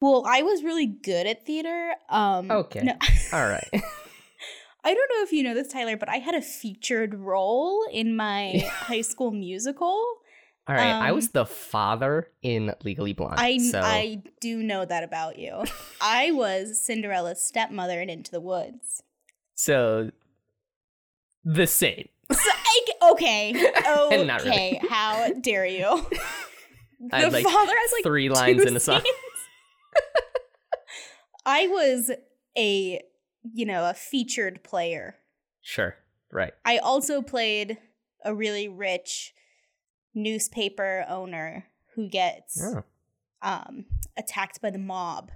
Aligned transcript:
Well, 0.00 0.24
I 0.26 0.42
was 0.42 0.62
really 0.62 0.86
good 0.86 1.26
at 1.26 1.44
theater. 1.46 1.92
Um, 2.08 2.50
Okay. 2.50 2.80
no- 2.82 2.96
All 3.32 3.46
right. 3.46 3.68
I 4.82 4.94
don't 4.94 5.10
know 5.14 5.22
if 5.22 5.32
you 5.32 5.42
know 5.42 5.52
this, 5.54 5.68
Tyler, 5.68 5.96
but 5.98 6.08
I 6.08 6.16
had 6.16 6.34
a 6.34 6.40
featured 6.40 7.14
role 7.14 7.84
in 7.92 8.16
my 8.16 8.62
high 8.70 9.02
school 9.02 9.30
musical. 9.30 9.88
All 10.66 10.74
right. 10.74 10.86
I 10.94 11.10
Um, 11.10 11.16
was 11.16 11.30
the 11.30 11.44
father 11.44 12.28
in 12.42 12.74
Legally 12.82 13.12
Blonde. 13.12 13.34
I 13.38 13.58
so 13.58 13.80
I 13.80 14.22
do 14.40 14.62
know 14.62 14.84
that 14.86 15.04
about 15.04 15.38
you. 15.38 15.64
I 16.00 16.30
was 16.32 16.82
Cinderella's 16.82 17.42
stepmother 17.42 18.00
in 18.00 18.08
Into 18.08 18.30
the 18.30 18.40
Woods. 18.40 19.02
so 19.54 20.10
the 21.44 21.66
same. 21.66 22.08
So, 22.32 22.38
I- 22.50 23.10
okay, 23.12 23.50
okay, 23.88 24.24
Not 24.24 24.44
really. 24.44 24.80
how 24.88 25.30
dare 25.40 25.66
you? 25.66 25.86
I 27.12 27.24
the 27.24 27.30
like, 27.30 27.44
father 27.44 27.72
has 27.76 27.92
like 27.92 28.04
three 28.04 28.28
lines 28.28 28.62
in 28.64 28.76
a 28.76 28.80
song. 28.80 29.02
I 31.46 31.66
was 31.68 32.10
a 32.56 33.00
you 33.54 33.64
know 33.66 33.88
a 33.88 33.94
featured 33.94 34.62
player. 34.62 35.16
Sure. 35.62 35.96
Right. 36.32 36.52
I 36.64 36.78
also 36.78 37.22
played 37.22 37.78
a 38.24 38.34
really 38.34 38.68
rich 38.68 39.32
newspaper 40.14 41.04
owner 41.08 41.66
who 41.94 42.08
gets 42.08 42.62
Oh. 42.62 42.84
um, 43.42 43.86
attacked 44.16 44.60
by 44.60 44.70
the 44.70 44.78
mob. 44.78 45.30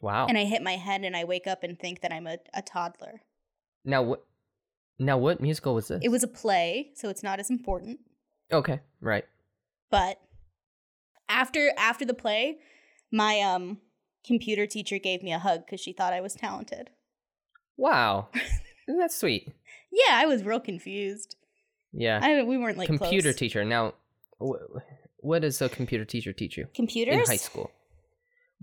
Wow. 0.00 0.26
And 0.26 0.36
I 0.36 0.44
hit 0.44 0.62
my 0.62 0.72
head 0.76 1.02
and 1.04 1.16
I 1.16 1.24
wake 1.24 1.46
up 1.46 1.62
and 1.62 1.78
think 1.78 2.00
that 2.02 2.12
I'm 2.12 2.26
a, 2.26 2.38
a 2.52 2.60
toddler. 2.62 3.22
now 3.84 4.02
what? 4.02 4.24
Now 4.98 5.16
what 5.18 5.40
musical 5.40 5.74
was 5.74 5.88
this? 5.88 6.00
It 6.02 6.10
was 6.10 6.22
a 6.22 6.28
play, 6.28 6.90
so 6.94 7.08
it's 7.08 7.22
not 7.22 7.40
as 7.40 7.50
important. 7.50 8.00
okay. 8.52 8.80
Right. 9.00 9.24
But 9.90 10.20
after 11.28 11.72
after 11.78 12.04
the 12.04 12.14
play, 12.14 12.58
my 13.12 13.40
um 13.40 13.78
computer 14.26 14.66
teacher 14.66 14.98
gave 14.98 15.22
me 15.22 15.32
a 15.32 15.38
hug 15.38 15.66
because 15.66 15.80
she 15.80 15.92
thought 15.92 16.12
I 16.12 16.20
was 16.20 16.34
talented. 16.34 16.90
Wow. 17.76 18.28
Isn't 18.88 18.98
that 18.98 19.12
sweet? 19.12 19.52
Yeah, 19.92 20.14
I 20.18 20.26
was 20.26 20.42
real 20.44 20.60
confused. 20.60 21.36
Yeah. 21.92 22.18
I 22.22 22.42
we 22.42 22.56
weren't 22.58 22.78
like 22.78 22.86
computer 22.86 23.28
close. 23.30 23.36
teacher. 23.36 23.64
Now, 23.64 23.94
wh- 24.40 24.76
what 25.18 25.42
does 25.42 25.60
a 25.62 25.68
computer 25.68 26.04
teacher 26.04 26.32
teach 26.32 26.56
you 26.56 26.66
computers 26.74 27.14
in 27.14 27.24
high 27.26 27.36
school? 27.36 27.70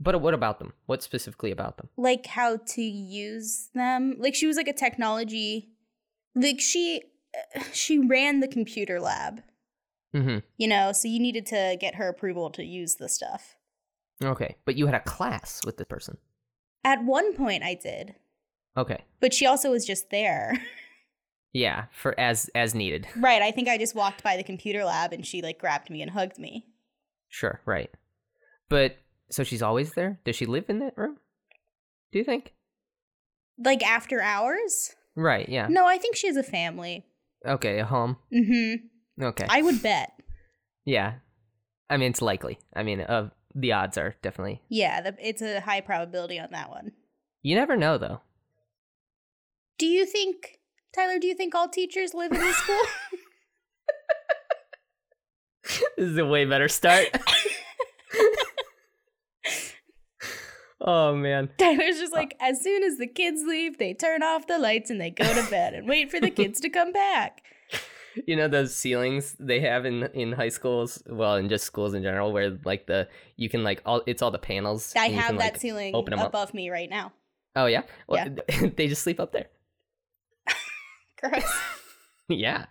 But 0.02 0.22
what 0.22 0.34
about 0.34 0.60
them? 0.60 0.73
What 0.86 1.04
specifically 1.04 1.52
about 1.52 1.78
them? 1.78 1.90
like 1.98 2.26
how 2.26 2.58
to 2.58 2.82
use 2.82 3.70
them. 3.76 4.16
Like 4.18 4.34
she 4.36 4.48
was 4.48 4.56
like 4.58 4.68
a 4.68 4.73
technology 4.73 5.70
like 6.36 6.60
she 6.60 7.04
she 7.73 8.00
ran 8.00 8.40
the 8.40 8.48
computer 8.48 9.00
lab, 9.00 9.42
Mm-hmm. 10.16 10.38
you 10.58 10.68
know, 10.68 10.92
so 10.92 11.08
you 11.08 11.20
needed 11.20 11.45
to 11.48 11.78
get 11.80 11.95
her 11.95 12.08
approval 12.10 12.50
to 12.52 12.64
use 12.64 12.95
the 12.95 13.08
stuff. 13.08 13.56
Okay, 14.23 14.56
but 14.66 14.75
you 14.75 14.86
had 14.86 14.95
a 14.95 15.00
class 15.00 15.62
with 15.66 15.78
this 15.78 15.88
person. 15.88 16.17
At 16.84 17.03
one 17.03 17.34
point 17.36 17.64
I 17.64 17.75
did, 17.75 18.16
Okay. 18.78 19.03
but 19.20 19.34
she 19.34 19.45
also 19.45 19.72
was 19.72 19.86
just 19.86 20.09
there. 20.09 20.53
Yeah, 21.52 21.86
for 21.92 22.14
as 22.20 22.48
as 22.53 22.76
needed. 22.76 23.08
right, 23.17 23.42
I 23.42 23.50
think 23.50 23.67
I 23.67 23.80
just 23.80 23.95
walked 23.95 24.22
by 24.23 24.38
the 24.38 24.44
computer 24.44 24.86
lab 24.86 25.14
and 25.14 25.26
she 25.26 25.42
like 25.42 25.58
grabbed 25.58 25.89
me 25.89 26.03
and 26.03 26.11
hugged 26.11 26.38
me. 26.38 26.67
Sure, 27.28 27.59
right. 27.66 27.89
But 28.70 28.98
so 29.31 29.44
she's 29.44 29.64
always 29.64 29.94
there? 29.94 30.20
Does 30.26 30.36
she 30.36 30.45
live 30.45 30.66
in 30.70 30.78
that 30.78 30.95
room? 30.95 31.17
Do 32.11 32.20
you 32.20 32.23
think? 32.23 32.54
Like 33.58 33.81
after 33.83 34.22
hours? 34.22 34.92
Right, 35.16 35.50
yeah. 35.50 35.66
No, 35.72 35.88
I 35.88 35.98
think 35.98 36.16
she 36.16 36.28
has 36.28 36.38
a 36.38 36.44
family. 36.44 37.04
Okay, 37.44 37.80
a 37.80 37.86
home. 37.86 38.17
Mhm. 38.31 38.81
Okay. 39.20 39.48
I 39.50 39.64
would 39.64 39.81
bet. 39.81 40.11
yeah. 40.86 41.14
I 41.89 41.98
mean, 41.98 42.11
it's 42.11 42.22
likely. 42.22 42.59
I 42.76 42.83
mean, 42.83 43.02
uh, 43.02 43.31
the 43.55 43.72
odds 43.73 43.97
are 43.97 44.16
definitely. 44.22 44.61
Yeah, 44.69 45.02
the, 45.02 45.16
it's 45.19 45.42
a 45.42 45.59
high 45.61 45.81
probability 45.81 46.39
on 46.39 46.50
that 46.52 46.69
one. 46.69 46.92
You 47.42 47.55
never 47.55 47.75
know, 47.75 47.97
though. 47.97 48.22
Do 49.78 49.86
you 49.86 50.05
think 50.05 50.59
Tyler, 50.94 51.19
do 51.19 51.28
you 51.28 51.36
think 51.36 51.53
all 51.55 51.70
teachers 51.70 52.14
live 52.14 52.31
in 52.31 52.39
this 52.39 52.58
school? 52.58 52.82
this 55.98 56.09
is 56.09 56.17
a 56.17 56.26
way 56.26 56.45
better 56.45 56.67
start. 56.67 57.08
oh 60.82 61.15
man. 61.15 61.49
Tyler's 61.58 61.99
just 61.99 62.14
uh, 62.14 62.17
like, 62.17 62.36
as 62.39 62.61
soon 62.61 62.83
as 62.83 62.98
the 62.98 63.08
kids 63.08 63.43
leave, 63.48 63.77
they 63.77 63.93
turn 63.93 64.23
off 64.23 64.48
the 64.48 64.58
lights 64.58 64.89
and 64.89 64.99
they 64.99 65.11
go 65.11 65.32
to 65.32 65.49
bed 65.49 65.76
and 65.76 65.88
wait 65.88 66.09
for 66.09 66.20
the 66.20 66.32
kids 66.32 66.59
to 66.61 66.70
come 66.70 66.92
back. 66.92 67.43
You 68.25 68.36
know 68.36 68.47
those 68.47 68.73
ceilings 68.75 69.36
they 69.39 69.59
have 69.61 69.86
in 69.86 70.03
in 70.14 70.31
high 70.31 70.49
schools, 70.49 71.02
well, 71.08 71.36
in 71.36 71.49
just 71.49 71.65
schools 71.65 71.93
in 71.93 72.03
general, 72.03 72.31
where 72.33 72.58
like 72.65 72.87
the 72.87 73.08
you 73.36 73.49
can 73.49 73.64
like 73.64 73.81
all 73.86 74.02
it's 74.08 74.21
all 74.21 74.31
the 74.31 74.39
panels. 74.39 74.93
I 74.95 75.09
have 75.09 75.27
can, 75.27 75.37
that 75.37 75.53
like, 75.53 75.61
ceiling 75.61 75.95
open 75.95 76.14
'em 76.14 76.20
up. 76.20 76.27
above 76.27 76.53
me 76.53 76.70
right 76.70 76.89
now. 76.89 77.14
Oh 77.55 77.65
yeah, 77.67 77.83
well, 78.08 78.25
they 78.75 78.87
just 78.87 79.03
sleep 79.03 79.20
up 79.20 79.31
there. 79.31 79.47
Gross. 81.21 81.43
yeah, 82.27 82.65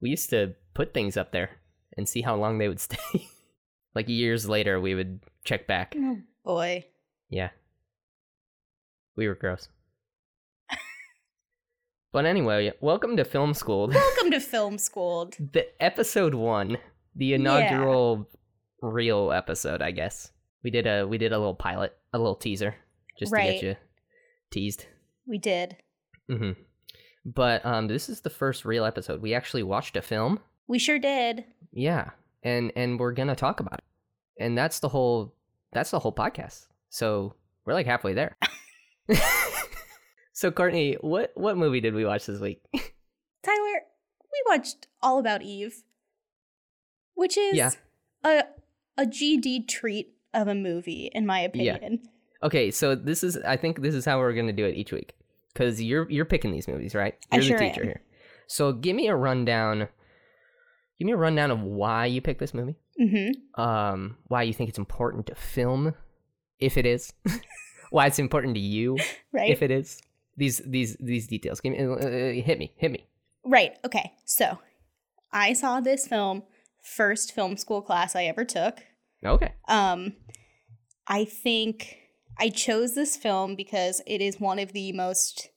we 0.00 0.10
used 0.10 0.30
to 0.30 0.54
put 0.74 0.92
things 0.94 1.16
up 1.16 1.32
there 1.32 1.50
and 1.96 2.08
see 2.08 2.22
how 2.22 2.36
long 2.36 2.58
they 2.58 2.68
would 2.68 2.80
stay. 2.80 3.28
like 3.94 4.08
years 4.08 4.48
later, 4.48 4.80
we 4.80 4.94
would 4.94 5.20
check 5.44 5.66
back. 5.66 5.94
Oh 5.96 6.18
boy. 6.44 6.86
Yeah, 7.28 7.50
we 9.16 9.28
were 9.28 9.34
gross. 9.34 9.68
But 12.12 12.26
anyway, 12.26 12.72
welcome 12.80 13.16
to 13.16 13.24
Film 13.24 13.54
School. 13.54 13.88
Welcome 13.94 14.30
to 14.32 14.40
Film 14.40 14.78
School. 14.78 15.30
the 15.52 15.66
episode 15.82 16.34
one, 16.34 16.78
the 17.14 17.34
inaugural 17.34 18.28
real 18.82 19.32
episode, 19.32 19.80
I 19.82 19.92
guess. 19.92 20.32
We 20.64 20.70
did 20.70 20.86
a 20.86 21.06
we 21.06 21.18
did 21.18 21.32
a 21.32 21.38
little 21.38 21.54
pilot, 21.54 21.96
a 22.12 22.18
little 22.18 22.34
teaser, 22.34 22.74
just 23.18 23.32
to 23.32 23.38
get 23.38 23.62
you 23.62 23.76
teased. 24.50 24.86
We 25.26 25.38
did. 25.38 25.76
Mm-hmm. 26.30 26.60
But 27.24 27.64
um, 27.64 27.86
this 27.86 28.08
is 28.08 28.20
the 28.20 28.30
first 28.30 28.64
real 28.64 28.84
episode. 28.84 29.22
We 29.22 29.34
actually 29.34 29.62
watched 29.62 29.96
a 29.96 30.02
film. 30.02 30.40
We 30.66 30.78
sure 30.78 30.98
did. 30.98 31.44
Yeah, 31.72 32.10
and 32.42 32.72
and 32.74 32.98
we're 32.98 33.12
gonna 33.12 33.36
talk 33.36 33.60
about 33.60 33.78
it, 33.78 34.42
and 34.42 34.58
that's 34.58 34.80
the 34.80 34.88
whole 34.88 35.34
that's 35.72 35.90
the 35.90 36.00
whole 36.00 36.14
podcast. 36.14 36.66
So 36.88 37.34
we're 37.64 37.74
like 37.74 37.86
halfway 37.86 38.14
there. 38.14 38.36
so 40.40 40.50
Courtney, 40.50 40.94
what 41.02 41.32
what 41.34 41.58
movie 41.58 41.80
did 41.80 41.92
we 41.94 42.04
watch 42.06 42.24
this 42.24 42.40
week? 42.40 42.62
Tyler, 43.42 43.80
we 44.32 44.42
watched 44.48 44.86
All 45.02 45.18
About 45.18 45.42
Eve, 45.42 45.82
which 47.14 47.36
is 47.36 47.54
Yeah. 47.56 47.70
a 48.24 48.44
a 48.96 49.04
GD 49.04 49.68
treat 49.68 50.14
of 50.32 50.48
a 50.48 50.54
movie, 50.54 51.10
in 51.12 51.26
my 51.26 51.40
opinion. 51.40 52.00
Yeah. 52.02 52.46
Okay, 52.46 52.70
so 52.70 52.94
this 52.94 53.22
is 53.22 53.36
I 53.46 53.56
think 53.58 53.82
this 53.82 53.94
is 53.94 54.06
how 54.06 54.18
we're 54.18 54.32
gonna 54.32 54.52
do 54.54 54.64
it 54.64 54.76
each 54.76 54.92
week 54.92 55.12
because 55.52 55.82
you're 55.82 56.10
you're 56.10 56.24
picking 56.24 56.52
these 56.52 56.68
movies, 56.68 56.94
right? 56.94 57.14
I 57.30 57.36
You're 57.36 57.42
sure 57.44 57.58
the 57.58 57.64
teacher 57.66 57.82
am. 57.82 57.86
here. 57.88 58.00
So 58.46 58.72
give 58.72 58.96
me 58.96 59.08
a 59.08 59.14
rundown. 59.16 59.88
Give 60.98 61.06
me 61.06 61.12
a 61.12 61.16
rundown 61.18 61.50
of 61.50 61.60
why 61.62 62.06
you 62.06 62.20
picked 62.22 62.40
this 62.40 62.54
movie. 62.54 62.76
Mm-hmm. 62.98 63.60
Um, 63.60 64.16
why 64.28 64.42
you 64.44 64.54
think 64.54 64.68
it's 64.70 64.78
important 64.78 65.26
to 65.26 65.34
film, 65.34 65.94
if 66.58 66.76
it 66.78 66.86
is. 66.86 67.12
why 67.90 68.06
it's 68.06 68.18
important 68.18 68.54
to 68.54 68.60
you, 68.60 68.96
Right. 69.32 69.50
if 69.50 69.62
it 69.62 69.70
is. 69.70 70.00
These 70.36 70.62
these 70.66 70.96
these 71.00 71.26
details. 71.26 71.60
Give 71.60 71.72
me 71.72 71.84
uh, 71.84 71.92
uh, 71.92 72.32
hit 72.32 72.58
me 72.58 72.72
hit 72.76 72.90
me. 72.90 73.06
Right. 73.44 73.76
Okay. 73.84 74.12
So 74.24 74.58
I 75.32 75.52
saw 75.52 75.80
this 75.80 76.06
film 76.06 76.44
first 76.82 77.32
film 77.32 77.56
school 77.56 77.82
class 77.82 78.16
I 78.16 78.24
ever 78.24 78.44
took. 78.44 78.78
Okay. 79.24 79.52
Um 79.68 80.14
I 81.06 81.24
think 81.24 81.96
I 82.38 82.48
chose 82.48 82.94
this 82.94 83.16
film 83.16 83.54
because 83.56 84.00
it 84.06 84.20
is 84.22 84.40
one 84.40 84.58
of 84.58 84.72
the 84.72 84.92
most 84.92 85.48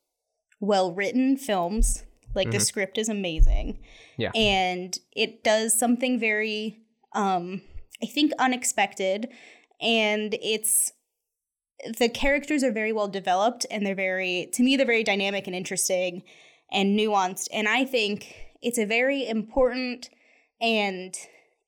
well-written 0.60 1.38
films. 1.38 2.04
Like 2.36 2.50
the 2.52 2.58
Mhm. 2.58 2.62
script 2.66 2.98
is 2.98 3.10
amazing. 3.10 3.80
Yeah. 4.18 4.32
And 4.34 4.98
it 5.16 5.44
does 5.44 5.78
something 5.78 6.20
very 6.20 6.80
um 7.14 7.62
I 8.02 8.08
think 8.08 8.32
unexpected 8.40 9.30
and 9.80 10.36
it's 10.42 10.92
the 11.98 12.10
characters 12.10 12.64
are 12.64 12.72
very 12.72 12.94
well 12.94 13.08
developed 13.08 13.66
and 13.72 13.86
they're 13.86 13.96
very 13.96 14.50
to 14.54 14.64
me 14.64 14.78
they're 14.78 14.86
very 14.86 15.04
dynamic 15.04 15.48
and 15.48 15.56
interesting 15.56 16.24
and 16.72 16.98
nuanced 16.98 17.48
and 17.52 17.68
i 17.68 17.84
think 17.84 18.36
it's 18.62 18.78
a 18.78 18.86
very 18.86 19.28
important 19.28 20.10
and 20.62 21.16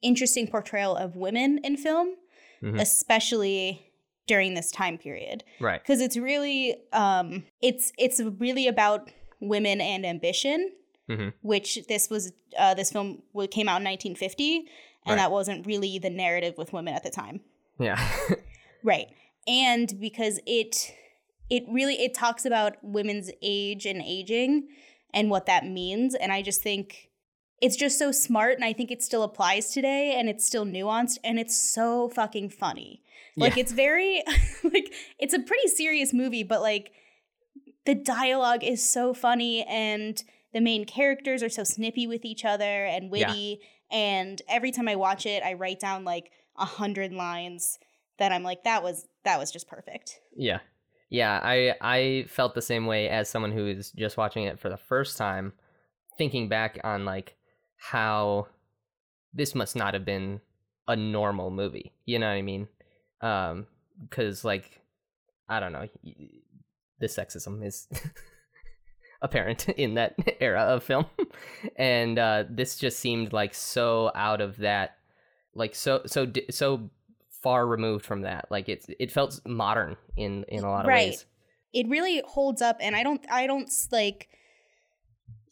interesting 0.02 0.48
portrayal 0.48 0.96
of 0.96 1.16
women 1.16 1.60
in 1.64 1.76
film 1.78 2.16
Mhm. 2.64 2.80
especially 2.80 3.92
during 4.28 4.54
this 4.54 4.72
time 4.72 4.98
period 4.98 5.44
Right. 5.60 5.82
because 5.82 6.00
it's 6.02 6.16
really 6.18 6.76
um 6.94 7.44
it's 7.62 7.92
it's 7.98 8.22
really 8.40 8.68
about 8.68 9.10
women 9.42 9.82
and 9.82 10.06
ambition 10.06 10.72
Mhm. 11.10 11.34
which 11.42 11.86
this 11.88 12.10
was 12.10 12.32
uh, 12.58 12.74
this 12.74 12.92
film 12.92 13.22
came 13.52 13.68
out 13.68 13.82
in 13.82 13.84
1950 13.84 14.58
and 14.58 14.66
Right. 15.08 15.16
that 15.18 15.32
wasn't 15.32 15.68
really 15.68 16.00
the 16.00 16.10
narrative 16.10 16.58
with 16.58 16.72
women 16.74 16.94
at 16.94 17.04
the 17.04 17.10
time 17.10 17.42
Yeah. 17.80 18.00
Right. 18.84 19.08
And 19.48 20.00
because 20.00 20.40
it 20.46 20.94
it 21.50 21.64
really 21.70 21.96
it 22.04 22.14
talks 22.14 22.46
about 22.46 22.78
women's 22.84 23.30
age 23.42 23.86
and 23.86 24.02
aging 24.02 24.68
and 25.14 25.30
what 25.30 25.46
that 25.46 25.66
means 25.66 26.16
and 26.16 26.32
I 26.32 26.42
just 26.42 26.64
think 26.64 27.10
it's 27.62 27.76
just 27.76 27.98
so 28.00 28.12
smart 28.12 28.56
and 28.56 28.66
I 28.66 28.74
think 28.74 28.92
it 28.92 29.04
still 29.04 29.22
applies 29.24 29.72
today 29.72 30.16
and 30.18 30.28
it's 30.28 30.46
still 30.46 30.66
nuanced 30.66 31.18
and 31.24 31.38
it's 31.40 31.56
so 31.58 32.10
fucking 32.10 32.50
funny. 32.50 33.02
Like 33.38 33.56
Yeah. 33.56 33.62
it's 33.62 33.72
very 33.72 34.24
like 34.64 34.92
it's 35.20 35.34
a 35.36 35.40
pretty 35.40 35.68
serious 35.68 36.12
movie 36.14 36.44
but 36.44 36.62
like 36.62 36.92
the 37.86 37.96
dialogue 37.96 38.64
is 38.64 38.84
so 38.88 39.14
funny 39.14 39.64
and 39.66 40.22
the 40.54 40.62
main 40.62 40.86
characters 40.86 41.44
are 41.44 41.50
so 41.50 41.64
snippy 41.64 42.08
with 42.08 42.26
each 42.26 42.44
other 42.44 42.86
and 42.86 43.06
Yeah. 43.16 43.28
witty 43.30 43.60
and 43.92 44.42
every 44.50 44.72
time 44.72 44.88
I 44.88 44.96
watch 44.96 45.28
it 45.28 45.44
I 45.44 45.54
write 45.54 45.80
down 45.80 46.04
like 46.04 46.32
a 46.58 46.66
hundred 46.66 47.14
lines 47.14 47.78
that 48.18 48.32
I'm 48.32 48.42
like 48.44 48.64
that 48.64 48.82
was 48.82 49.08
that 49.26 49.40
was 49.40 49.52
just 49.52 49.68
perfect. 49.68 50.22
Yeah. 50.36 50.60
Yeah, 51.10 51.40
I 51.44 51.76
I 51.82 52.26
felt 52.28 52.56
the 52.56 52.62
same 52.62 52.86
way 52.88 53.10
as 53.10 53.30
someone 53.30 53.52
who 53.52 53.68
is 53.68 53.92
just 53.92 54.18
watching 54.18 54.46
it 54.46 54.60
for 54.60 54.70
the 54.70 54.78
first 54.78 55.18
time, 55.18 55.54
thinking 56.18 56.50
back 56.50 56.80
on 56.84 57.06
like 57.06 57.36
how 57.78 58.48
this 59.34 59.54
must 59.54 59.76
not 59.76 59.94
have 59.94 60.06
been 60.06 60.42
a 60.88 60.96
normal 60.96 61.52
movie. 61.52 61.94
You 62.06 62.20
know 62.20 62.28
what 62.28 62.34
I 62.34 62.42
mean? 62.42 62.68
Um 63.22 63.68
cuz 64.10 64.44
like 64.44 64.82
I 65.48 65.60
don't 65.60 65.74
know, 65.74 65.88
the 67.00 67.08
sexism 67.08 67.64
is 67.64 67.88
apparent 69.22 69.70
in 69.70 69.94
that 69.96 70.16
era 70.40 70.62
of 70.62 70.84
film. 70.84 71.06
and 71.76 72.18
uh 72.18 72.46
this 72.50 72.78
just 72.78 73.00
seemed 73.00 73.32
like 73.32 73.54
so 73.54 74.12
out 74.16 74.42
of 74.42 74.58
that 74.58 74.98
like 75.54 75.76
so 75.76 76.02
so 76.08 76.32
so 76.50 76.90
far 77.46 77.66
removed 77.66 78.04
from 78.06 78.22
that. 78.22 78.44
Like 78.50 78.68
it's 78.70 78.88
it 79.00 79.10
felt 79.12 79.40
modern 79.46 79.96
in 80.18 80.44
in 80.56 80.64
a 80.64 80.70
lot 80.70 80.82
of 80.86 80.90
Right. 80.90 81.12
ways. 81.12 81.26
it 81.74 81.88
really 81.96 82.22
holds 82.36 82.62
up 82.62 82.78
and 82.80 82.96
i 82.96 83.04
don't 83.04 83.24
i 83.30 83.44
don't 83.48 83.70
like 83.92 84.28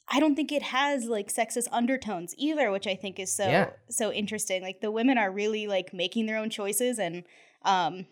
i 0.08 0.20
don't 0.22 0.36
think 0.36 0.52
it 0.52 0.62
has 0.62 1.06
like 1.18 1.28
sexist 1.40 1.68
undertones 1.80 2.34
either 2.38 2.72
which 2.72 2.88
i 2.88 2.96
think 2.96 3.20
is 3.20 3.32
so 3.40 3.46
Yeah. 3.56 3.70
so 3.90 4.06
interesting 4.12 4.62
like 4.70 4.80
the 4.82 4.92
women 5.00 5.18
are 5.18 5.32
really 5.32 5.68
like 5.68 5.94
making 5.94 6.26
their 6.28 6.38
own 6.44 6.50
choices 6.50 6.98
and 7.00 7.24
um 7.74 8.06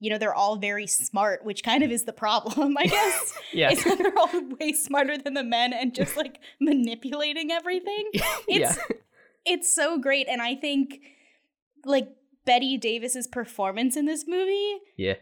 you 0.00 0.10
know 0.10 0.18
they're 0.18 0.34
all 0.42 0.56
very 0.56 0.86
smart 0.86 1.44
which 1.48 1.62
kind 1.70 1.82
of 1.82 1.90
is 1.90 2.04
the 2.04 2.12
problem 2.26 2.76
i 2.76 2.86
guess 2.96 3.34
Yeah. 3.54 3.70
is 3.72 3.82
that 3.84 3.96
they're 3.98 4.18
all 4.18 4.40
way 4.60 4.72
smarter 4.74 5.16
than 5.16 5.32
the 5.34 5.44
men 5.56 5.72
and 5.72 5.94
just 5.94 6.14
like 6.22 6.36
manipulating 6.60 7.50
everything 7.50 8.04
yeah. 8.14 8.34
it's 8.48 8.78
it's 9.52 9.72
so 9.80 9.98
great 9.98 10.26
and 10.28 10.42
i 10.42 10.54
think 10.54 11.00
like 11.94 12.08
bette 12.46 12.78
davis's 12.78 13.26
performance 13.26 13.96
in 13.96 14.06
this 14.06 14.24
movie 14.26 14.78
Yeah. 14.96 15.14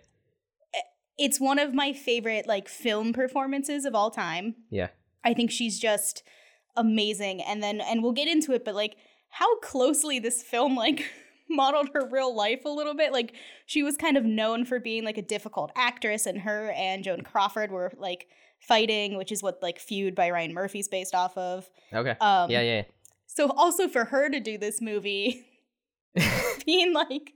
it's 1.19 1.41
one 1.41 1.59
of 1.59 1.75
my 1.75 1.93
favorite 1.93 2.47
like 2.47 2.69
film 2.69 3.13
performances 3.13 3.85
of 3.85 3.95
all 3.95 4.11
time. 4.11 4.55
Yeah. 4.71 4.89
I 5.25 5.33
think 5.35 5.51
she's 5.51 5.79
just 5.79 6.23
amazing. 6.77 7.41
And 7.43 7.63
then 7.63 7.81
and 7.81 8.03
we'll 8.03 8.13
get 8.13 8.29
into 8.29 8.53
it, 8.53 8.65
but 8.65 8.75
like 8.75 8.97
how 9.31 9.59
closely 9.61 10.19
this 10.19 10.43
film 10.43 10.77
like 10.77 11.05
modeled 11.51 11.91
her 11.95 12.07
real 12.11 12.35
life 12.35 12.65
a 12.65 12.69
little 12.69 12.95
bit. 12.95 13.13
Like 13.13 13.33
she 13.67 13.83
was 13.83 13.97
kind 13.97 14.17
of 14.17 14.25
known 14.25 14.65
for 14.65 14.79
being 14.81 15.05
like 15.05 15.19
a 15.19 15.23
difficult 15.23 15.71
actress, 15.77 16.27
and 16.27 16.41
her 16.41 16.71
and 16.73 17.05
Joan 17.05 17.23
Crawford 17.23 17.71
were 17.71 17.93
like 17.97 18.27
fighting, 18.61 19.17
which 19.17 19.31
is 19.33 19.43
what 19.43 19.63
like 19.63 19.79
Feud 19.79 20.15
by 20.15 20.31
Ryan 20.31 20.53
Murphy's 20.53 20.89
based 20.89 21.15
off 21.15 21.37
of. 21.39 21.71
Okay. 21.93 22.17
Um 22.21 22.51
yeah, 22.51 22.61
yeah. 22.63 22.83
so 23.27 23.51
also 23.57 23.89
for 23.89 24.07
her 24.07 24.29
to 24.29 24.41
do 24.41 24.59
this 24.59 24.81
movie. 24.81 25.47
being 26.67 26.93
like 26.93 27.33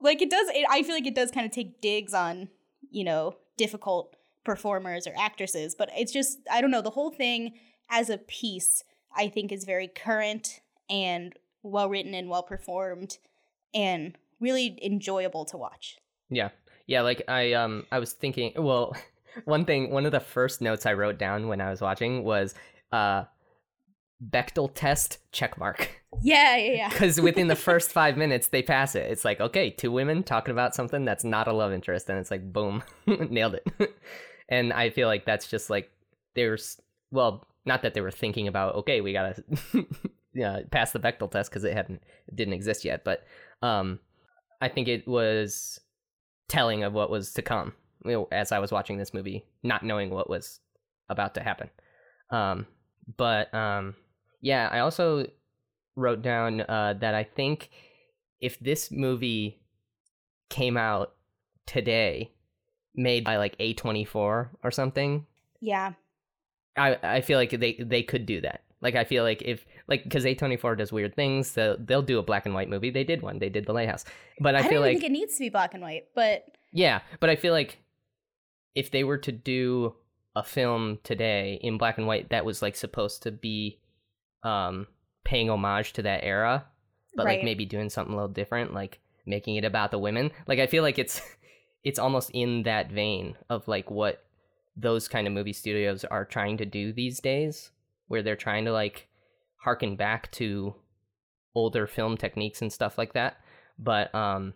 like 0.00 0.20
it 0.20 0.30
does 0.30 0.48
it, 0.50 0.66
i 0.70 0.82
feel 0.82 0.94
like 0.94 1.06
it 1.06 1.14
does 1.14 1.30
kind 1.30 1.46
of 1.46 1.52
take 1.52 1.80
digs 1.80 2.14
on 2.14 2.48
you 2.90 3.04
know 3.04 3.36
difficult 3.56 4.16
performers 4.44 5.06
or 5.06 5.12
actresses 5.16 5.74
but 5.74 5.88
it's 5.96 6.12
just 6.12 6.38
i 6.50 6.60
don't 6.60 6.70
know 6.70 6.82
the 6.82 6.90
whole 6.90 7.10
thing 7.10 7.54
as 7.90 8.10
a 8.10 8.18
piece 8.18 8.82
i 9.16 9.28
think 9.28 9.50
is 9.52 9.64
very 9.64 9.88
current 9.88 10.60
and 10.90 11.34
well 11.62 11.88
written 11.88 12.14
and 12.14 12.28
well 12.28 12.42
performed 12.42 13.18
and 13.72 14.18
really 14.40 14.78
enjoyable 14.82 15.44
to 15.44 15.56
watch 15.56 15.98
yeah. 16.30 16.50
Yeah, 16.86 17.02
like 17.02 17.22
I 17.28 17.52
um 17.52 17.86
I 17.90 17.98
was 17.98 18.12
thinking 18.12 18.52
well, 18.56 18.96
one 19.44 19.64
thing 19.64 19.90
one 19.90 20.06
of 20.06 20.12
the 20.12 20.20
first 20.20 20.60
notes 20.60 20.86
I 20.86 20.92
wrote 20.94 21.18
down 21.18 21.48
when 21.48 21.60
I 21.60 21.70
was 21.70 21.80
watching 21.80 22.24
was 22.24 22.54
uh 22.92 23.24
Bechdel 24.22 24.70
test 24.74 25.18
check 25.32 25.58
mark. 25.58 26.02
yeah 26.22 26.56
yeah 26.56 26.72
yeah 26.72 26.88
Because 26.92 27.20
within 27.20 27.48
the 27.48 27.56
first 27.56 27.90
five 27.92 28.16
minutes, 28.16 28.48
they 28.48 28.62
pass 28.62 28.94
it. 28.94 29.10
It's 29.10 29.24
like, 29.24 29.40
okay, 29.40 29.70
two 29.70 29.90
women 29.90 30.22
talking 30.22 30.52
about 30.52 30.74
something 30.74 31.04
that's 31.04 31.24
not 31.24 31.48
a 31.48 31.52
love 31.52 31.72
interest, 31.72 32.08
and 32.08 32.18
it's 32.18 32.30
like, 32.30 32.52
boom, 32.52 32.82
nailed 33.06 33.54
it. 33.54 33.94
and 34.48 34.72
I 34.72 34.90
feel 34.90 35.08
like 35.08 35.24
that's 35.24 35.48
just 35.48 35.70
like 35.70 35.90
there's 36.34 36.80
well, 37.10 37.46
not 37.64 37.82
that 37.82 37.94
they 37.94 38.00
were 38.00 38.10
thinking 38.10 38.48
about, 38.48 38.74
okay, 38.76 39.00
we 39.00 39.12
gotta 39.12 39.42
yeah 40.34 40.60
pass 40.70 40.92
the 40.92 41.00
Bechdel 41.00 41.30
test 41.30 41.50
because 41.50 41.64
it 41.64 41.74
hadn't 41.74 42.02
it 42.28 42.36
didn't 42.36 42.54
exist 42.54 42.84
yet, 42.84 43.04
but 43.04 43.24
um, 43.62 44.00
I 44.60 44.68
think 44.68 44.88
it 44.88 45.06
was 45.06 45.80
telling 46.48 46.82
of 46.84 46.92
what 46.92 47.10
was 47.10 47.32
to 47.32 47.42
come 47.42 47.72
you 48.04 48.12
know, 48.12 48.28
as 48.30 48.52
I 48.52 48.58
was 48.58 48.70
watching 48.70 48.98
this 48.98 49.14
movie, 49.14 49.44
not 49.62 49.82
knowing 49.82 50.10
what 50.10 50.28
was 50.28 50.60
about 51.08 51.34
to 51.34 51.42
happen. 51.42 51.70
Um, 52.30 52.66
but 53.16 53.52
um, 53.54 53.94
yeah, 54.44 54.68
I 54.70 54.80
also 54.80 55.26
wrote 55.96 56.20
down 56.20 56.60
uh, 56.60 56.94
that 57.00 57.14
I 57.14 57.24
think 57.24 57.70
if 58.40 58.60
this 58.60 58.90
movie 58.90 59.62
came 60.50 60.76
out 60.76 61.14
today, 61.66 62.30
made 62.94 63.24
by 63.24 63.38
like 63.38 63.56
A24 63.58 64.14
or 64.62 64.70
something, 64.70 65.26
yeah 65.60 65.94
I 66.76 66.98
I 67.02 67.20
feel 67.22 67.38
like 67.38 67.50
they 67.50 67.74
they 67.80 68.02
could 68.02 68.26
do 68.26 68.42
that. 68.42 68.62
Like 68.82 68.96
I 68.96 69.04
feel 69.04 69.24
like 69.24 69.40
if 69.40 69.64
like 69.88 70.04
because 70.04 70.24
A24 70.24 70.76
does 70.76 70.92
weird 70.92 71.16
things, 71.16 71.52
they'll 71.52 71.78
they'll 71.78 72.02
do 72.02 72.18
a 72.18 72.22
black 72.22 72.44
and 72.44 72.54
white 72.54 72.68
movie. 72.68 72.90
They 72.90 73.04
did 73.04 73.22
one. 73.22 73.38
They 73.38 73.48
did 73.48 73.64
The 73.64 73.72
Lighthouse. 73.72 74.04
But 74.40 74.54
I, 74.54 74.58
i, 74.58 74.62
feel 74.62 74.72
don't 74.72 74.82
like 74.82 74.98
think 74.98 75.04
it 75.04 75.12
needs 75.12 75.34
to 75.34 75.40
be 75.40 75.48
black 75.48 75.72
and 75.72 75.82
white 75.82 76.08
but 76.14 76.44
yeah, 76.70 77.00
but 77.20 77.30
I 77.30 77.36
feel 77.36 77.54
like 77.54 77.78
if 78.74 78.90
they 78.90 79.04
were 79.04 79.18
to 79.18 79.32
do 79.32 79.94
a 80.36 80.42
film 80.42 80.98
today 81.02 81.58
in 81.62 81.78
black 81.78 81.96
and 81.96 82.06
white 82.06 82.30
that 82.30 82.44
was 82.44 82.60
like 82.60 82.74
supposed 82.74 83.22
to 83.22 83.30
be 83.30 83.78
um 84.44 84.86
paying 85.24 85.50
homage 85.50 85.92
to 85.94 86.02
that 86.02 86.22
era, 86.22 86.66
but 87.16 87.24
like 87.24 87.42
maybe 87.42 87.64
doing 87.64 87.88
something 87.90 88.12
a 88.12 88.16
little 88.16 88.28
different, 88.28 88.74
like 88.74 89.00
making 89.26 89.56
it 89.56 89.64
about 89.64 89.90
the 89.90 89.98
women. 89.98 90.30
Like 90.46 90.58
I 90.58 90.66
feel 90.66 90.82
like 90.82 90.98
it's 90.98 91.20
it's 91.84 91.98
almost 91.98 92.30
in 92.30 92.62
that 92.64 92.90
vein 92.90 93.36
of 93.48 93.66
like 93.66 93.90
what 93.90 94.24
those 94.76 95.08
kind 95.08 95.26
of 95.26 95.32
movie 95.32 95.52
studios 95.52 96.04
are 96.04 96.24
trying 96.24 96.56
to 96.58 96.64
do 96.64 96.92
these 96.92 97.20
days, 97.20 97.70
where 98.08 98.22
they're 98.22 98.36
trying 98.36 98.64
to 98.66 98.72
like 98.72 99.08
harken 99.56 99.96
back 99.96 100.30
to 100.32 100.74
older 101.54 101.86
film 101.86 102.16
techniques 102.16 102.60
and 102.60 102.72
stuff 102.72 102.98
like 102.98 103.14
that, 103.14 103.38
but 103.78 104.14
um 104.14 104.54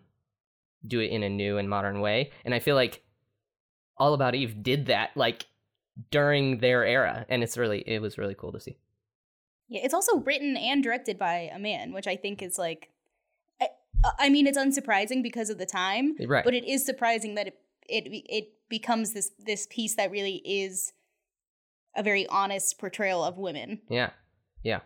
do 0.87 1.01
it 1.01 1.11
in 1.11 1.23
a 1.23 1.29
new 1.29 1.59
and 1.59 1.69
modern 1.69 2.01
way. 2.01 2.31
And 2.45 2.55
I 2.55 2.61
feel 2.61 2.77
like 2.77 3.03
All 3.97 4.15
About 4.15 4.35
Eve 4.35 4.63
did 4.63 4.87
that 4.87 5.11
like 5.17 5.47
during 6.11 6.59
their 6.59 6.85
era, 6.85 7.27
and 7.29 7.43
it's 7.43 7.57
really 7.57 7.83
it 7.87 8.01
was 8.01 8.19
really 8.19 8.35
cool 8.35 8.53
to 8.53 8.61
see. 8.61 8.79
Yeah, 9.69 9.81
it's 9.85 9.95
also 9.95 10.19
written 10.19 10.57
and 10.57 10.83
directed 10.83 11.19
by 11.19 11.51
a 11.55 11.59
man, 11.59 11.93
which 11.93 12.07
I 12.07 12.17
think 12.17 12.43
is 12.43 12.59
like, 12.59 12.91
I, 13.61 13.69
I 14.19 14.29
mean, 14.31 14.47
it's 14.47 14.57
unsurprising 14.59 15.23
because 15.23 15.51
of 15.51 15.59
the 15.59 15.67
time, 15.67 16.15
Right. 16.27 16.45
but 16.45 16.55
it 16.55 16.65
is 16.65 16.85
surprising 16.87 17.35
that 17.35 17.49
it 17.49 17.59
it 17.89 18.05
it 18.29 18.49
becomes 18.69 19.13
this 19.13 19.31
this 19.39 19.67
piece 19.71 19.95
that 19.97 20.11
really 20.11 20.37
is 20.45 20.93
a 21.97 22.03
very 22.03 22.27
honest 22.29 22.79
portrayal 22.79 23.23
of 23.25 23.37
women. 23.39 23.81
yeah. 23.89 24.11
Yeah. 24.63 24.81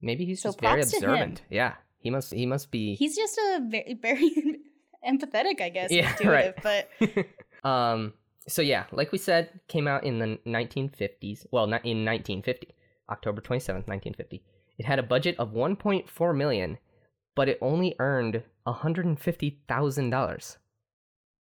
Maybe 0.00 0.24
he's 0.24 0.40
So 0.40 0.48
just 0.50 0.60
very 0.60 0.74
props 0.82 0.90
to 0.92 0.96
him. 0.98 1.04
observant. 1.10 1.42
Yeah. 1.50 1.74
He 1.98 2.10
must 2.10 2.32
he 2.32 2.46
must 2.46 2.70
be 2.70 2.94
He's 2.94 3.16
just 3.16 3.36
a 3.38 3.60
very 3.68 3.94
very 4.00 4.30
empathetic, 5.08 5.60
I 5.60 5.68
guess, 5.70 5.90
Yeah, 5.90 6.14
right. 6.24 6.54
but 6.62 6.88
um 7.68 8.12
so 8.46 8.62
yeah, 8.62 8.84
like 8.92 9.12
we 9.12 9.18
said, 9.18 9.60
came 9.68 9.86
out 9.88 10.04
in 10.04 10.18
the 10.20 10.38
1950s. 10.46 11.46
Well, 11.50 11.66
not 11.66 11.84
in 11.84 12.04
1950, 12.04 12.74
October 13.10 13.40
27th, 13.40 13.86
1950. 13.88 14.42
It 14.78 14.86
had 14.86 14.98
a 14.98 15.02
budget 15.02 15.36
of 15.38 15.52
1.4 15.52 16.36
million, 16.36 16.78
but 17.34 17.48
it 17.48 17.58
only 17.60 17.94
earned 17.98 18.42
$150,000. 18.66 20.56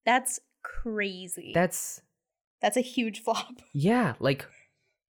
that's 0.05 0.41
crazy. 0.63 1.53
That's 1.55 2.01
that's 2.61 2.77
a 2.77 2.81
huge 2.81 3.23
flop, 3.25 3.61
yeah, 3.73 4.15
like 4.19 4.47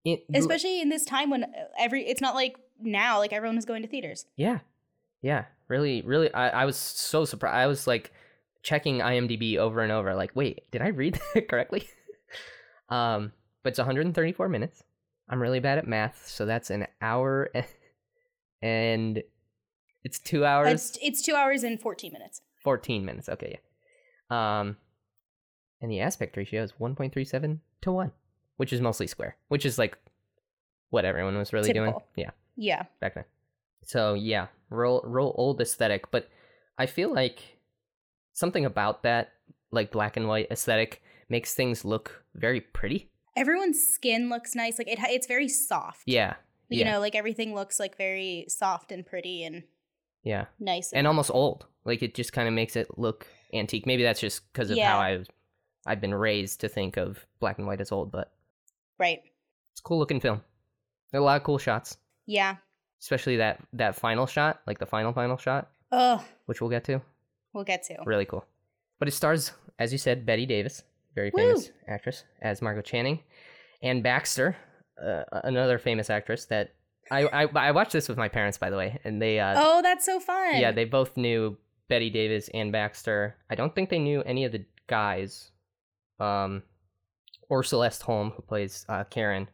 it, 0.05 0.25
especially 0.35 0.81
in 0.81 0.89
this 0.89 1.05
time 1.05 1.31
when 1.31 1.47
every 1.79 2.07
it's 2.07 2.21
not 2.21 2.35
like 2.35 2.57
now, 2.81 3.19
like 3.19 3.33
everyone 3.33 3.57
was 3.57 3.65
going 3.65 3.83
to 3.83 3.89
theaters. 3.89 4.27
Yeah. 4.37 4.59
Yeah. 5.23 5.45
Really, 5.69 6.03
really 6.03 6.33
I, 6.35 6.63
I 6.63 6.65
was 6.65 6.77
so 6.77 7.25
surprised. 7.25 7.55
I 7.57 7.67
was 7.67 7.87
like 7.87 8.13
checking 8.63 8.99
IMDb 8.99 9.57
over 9.57 9.81
and 9.81 9.91
over, 9.91 10.15
like, 10.15 10.31
wait, 10.35 10.71
did 10.71 10.83
I 10.83 10.89
read 10.89 11.19
that 11.35 11.49
correctly? 11.49 11.89
um, 12.89 13.33
but 13.63 13.71
it's 13.71 13.79
134 13.79 14.49
minutes. 14.49 14.83
I'm 15.29 15.41
really 15.43 15.61
bad 15.61 15.79
at 15.79 15.87
math, 15.87 16.29
so 16.29 16.47
that's 16.47 16.71
an 16.71 16.87
hour 17.01 17.51
and, 18.63 19.23
it's 20.05 20.19
two 20.21 20.45
hours, 20.45 20.73
It's 20.73 20.99
it's 21.03 21.23
two 21.23 21.35
hours 21.35 21.65
and 21.65 21.81
fourteen 21.81 22.13
minutes. 22.13 22.41
14 22.63 23.05
minutes. 23.05 23.29
Okay, 23.29 23.59
yeah. 24.31 24.59
Um, 24.61 24.77
and 25.81 25.91
the 25.91 26.01
aspect 26.01 26.37
ratio 26.37 26.65
is 26.65 26.73
1.37 26.81 27.59
to 27.83 27.93
1, 27.93 28.11
which 28.57 28.73
is 28.73 28.81
mostly 28.81 29.07
square, 29.07 29.37
which 29.49 29.65
is 29.65 29.79
like 29.79 29.97
what 30.91 31.05
everyone 31.05 31.37
was 31.39 31.53
really 31.53 31.69
Typical. 31.73 31.93
doing. 31.93 32.05
Yeah. 32.17 32.31
Yeah. 32.57 32.83
back 33.01 33.15
then. 33.15 33.25
So 33.85 34.15
yeah, 34.15 34.47
real 34.71 35.01
real 35.05 35.33
old 35.37 35.61
aesthetic, 35.61 36.11
but 36.11 36.29
I 36.79 36.87
feel 36.87 37.13
like 37.13 37.39
something 38.33 38.65
about 38.65 39.03
that 39.05 39.33
like 39.71 39.91
black 39.93 40.17
and 40.17 40.27
white 40.27 40.49
aesthetic 40.51 41.03
makes 41.29 41.55
things 41.55 41.85
look 41.85 42.25
very 42.35 42.61
pretty. 42.61 43.11
Everyone's 43.37 43.87
skin 43.87 44.29
looks 44.29 44.55
nice. 44.55 44.79
Like 44.79 44.89
it, 44.89 44.99
it's 45.03 45.27
very 45.27 45.49
soft. 45.49 46.03
Yeah. 46.07 46.35
You 46.69 46.81
yeah. 46.81 46.93
know, 46.93 47.01
like 47.01 47.15
everything 47.15 47.55
looks 47.55 47.79
like 47.79 47.97
very 47.97 48.47
soft 48.49 48.91
and 48.91 49.05
pretty 49.07 49.45
and 49.45 49.63
Yeah. 50.25 50.47
nice. 50.59 50.93
And 50.93 51.07
almost 51.07 51.31
old. 51.33 51.67
Like 51.85 52.03
it 52.03 52.15
just 52.15 52.33
kind 52.33 52.49
of 52.49 52.55
makes 52.55 52.75
it 52.77 52.99
look 52.99 53.27
antique. 53.53 53.87
Maybe 53.87 54.03
that's 54.03 54.21
just 54.21 54.51
because 54.53 54.71
of 54.71 54.79
how 54.79 54.99
I've 54.99 55.29
I've 55.87 56.01
been 56.01 56.15
raised 56.15 56.61
to 56.63 56.69
think 56.69 56.97
of 56.97 57.25
black 57.39 57.59
and 57.59 57.67
white 57.67 57.81
as 57.81 57.93
old, 57.93 58.11
but 58.11 58.33
right. 58.99 59.21
it's 59.73 59.81
a 59.81 59.83
cool 59.85 59.99
looking 59.99 60.19
film. 60.19 60.43
There 61.13 61.21
are 61.21 61.23
a 61.23 61.25
lot 61.25 61.37
of 61.37 61.45
cool 61.45 61.59
shots, 61.59 61.97
Yeah. 62.27 62.57
especially 63.01 63.37
that 63.37 63.61
that 63.75 63.95
final 63.95 64.27
shot, 64.27 64.63
like 64.67 64.79
the 64.81 64.87
final 64.87 65.13
final 65.13 65.37
shot, 65.37 65.71
Oh, 65.93 66.25
which 66.47 66.61
we'll 66.61 66.71
get 66.71 66.83
to. 66.85 67.01
we'll 67.53 67.63
get 67.63 67.85
to. 67.85 67.99
Really 68.05 68.25
cool. 68.25 68.45
But 68.99 69.07
it 69.07 69.13
stars, 69.13 69.53
as 69.79 69.93
you 69.93 69.99
said, 69.99 70.27
Bette 70.27 70.47
Davis, 70.47 70.83
very 71.17 71.33
Woo! 71.35 71.41
famous 71.41 71.71
actress, 71.89 72.23
as 72.41 72.63
Margo 72.63 72.81
Channing, 72.83 73.19
Anne 73.83 74.03
Baxter, 74.03 74.57
uh, 75.05 75.25
another 75.43 75.79
famous 75.79 76.09
actress 76.11 76.45
that 76.47 76.75
I, 77.11 77.27
I 77.27 77.43
I 77.69 77.71
watched 77.73 77.93
this 77.93 78.09
with 78.09 78.17
my 78.19 78.29
parents, 78.29 78.59
by 78.59 78.71
the 78.71 78.77
way, 78.77 79.01
and 79.03 79.21
they 79.21 79.41
uh, 79.41 79.55
Oh, 79.57 79.83
that's 79.83 80.05
so 80.07 80.21
fun. 80.21 80.61
yeah 80.61 80.71
they 80.71 80.85
both 80.85 81.17
knew 81.17 81.57
Bette 81.89 82.11
Davis 82.11 82.49
and 82.55 82.71
Baxter. 82.71 83.35
I 83.51 83.55
don't 83.57 83.75
think 83.75 83.91
they 83.91 83.99
knew 83.99 84.23
any 84.23 84.45
of 84.45 84.53
the 84.53 84.65
guys, 84.87 85.51
um, 86.21 86.63
or 87.49 87.63
Celeste 87.65 88.03
Holm 88.03 88.31
who 88.37 88.43
plays 88.43 88.85
uh, 88.89 89.05
Karen, 89.05 89.49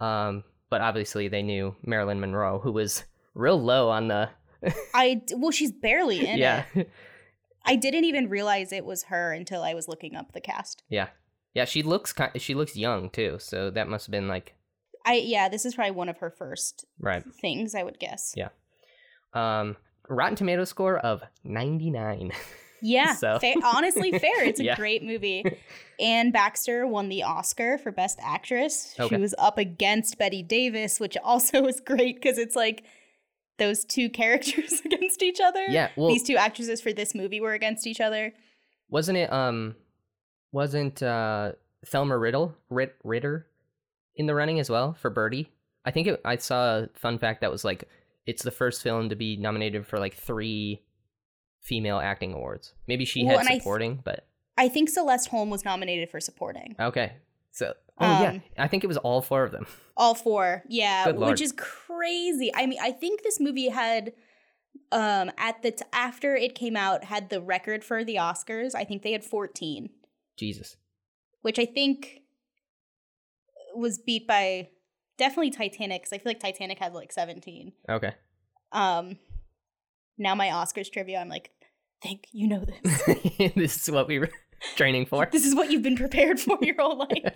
um, 0.00 0.44
but 0.70 0.80
obviously 0.80 1.28
they 1.28 1.42
knew 1.42 1.74
Marilyn 1.84 2.20
Monroe, 2.20 2.58
who 2.60 2.72
was 2.72 3.04
real 3.34 3.60
low 3.60 3.88
on 3.90 4.08
the 4.08 4.28
I 4.94 5.22
well, 5.36 5.50
she's 5.50 5.72
barely 5.72 6.26
in 6.26 6.38
yeah 6.46 6.64
it. 6.74 6.90
I 7.64 7.76
didn't 7.76 8.04
even 8.04 8.28
realize 8.28 8.72
it 8.72 8.84
was 8.84 9.04
her 9.04 9.32
until 9.32 9.62
I 9.62 9.74
was 9.74 9.88
looking 9.88 10.14
up 10.16 10.32
the 10.32 10.40
cast. 10.40 10.82
Yeah, 10.88 11.08
yeah. 11.54 11.64
She 11.64 11.82
looks 11.82 12.12
kind. 12.12 12.30
She 12.40 12.54
looks 12.54 12.76
young 12.76 13.10
too. 13.10 13.36
So 13.40 13.70
that 13.70 13.88
must 13.88 14.06
have 14.06 14.12
been 14.12 14.28
like 14.28 14.54
I 15.06 15.14
yeah, 15.14 15.48
this 15.48 15.64
is 15.64 15.74
probably 15.74 15.92
one 15.92 16.08
of 16.08 16.18
her 16.18 16.30
first 16.30 16.84
right. 16.98 17.24
things, 17.40 17.74
I 17.74 17.82
would 17.82 17.98
guess. 17.98 18.34
Yeah. 18.36 18.48
Um, 19.32 19.76
Rotten 20.08 20.36
Tomato 20.36 20.64
score 20.64 20.98
of 20.98 21.22
ninety 21.42 21.90
nine. 21.90 22.32
Yeah, 22.82 23.14
So- 23.16 23.38
fa- 23.38 23.54
honestly, 23.64 24.12
fair. 24.12 24.44
It's 24.44 24.60
a 24.60 24.64
Yeah. 24.64 24.76
great 24.76 25.02
movie. 25.02 25.44
Anne 26.00 26.30
Baxter 26.32 26.86
won 26.86 27.08
the 27.08 27.22
Oscar 27.22 27.78
for 27.78 27.92
Best 27.92 28.18
Actress. 28.22 28.94
Okay. 28.98 29.14
She 29.16 29.20
was 29.20 29.34
up 29.38 29.58
against 29.58 30.18
Bette 30.18 30.42
Davis, 30.42 30.98
which 31.00 31.16
also 31.22 31.62
was 31.62 31.80
great 31.80 32.16
because 32.20 32.36
it's 32.38 32.56
like 32.56 32.84
those 33.58 33.84
two 33.84 34.08
characters 34.20 34.80
against 34.84 35.22
each 35.22 35.40
other. 35.40 35.64
yeah. 35.68 35.90
Well, 35.96 36.08
These 36.08 36.24
two 36.24 36.36
actresses 36.36 36.80
for 36.80 36.92
this 36.92 37.14
movie 37.14 37.40
were 37.40 37.52
against 37.52 37.86
each 37.86 38.00
other. 38.00 38.32
wasn't 38.88 39.18
it? 39.18 39.32
Um, 39.32 39.74
wasn't 40.52 41.02
uh 41.02 41.52
Thelma 41.86 42.16
Riddle 42.16 42.54
Rit- 42.70 42.96
Ritter 43.04 43.46
in 44.16 44.26
the 44.26 44.34
running 44.34 44.58
as 44.60 44.70
well 44.70 44.94
for 44.94 45.10
Birdie? 45.10 45.50
I 45.84 45.90
think 45.90 46.06
it, 46.06 46.20
I 46.24 46.36
saw 46.36 46.78
a 46.78 46.88
fun 46.94 47.18
fact 47.18 47.40
that 47.42 47.50
was 47.50 47.64
like 47.64 47.84
it's 48.26 48.42
the 48.42 48.50
first 48.50 48.82
film 48.82 49.08
to 49.10 49.16
be 49.16 49.36
nominated 49.36 49.86
for 49.86 49.98
like 49.98 50.14
three 50.14 50.82
female 51.60 51.98
acting 51.98 52.32
awards. 52.32 52.72
Maybe 52.86 53.04
she 53.04 53.22
Well, 53.24 53.32
had 53.32 53.40
and 53.40 53.48
I 53.48 53.52
th- 53.52 53.62
supporting, 53.62 54.00
but 54.04 54.26
I 54.56 54.68
think 54.68 54.88
Celeste 54.88 55.28
Holm 55.28 55.50
was 55.50 55.64
nominated 55.64 56.08
for 56.10 56.20
supporting. 56.20 56.76
okay. 56.78 57.14
So 57.54 57.72
oh 58.00 58.22
yeah, 58.22 58.30
Um, 58.30 58.42
I 58.58 58.66
think 58.68 58.82
it 58.84 58.88
was 58.88 58.96
all 58.98 59.22
four 59.22 59.44
of 59.44 59.52
them. 59.52 59.66
All 59.96 60.16
four, 60.16 60.64
yeah, 60.68 61.04
Good 61.04 61.18
lord. 61.18 61.30
which 61.30 61.40
is 61.40 61.52
crazy. 61.56 62.50
I 62.52 62.66
mean, 62.66 62.80
I 62.82 62.90
think 62.90 63.22
this 63.22 63.38
movie 63.38 63.68
had, 63.68 64.12
um, 64.90 65.30
at 65.38 65.62
the 65.62 65.70
t- 65.70 65.84
after 65.92 66.34
it 66.34 66.56
came 66.56 66.76
out, 66.76 67.04
had 67.04 67.30
the 67.30 67.40
record 67.40 67.84
for 67.84 68.02
the 68.02 68.16
Oscars. 68.16 68.74
I 68.74 68.82
think 68.82 69.02
they 69.04 69.12
had 69.12 69.22
fourteen, 69.22 69.90
Jesus. 70.36 70.76
which 71.42 71.60
I 71.60 71.64
think 71.64 72.22
was 73.76 73.98
beat 73.98 74.26
by 74.26 74.68
definitely 75.16 75.50
Titanic 75.52 76.02
because 76.02 76.12
I 76.12 76.18
feel 76.18 76.30
like 76.30 76.40
Titanic 76.40 76.80
had 76.80 76.92
like 76.92 77.12
seventeen. 77.12 77.72
Okay. 77.88 78.14
Um, 78.72 79.16
now 80.18 80.34
my 80.34 80.48
Oscars 80.48 80.90
trivia, 80.90 81.18
I'm 81.20 81.28
like, 81.28 81.50
think 82.02 82.26
you 82.32 82.48
know 82.48 82.64
this. 82.64 83.52
this 83.54 83.76
is 83.82 83.90
what 83.92 84.08
we 84.08 84.18
were 84.18 84.30
training 84.76 85.06
for. 85.06 85.28
this 85.32 85.44
is 85.46 85.54
what 85.54 85.70
you've 85.70 85.82
been 85.82 85.96
prepared 85.96 86.40
for 86.40 86.58
your 86.62 86.74
whole 86.78 86.98
life. 87.10 87.34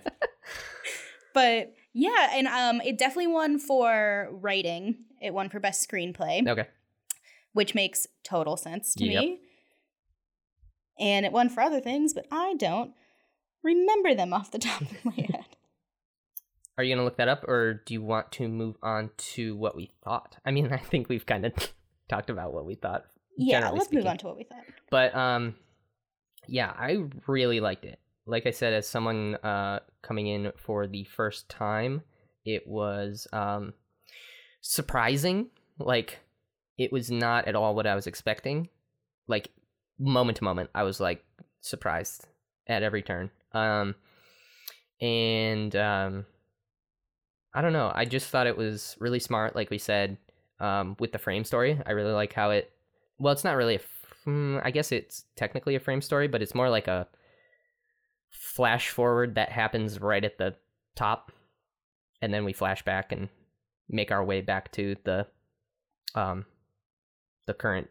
but 1.33 1.73
yeah, 1.93 2.29
and 2.33 2.47
um, 2.47 2.81
it 2.81 2.97
definitely 2.97 3.27
won 3.27 3.59
for 3.59 4.29
writing. 4.31 4.97
It 5.21 5.33
won 5.33 5.49
for 5.49 5.59
best 5.59 5.89
screenplay. 5.89 6.47
Okay. 6.47 6.67
which 7.53 7.73
makes 7.75 8.07
total 8.23 8.55
sense 8.57 8.93
to 8.95 9.05
Yep. 9.05 9.21
me. 9.23 9.39
And 10.99 11.25
it 11.25 11.31
won 11.31 11.49
for 11.49 11.61
other 11.61 11.79
things, 11.79 12.13
but 12.13 12.25
I 12.31 12.55
don't 12.55 12.91
remember 13.63 14.13
them 14.13 14.33
off 14.33 14.51
the 14.51 14.59
top 14.59 14.81
of 14.81 15.05
my 15.05 15.11
head. 15.17 15.45
Are 16.77 16.83
you 16.83 16.93
gonna 16.95 17.03
look 17.05 17.17
that 17.17 17.27
up, 17.27 17.43
or 17.47 17.81
do 17.85 17.93
you 17.93 18.01
want 18.01 18.31
to 18.33 18.47
move 18.47 18.75
on 18.81 19.09
to 19.33 19.55
what 19.55 19.75
we 19.75 19.91
thought? 20.03 20.37
I 20.45 20.51
mean, 20.51 20.71
I 20.73 20.77
think 20.77 21.09
we've 21.09 21.25
kind 21.25 21.45
of 21.45 21.53
talked 22.09 22.29
about 22.29 22.53
what 22.53 22.65
we 22.65 22.75
thought. 22.75 23.05
Yeah, 23.37 23.69
let's 23.69 23.91
move 23.91 24.05
on 24.05 24.17
to 24.19 24.27
what 24.27 24.37
we 24.37 24.43
thought. 24.43 24.63
But 24.89 25.15
um, 25.15 25.55
yeah, 26.47 26.73
I 26.77 27.03
really 27.27 27.59
liked 27.59 27.85
it. 27.85 27.99
Like 28.25 28.45
I 28.45 28.51
said, 28.51 28.73
as 28.73 28.87
someone 28.87 29.35
uh 29.35 29.79
coming 30.01 30.27
in 30.27 30.51
for 30.57 30.87
the 30.87 31.03
first 31.05 31.49
time, 31.49 32.01
it 32.45 32.67
was 32.67 33.27
um 33.33 33.73
surprising. 34.61 35.47
Like 35.77 36.19
it 36.77 36.91
was 36.91 37.11
not 37.11 37.47
at 37.47 37.55
all 37.55 37.75
what 37.75 37.87
I 37.87 37.95
was 37.95 38.07
expecting. 38.07 38.69
Like 39.27 39.49
moment 39.99 40.37
to 40.37 40.43
moment, 40.43 40.69
I 40.73 40.83
was 40.83 40.99
like 40.99 41.23
surprised 41.61 42.27
at 42.67 42.83
every 42.83 43.01
turn. 43.01 43.29
Um, 43.53 43.95
and 45.01 45.75
um, 45.75 46.25
I 47.53 47.61
don't 47.61 47.73
know. 47.73 47.91
I 47.93 48.05
just 48.05 48.29
thought 48.29 48.47
it 48.47 48.57
was 48.57 48.95
really 48.99 49.19
smart, 49.19 49.55
like 49.55 49.69
we 49.69 49.77
said, 49.77 50.17
um, 50.59 50.95
with 50.99 51.11
the 51.11 51.19
frame 51.19 51.43
story. 51.43 51.79
I 51.85 51.91
really 51.91 52.11
like 52.11 52.33
how 52.33 52.51
it. 52.51 52.71
Well, 53.17 53.33
it's 53.33 53.43
not 53.43 53.57
really 53.57 53.75
a. 53.75 53.79
mm, 54.29 54.61
I 54.63 54.71
guess 54.71 54.91
it's 54.91 55.25
technically 55.35 55.75
a 55.75 55.79
frame 55.79 56.01
story, 56.01 56.27
but 56.27 56.41
it's 56.41 56.55
more 56.55 56.69
like 56.69 56.87
a 56.87 57.07
flash 58.29 58.89
forward 58.89 59.35
that 59.35 59.51
happens 59.51 59.99
right 59.99 60.23
at 60.23 60.37
the 60.37 60.55
top, 60.95 61.31
and 62.21 62.33
then 62.33 62.45
we 62.45 62.53
flash 62.53 62.83
back 62.83 63.11
and 63.11 63.29
make 63.89 64.11
our 64.11 64.23
way 64.23 64.41
back 64.41 64.71
to 64.73 64.95
the, 65.03 65.25
um, 66.15 66.45
the 67.47 67.53
current 67.53 67.89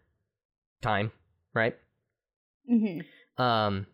time, 0.81 1.11
right? 1.55 1.77
Mm-hmm. 2.71 3.43
Um, 3.43 3.87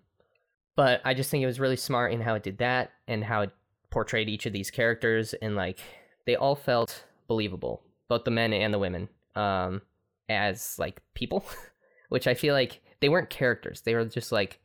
but 0.77 1.01
I 1.05 1.15
just 1.15 1.31
think 1.31 1.43
it 1.43 1.47
was 1.47 1.61
really 1.61 1.77
smart 1.77 2.13
in 2.13 2.21
how 2.21 2.35
it 2.35 2.43
did 2.43 2.59
that 2.59 2.93
and 3.07 3.25
how 3.25 3.43
it 3.43 3.51
portrayed 3.91 4.29
each 4.29 4.47
of 4.47 4.53
these 4.53 4.71
characters, 4.71 5.35
and 5.35 5.57
like 5.57 5.79
they 6.27 6.37
all 6.37 6.57
felt 6.57 7.05
believable, 7.29 7.83
both 8.09 8.25
the 8.25 8.31
men 8.31 8.53
and 8.53 8.75
the 8.75 8.79
women, 8.79 9.09
um, 9.37 9.83
as 10.29 10.79
like 10.79 11.01
people, 11.15 11.45
which 12.15 12.27
I 12.27 12.35
feel 12.35 12.55
like 12.55 12.81
they 13.01 13.09
weren't 13.09 13.29
characters; 13.29 13.83
they 13.83 13.95
were 13.95 14.05
just 14.05 14.33
like 14.33 14.61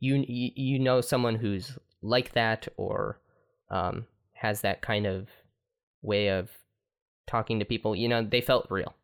you 0.00 0.24
you, 0.28 0.78
know 0.78 1.00
someone 1.00 1.36
who's 1.36 1.78
like 2.02 2.32
that 2.34 2.68
or 2.76 3.20
um 3.70 4.06
has 4.34 4.60
that 4.60 4.82
kind 4.82 5.06
of 5.06 5.28
way 6.02 6.28
of 6.28 6.50
talking 7.26 7.58
to 7.58 7.64
people. 7.64 7.96
You 7.96 8.08
know, 8.08 8.22
they 8.22 8.40
felt 8.40 8.66
real. 8.70 8.94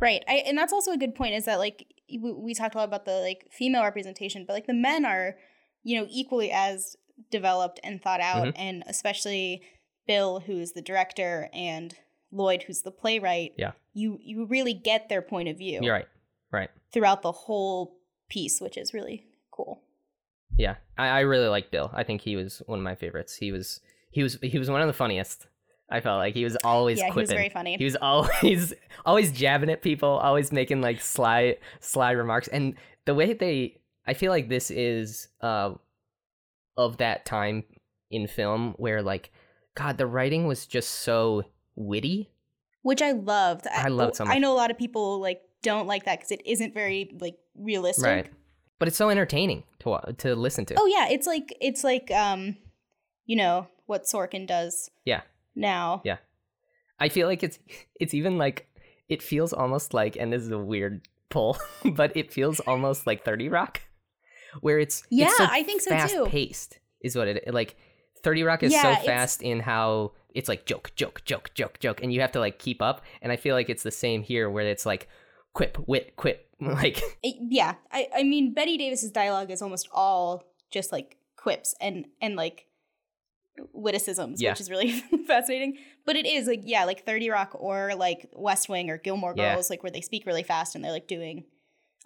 Right. 0.00 0.22
I, 0.28 0.42
and 0.46 0.58
that's 0.58 0.72
also 0.72 0.92
a 0.92 0.98
good 0.98 1.14
point 1.14 1.34
is 1.34 1.44
that, 1.46 1.58
like, 1.58 1.86
we, 2.10 2.32
we 2.32 2.54
talked 2.54 2.74
a 2.74 2.78
lot 2.78 2.88
about 2.88 3.04
the, 3.04 3.20
like, 3.20 3.46
female 3.50 3.82
representation, 3.82 4.44
but, 4.46 4.52
like, 4.52 4.66
the 4.66 4.74
men 4.74 5.04
are, 5.04 5.36
you 5.84 5.98
know, 5.98 6.06
equally 6.10 6.50
as 6.50 6.96
developed 7.30 7.80
and 7.84 8.02
thought 8.02 8.20
out. 8.20 8.48
Mhm. 8.48 8.52
And 8.56 8.84
especially 8.86 9.62
Bill, 10.06 10.40
who's 10.40 10.72
the 10.72 10.82
director, 10.82 11.48
and 11.54 11.94
Lloyd, 12.32 12.64
who's 12.64 12.82
the 12.82 12.90
playwright. 12.90 13.52
Yeah. 13.56 13.72
You, 13.94 14.18
you 14.20 14.44
really 14.44 14.74
get 14.74 15.08
their 15.08 15.22
point 15.22 15.48
of 15.48 15.56
view 15.56 15.78
You're 15.82 15.94
right, 15.94 16.08
right. 16.50 16.70
Throughout 16.92 17.22
the 17.22 17.32
whole 17.32 17.96
piece, 18.28 18.60
which 18.60 18.76
is 18.76 18.94
really 18.94 19.24
cool. 19.50 19.82
Yeah, 20.56 20.76
I, 20.98 21.08
I 21.08 21.20
really 21.20 21.48
like 21.48 21.70
Bill. 21.70 21.90
I 21.94 22.02
think 22.02 22.20
he 22.20 22.36
was 22.36 22.62
one 22.66 22.78
of 22.78 22.84
my 22.84 22.94
favorites. 22.94 23.36
He 23.36 23.52
was 23.52 23.80
he 24.10 24.22
was 24.22 24.38
he 24.42 24.58
was 24.58 24.70
one 24.70 24.80
of 24.80 24.86
the 24.86 24.92
funniest. 24.92 25.46
I 25.90 26.00
felt 26.00 26.18
like 26.18 26.34
he 26.34 26.44
was 26.44 26.56
always 26.64 26.98
yeah, 26.98 27.10
quipping. 27.10 27.18
he 27.18 27.22
was 27.22 27.30
very 27.32 27.48
funny. 27.50 27.76
He 27.76 27.84
was 27.84 27.96
always 27.96 28.72
always 29.06 29.32
jabbing 29.32 29.70
at 29.70 29.82
people, 29.82 30.08
always 30.08 30.52
making 30.52 30.80
like 30.80 31.00
sly 31.00 31.56
sly 31.80 32.12
remarks. 32.12 32.48
And 32.48 32.74
the 33.04 33.14
way 33.14 33.32
they 33.32 33.80
I 34.06 34.14
feel 34.14 34.30
like 34.30 34.48
this 34.48 34.70
is 34.70 35.28
uh 35.40 35.74
of 36.76 36.98
that 36.98 37.24
time 37.26 37.64
in 38.10 38.26
film 38.26 38.74
where 38.76 39.02
like 39.02 39.32
god, 39.74 39.98
the 39.98 40.06
writing 40.06 40.46
was 40.46 40.66
just 40.66 40.90
so 40.90 41.44
witty. 41.76 42.30
which 42.82 43.02
I 43.02 43.12
loved. 43.12 43.66
I 43.68 43.88
loved 43.88 44.16
so 44.16 44.24
much. 44.24 44.34
I 44.34 44.38
know 44.38 44.52
a 44.52 44.56
lot 44.56 44.70
of 44.70 44.78
people 44.78 45.20
like 45.20 45.42
don't 45.62 45.86
like 45.86 46.04
that 46.04 46.18
because 46.18 46.30
it 46.32 46.42
isn't 46.46 46.74
very 46.74 47.16
like 47.20 47.36
realistic. 47.56 48.04
Right. 48.04 48.30
But 48.78 48.88
it's 48.88 48.96
so 48.96 49.10
entertaining 49.10 49.62
to 49.80 49.98
to 50.18 50.34
listen 50.34 50.64
to. 50.66 50.74
Oh 50.78 50.86
yeah, 50.86 51.08
it's 51.08 51.26
like 51.26 51.56
it's 51.60 51.84
like 51.84 52.10
um, 52.10 52.56
you 53.26 53.36
know 53.36 53.68
what 53.86 54.04
Sorkin 54.04 54.46
does 54.46 54.90
Yeah. 55.04 55.22
now. 55.54 56.02
Yeah. 56.04 56.16
I 56.98 57.08
feel 57.08 57.26
like 57.28 57.42
it's 57.42 57.58
it's 58.00 58.14
even 58.14 58.38
like 58.38 58.68
it 59.08 59.22
feels 59.22 59.52
almost 59.52 59.92
like 59.94 60.16
and 60.16 60.32
this 60.32 60.42
is 60.42 60.50
a 60.50 60.58
weird 60.58 61.06
pull, 61.30 61.56
but 61.84 62.16
it 62.16 62.32
feels 62.32 62.60
almost 62.60 63.06
like 63.06 63.24
30 63.24 63.48
Rock 63.48 63.80
where 64.60 64.78
it's 64.78 65.02
Yeah, 65.10 65.26
it's 65.26 65.36
so 65.36 65.46
I 65.48 65.62
think 65.62 65.80
so 65.80 65.90
fast 65.90 66.14
too. 66.14 66.26
paced 66.26 66.78
is 67.00 67.16
what 67.16 67.28
it 67.28 67.52
like 67.54 67.76
30 68.22 68.42
Rock 68.42 68.62
is 68.62 68.72
Yeah, 68.72 68.96
so 68.96 69.02
fast 69.04 69.42
in 69.42 69.60
how 69.60 70.12
it's 70.34 70.48
like 70.48 70.64
joke 70.66 70.92
joke 70.94 71.22
joke 71.24 71.50
joke 71.54 71.78
joke 71.80 72.02
and 72.02 72.12
you 72.12 72.20
have 72.20 72.32
to 72.32 72.40
like 72.40 72.58
keep 72.58 72.80
up 72.82 73.02
and 73.20 73.30
I 73.32 73.36
feel 73.36 73.54
like 73.54 73.68
it's 73.70 73.82
the 73.82 73.90
same 73.90 74.22
here 74.22 74.48
where 74.50 74.64
it's 74.66 74.86
like 74.86 75.08
quip 75.54 75.76
wit 75.86 76.16
quip 76.16 76.48
like 76.60 77.02
It- 77.22 77.36
yeah, 77.50 77.74
I, 77.90 78.08
I 78.16 78.22
mean 78.22 78.54
Bette 78.54 78.76
Davis's 78.78 79.10
dialogue 79.10 79.50
is 79.50 79.62
almost 79.62 79.88
all 79.92 80.44
just 80.70 80.92
like 80.92 81.16
quips 81.36 81.74
and 81.80 82.06
and 82.20 82.36
like 82.36 82.66
witticisms, 83.72 84.40
Yeah. 84.40 84.50
which 84.52 84.60
is 84.60 84.70
really 84.70 84.90
fascinating. 85.26 85.76
But 86.06 86.16
it 86.16 86.26
is 86.26 86.46
like 86.46 86.62
yeah, 86.64 86.84
like 86.84 87.04
Thirty 87.04 87.30
Rock 87.30 87.50
or 87.54 87.94
like 87.94 88.28
West 88.34 88.68
Wing 88.68 88.90
or 88.90 88.98
Gilmore 88.98 89.34
Yeah. 89.36 89.54
Girls, 89.54 89.70
like 89.70 89.82
where 89.82 89.92
they 89.92 90.00
speak 90.00 90.26
really 90.26 90.42
fast 90.42 90.74
and 90.74 90.84
they're 90.84 90.92
like 90.92 91.08
doing 91.08 91.44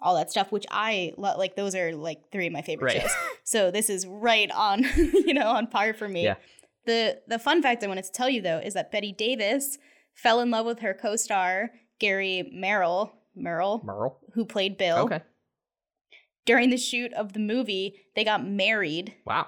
all 0.01 0.15
that 0.15 0.29
stuff, 0.29 0.51
which 0.51 0.65
I 0.69 1.13
lo- 1.17 1.37
like. 1.37 1.55
Those 1.55 1.73
are 1.73 1.93
like 1.93 2.31
three 2.31 2.47
of 2.47 2.53
my 2.53 2.61
favorite 2.61 2.93
Right. 2.93 3.01
shows. 3.01 3.11
So 3.43 3.71
this 3.71 3.89
is 3.89 4.05
right 4.05 4.51
on, 4.51 4.83
you 4.97 5.33
know, 5.33 5.47
on 5.47 5.67
par 5.67 5.93
for 5.93 6.09
me. 6.09 6.25
Yeah. 6.25 6.35
The 6.85 7.21
the 7.27 7.39
fun 7.39 7.61
fact 7.61 7.81
I 7.83 7.87
wanted 7.87 8.03
to 8.03 8.11
tell 8.11 8.29
you 8.29 8.41
though 8.41 8.57
is 8.59 8.73
that 8.73 8.91
Bette 8.91 9.13
Davis 9.13 9.77
fell 10.13 10.41
in 10.41 10.51
love 10.51 10.65
with 10.65 10.79
her 10.79 10.93
co-star 10.93 11.71
Gary 11.99 12.49
Merrill. 12.53 13.13
Merrill, 13.37 13.81
Merle. 13.83 14.19
who 14.33 14.45
played 14.45 14.77
Bill. 14.77 14.97
Okay. 14.99 15.21
During 16.45 16.69
the 16.69 16.77
shoot 16.77 17.13
of 17.13 17.33
the 17.33 17.39
movie, 17.39 17.99
they 18.15 18.23
got 18.23 18.45
married 18.47 19.13
Wow. 19.25 19.47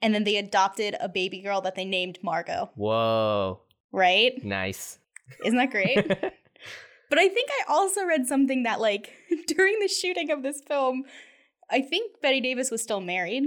and 0.00 0.14
then 0.14 0.24
they 0.24 0.36
adopted 0.36 0.96
a 1.00 1.08
baby 1.08 1.40
girl 1.40 1.60
that 1.62 1.74
they 1.74 1.84
named 1.84 2.18
Margot, 2.22 2.70
Whoa. 2.76 3.60
right? 3.92 4.32
Nice. 4.44 4.98
Isn't 5.44 5.58
that 5.58 5.70
great? 5.72 5.96
but 7.10 7.18
I 7.18 7.28
think 7.28 7.50
I 7.50 7.64
also 7.72 8.04
read 8.04 8.26
something 8.26 8.62
that, 8.62 8.80
like, 8.80 9.12
during 9.48 9.80
the 9.80 9.88
shooting 9.88 10.30
of 10.30 10.42
this 10.44 10.60
film, 10.66 11.04
I 11.70 11.80
think 11.80 12.20
Bette 12.22 12.40
Davis 12.40 12.70
was 12.70 12.80
still 12.82 13.00
married 13.00 13.44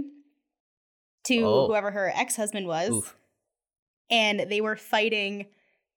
to 1.25 1.41
Oh. 1.41 1.67
whoever 1.67 1.91
her 1.91 2.11
ex 2.13 2.35
husband 2.35 2.67
was. 2.67 2.89
Oof. 2.89 3.15
and 4.11 4.39
they 4.49 4.59
were 4.59 4.75
fighting 4.75 5.45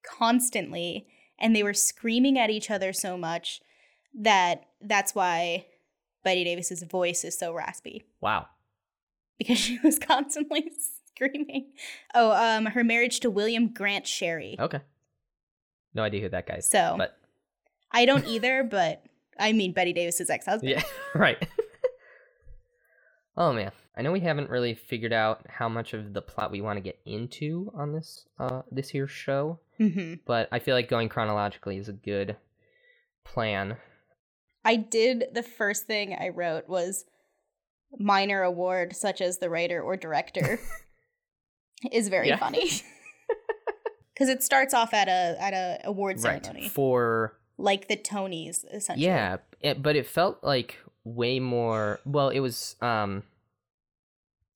constantly 0.05 1.07
and 1.39 1.55
they 1.55 1.63
were 1.63 1.73
screaming 1.73 2.37
at 2.37 2.49
each 2.49 2.69
other 2.71 2.93
so 2.93 3.17
much 3.17 3.61
that 4.13 4.65
that's 4.81 5.13
why 5.15 5.65
Bette 6.23 6.43
Davis's 6.43 6.83
voice 6.83 7.23
is 7.23 7.37
so 7.37 7.53
raspy 7.53 8.03
Wow. 8.21 8.47
because 9.37 9.57
she 9.57 9.79
was 9.83 9.97
constantly 10.13 10.71
screaming. 11.15 11.71
Oh, 12.15 12.31
um 12.31 12.67
her 12.67 12.83
marriage 12.83 13.19
to 13.21 13.29
William 13.29 13.67
Grant 13.73 14.07
Sherry. 14.07 14.55
Okay. 14.59 14.79
No 15.93 16.03
idea 16.03 16.21
who 16.21 16.29
that 16.29 16.47
guy 16.47 16.55
is. 16.55 16.67
So, 16.69 16.95
but 16.97 17.15
I 17.91 18.05
don't 18.05 18.25
either, 18.25 18.63
but 18.63 19.03
I 19.39 19.51
mean 19.53 19.73
Bette 19.73 19.93
Davis's 19.93 20.29
ex-husband. 20.29 20.71
yeah, 20.71 20.83
right. 21.15 21.37
oh 23.37 23.53
man, 23.53 23.71
I 23.95 24.01
know 24.01 24.11
we 24.11 24.21
haven't 24.21 24.49
really 24.49 24.73
figured 24.73 25.13
out 25.13 25.45
how 25.47 25.69
much 25.69 25.93
of 25.93 26.13
the 26.13 26.21
plot 26.21 26.51
we 26.51 26.61
want 26.61 26.77
to 26.77 26.81
get 26.81 26.99
into 27.05 27.71
on 27.75 27.93
this 27.93 28.25
uh 28.39 28.61
this 28.71 28.89
here 28.89 29.07
show, 29.07 29.59
hmm 29.77 30.15
but 30.25 30.49
I 30.51 30.59
feel 30.59 30.75
like 30.75 30.87
going 30.89 31.09
chronologically 31.09 31.77
is 31.77 31.89
a 31.89 31.93
good 31.93 32.37
plan. 33.23 33.77
I 34.65 34.75
did 34.77 35.25
the 35.33 35.43
first 35.43 35.85
thing 35.87 36.15
I 36.19 36.29
wrote 36.29 36.67
was 36.69 37.05
minor 37.99 38.41
award 38.43 38.95
such 38.95 39.21
as 39.21 39.37
the 39.37 39.49
writer 39.49 39.81
or 39.81 39.95
director 39.95 40.59
is 41.91 42.09
very 42.09 42.29
Yeah. 42.29 42.37
funny. 42.37 42.69
Cuz 44.17 44.29
it 44.29 44.41
starts 44.43 44.73
off 44.73 44.93
at 44.93 45.07
a 45.07 45.35
at 45.41 45.53
a 45.53 45.81
award 45.85 46.19
ceremony 46.19 46.61
Right. 46.63 46.71
For 46.71 47.37
like 47.57 47.87
the 47.87 47.97
Tonys 47.97 48.65
essentially. 48.73 49.05
yeah, 49.05 49.37
it, 49.61 49.81
but 49.83 49.95
it 49.95 50.05
felt 50.07 50.43
like 50.43 50.77
way 51.03 51.39
more. 51.39 51.99
Well, 52.05 52.29
it 52.29 52.39
was 52.39 52.75
um, 52.81 53.23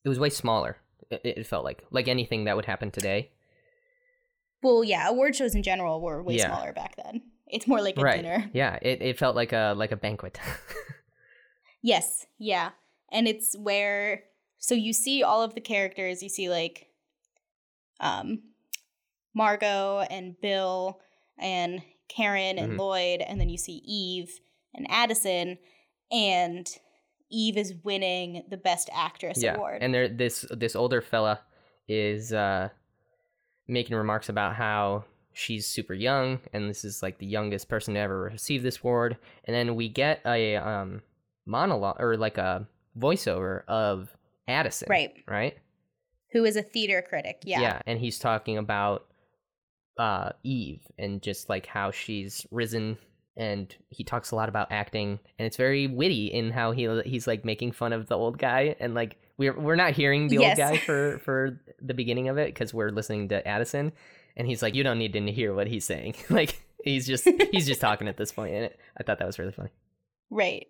it 0.07 0.09
was 0.09 0.19
way 0.19 0.29
smaller. 0.29 0.77
It, 1.11 1.21
it 1.23 1.47
felt 1.47 1.65
like 1.65 1.83
like 1.91 2.07
anything 2.07 2.45
that 2.45 2.55
would 2.55 2.63
happen 2.65 2.91
today. 2.91 3.31
Well, 4.63 4.85
yeah, 4.85 5.09
award 5.09 5.35
shows 5.35 5.53
in 5.53 5.63
general 5.63 6.01
were 6.01 6.23
way 6.23 6.35
Yeah. 6.37 6.47
smaller 6.47 6.71
back 6.71 6.95
then. 6.95 7.23
It's 7.45 7.67
more 7.67 7.81
like 7.81 7.97
a 7.97 8.01
right. 8.01 8.21
dinner. 8.21 8.49
Yeah. 8.53 8.79
It 8.81 9.01
it 9.01 9.19
felt 9.19 9.35
like 9.35 9.51
a 9.51 9.73
like 9.77 9.91
a 9.91 9.97
banquet. 9.97 10.39
Yes, 11.83 12.25
yeah. 12.39 12.71
And 13.11 13.27
it's 13.27 13.55
where 13.57 14.23
so 14.57 14.73
you 14.75 14.93
see 14.93 15.23
all 15.23 15.43
of 15.43 15.53
the 15.55 15.61
characters, 15.61 16.23
you 16.23 16.29
see 16.29 16.49
like 16.49 16.87
um 17.99 18.39
Margo 19.35 19.99
and 20.09 20.39
Bill 20.41 20.99
and 21.37 21.81
Karen 22.09 22.57
and 22.57 22.73
Mhm. 22.73 22.79
Lloyd 22.79 23.21
and 23.21 23.39
then 23.39 23.49
you 23.49 23.57
see 23.57 23.81
Eve 23.85 24.39
and 24.73 24.87
Addison 24.89 25.57
and 26.11 26.67
Eve 27.29 27.57
is 27.57 27.73
winning 27.83 28.43
the 28.49 28.57
best 28.57 28.89
actress 28.93 29.41
yeah. 29.41 29.55
award. 29.55 29.81
And 29.81 29.93
there 29.93 30.07
this 30.07 30.45
this 30.51 30.75
older 30.75 31.01
fella 31.01 31.41
is 31.87 32.33
uh 32.33 32.69
making 33.67 33.95
remarks 33.95 34.29
about 34.29 34.55
how 34.55 35.05
she's 35.33 35.67
super 35.67 35.93
young 35.93 36.39
and 36.51 36.69
this 36.69 36.83
is 36.83 37.03
like 37.03 37.19
the 37.19 37.25
youngest 37.25 37.69
person 37.69 37.93
to 37.93 37.99
ever 37.99 38.21
receive 38.21 38.63
this 38.63 38.79
award 38.79 39.17
and 39.43 39.55
then 39.55 39.75
we 39.75 39.87
get 39.87 40.19
a 40.25 40.55
um 40.55 41.01
monologue 41.45 41.97
or 41.99 42.17
like 42.17 42.39
a 42.39 42.67
voiceover 42.97 43.63
of 43.67 44.09
Addison 44.47 44.87
right. 44.89 45.13
right 45.27 45.57
Who 46.31 46.43
is 46.43 46.55
a 46.55 46.63
theater 46.63 47.03
critic. 47.07 47.43
Yeah. 47.43 47.61
Yeah, 47.61 47.81
and 47.85 47.99
he's 47.99 48.17
talking 48.19 48.57
about 48.57 49.05
uh 49.99 50.31
Eve 50.43 50.81
and 50.97 51.21
just 51.21 51.49
like 51.49 51.67
how 51.67 51.91
she's 51.91 52.45
risen 52.49 52.97
and 53.37 53.75
he 53.89 54.03
talks 54.03 54.31
a 54.31 54.35
lot 54.35 54.49
about 54.49 54.71
acting 54.71 55.19
and 55.39 55.45
it's 55.45 55.57
very 55.57 55.87
witty 55.87 56.27
in 56.27 56.51
how 56.51 56.71
he 56.71 56.87
he's 57.05 57.27
like 57.27 57.45
making 57.45 57.71
fun 57.71 57.93
of 57.93 58.07
the 58.07 58.17
old 58.17 58.37
guy 58.37 58.75
and 58.79 58.93
like 58.95 59.17
we're 59.37 59.57
we're 59.57 59.75
not 59.75 59.93
hearing 59.93 60.27
the 60.27 60.37
Yes. 60.37 60.59
old 60.59 60.69
guy 60.71 60.77
for 60.79 61.19
for 61.19 61.59
the 61.81 61.93
beginning 61.93 62.27
of 62.29 62.37
it 62.37 62.53
cuz 62.55 62.73
we're 62.73 62.89
listening 62.89 63.29
to 63.29 63.47
Addison 63.47 63.91
and 64.35 64.47
he's 64.47 64.61
like 64.61 64.75
you 64.75 64.83
don't 64.83 64.97
need 64.99 65.13
to 65.13 65.31
hear 65.31 65.53
what 65.53 65.67
he's 65.67 65.85
saying 65.85 66.15
like 66.29 66.59
he's 66.83 67.05
just 67.05 67.27
he's 67.51 67.67
just 67.67 67.81
talking 67.87 68.07
at 68.07 68.17
this 68.17 68.31
point 68.31 68.53
and 68.55 68.65
it, 68.65 68.79
I 68.97 69.03
thought 69.03 69.19
that 69.19 69.27
was 69.27 69.39
really 69.39 69.51
funny 69.53 69.69
Right. 70.29 70.67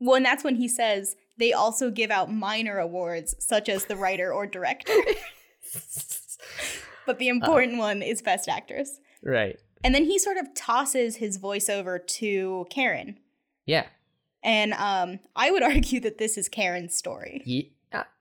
Well, 0.00 0.16
and 0.16 0.24
that's 0.26 0.44
when 0.44 0.56
he 0.56 0.68
says 0.68 1.16
they 1.38 1.52
also 1.52 1.90
give 1.90 2.10
out 2.10 2.30
minor 2.32 2.78
awards, 2.78 3.34
such 3.38 3.68
as 3.68 3.84
the 3.86 3.96
writer 3.96 4.32
or 4.32 4.46
director. 4.46 4.92
but 7.06 7.18
the 7.18 7.28
important 7.28 7.78
one 7.78 8.02
is 8.02 8.22
Best 8.22 8.48
Actress. 8.48 9.00
right 9.22 9.58
And 9.86 9.94
then 9.94 10.04
he 10.04 10.18
sort 10.18 10.36
of 10.36 10.52
tosses 10.54 11.16
his 11.16 11.38
voiceover 11.38 12.04
to 12.18 12.66
Karen. 12.70 13.18
yeah 13.66 13.86
And 14.42 14.72
um, 14.74 15.20
I 15.36 15.50
would 15.52 15.62
argue 15.72 16.00
that 16.00 16.18
this 16.18 16.36
is 16.36 16.48
Karen's 16.48 16.96
story. 16.96 17.42
Ye- 17.44 17.72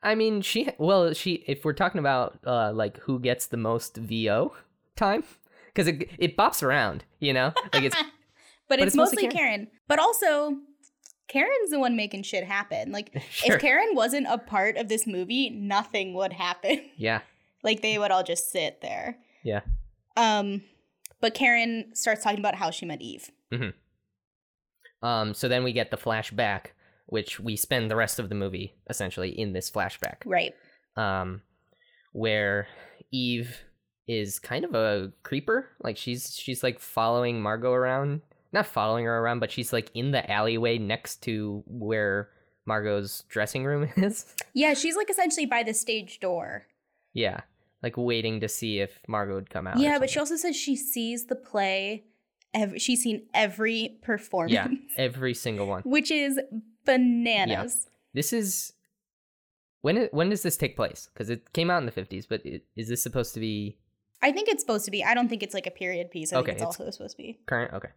I- 0.04 0.14
mean, 0.16 0.42
she. 0.42 0.70
Well, 0.78 1.14
she. 1.14 1.44
If 1.48 1.66
we're 1.66 1.74
talking 1.74 2.00
about 2.00 2.38
uh, 2.46 2.72
like 2.72 2.98
who 3.00 3.20
gets 3.20 3.48
the 3.48 3.58
most 3.58 3.98
VO 3.98 4.54
time, 4.96 5.24
because 5.74 5.88
it 5.88 6.08
it 6.20 6.38
bops 6.38 6.62
around, 6.64 7.04
you 7.20 7.34
know, 7.34 7.52
like 7.74 7.84
it's 7.84 7.98
But, 8.70 8.80
it's, 8.80 8.88
it's 8.90 8.96
mostly 8.96 9.24
mostly 9.24 9.38
Karen. 9.38 9.68
But 9.88 10.00
also, 10.00 10.58
Karen's 11.28 11.72
the 11.72 11.80
one 11.80 11.96
making 11.96 12.24
shit 12.24 12.44
happen. 12.44 12.92
Like, 12.92 13.12
sure. 13.32 13.56
if 13.56 13.62
Karen 13.62 13.90
wasn't 13.94 14.28
a 14.30 14.38
part 14.38 14.78
of 14.78 14.88
this 14.88 15.06
movie, 15.08 15.50
nothing 15.50 16.14
would 16.14 16.34
happen. 16.34 16.82
yeah, 16.96 17.22
like, 17.64 17.82
they 17.82 17.98
would 17.98 18.12
all 18.12 18.24
just 18.24 18.52
sit 18.52 18.82
there. 18.82 19.18
yeah, 19.44 19.62
Um, 20.16 20.62
but 21.26 21.34
Karen 21.34 21.90
starts 21.96 22.24
talking 22.24 22.38
about 22.40 22.54
how 22.54 22.70
she 22.70 22.86
met 22.86 23.02
Eve. 23.02 23.32
um. 25.02 25.34
So 25.34 25.48
then 25.48 25.64
we 25.64 25.74
get 25.74 25.90
the 25.92 25.98
flashback, 25.98 26.68
which 27.08 27.40
we 27.40 27.56
spend 27.56 27.90
the 27.90 27.96
rest 27.96 28.20
of 28.20 28.30
the 28.30 28.36
movie 28.36 28.76
essentially 28.90 29.30
in 29.30 29.54
this 29.54 29.72
flashback, 29.72 30.18
Right. 30.26 30.54
um, 30.96 31.42
where 32.14 32.68
Eve 33.12 33.58
is 34.08 34.38
kind 34.40 34.66
of 34.66 34.76
a 34.76 35.12
creeper. 35.24 35.70
Like 35.84 35.98
she's 35.98 36.36
she's 36.36 36.62
like 36.64 36.80
following 36.80 37.42
Margo 37.42 37.72
around, 37.74 38.22
not 38.54 38.68
following 38.68 39.06
her 39.06 39.18
around, 39.20 39.40
but 39.40 39.52
she's 39.52 39.74
like 39.74 39.90
in 39.96 40.12
the 40.12 40.30
alleyway 40.32 40.78
next 40.78 41.24
to 41.24 41.64
where 41.68 42.30
Margo's 42.68 43.24
dressing 43.30 43.66
room 43.66 43.90
is. 43.98 44.36
Yeah, 44.54 44.74
she's 44.76 44.96
like 44.96 45.10
essentially 45.10 45.46
by 45.48 45.64
the 45.64 45.74
stage 45.74 46.20
door. 46.20 46.68
Yeah, 47.14 47.42
like 47.86 47.96
waiting 47.98 48.40
to 48.40 48.50
see 48.50 48.80
if 48.80 48.92
Margo 49.08 49.36
would 49.36 49.50
come 49.52 49.68
out. 49.68 49.78
Yeah, 49.78 50.00
but 50.00 50.10
she 50.10 50.18
also 50.20 50.36
says 50.36 50.56
she 50.56 50.76
sees 50.76 51.28
the 51.28 51.36
play. 51.36 52.04
Every, 52.54 52.80
she's 52.80 53.04
seen 53.04 53.28
every 53.34 54.00
performance, 54.02 54.54
yeah, 54.54 54.68
every 54.98 55.34
single 55.36 55.68
one. 55.68 55.82
which 55.96 56.10
is 56.10 56.40
bananas. 56.86 57.88
This 58.14 58.34
is 58.34 58.74
when 59.82 60.10
when 60.12 60.30
does 60.30 60.42
this 60.42 60.58
take 60.58 60.76
place? 60.76 61.10
Because 61.14 61.30
it 61.30 61.54
came 61.54 61.70
out 61.70 61.78
in 61.80 61.86
the 61.86 61.92
fifties, 61.92 62.26
but 62.26 62.44
it, 62.46 62.64
is 62.76 62.88
this 62.90 63.04
supposed 63.04 63.34
to 63.36 63.40
be 63.40 63.78
I 64.24 64.32
think 64.32 64.50
it's 64.50 64.64
supposed 64.64 64.86
to 64.86 64.92
be. 64.92 65.04
I 65.04 65.14
don't 65.14 65.28
think 65.30 65.44
it's 65.44 65.54
like 65.54 65.68
a 65.68 65.72
period 65.72 66.10
piece. 66.10 66.34
I 66.34 66.38
Okay, 66.38 66.52
think 66.54 66.56
it's, 66.62 66.76
it's- 66.76 66.80
also 66.80 66.92
supposed 66.92 67.18
to 67.18 67.22
be. 67.24 67.40
current? 67.46 67.74
Okay, 67.74 67.90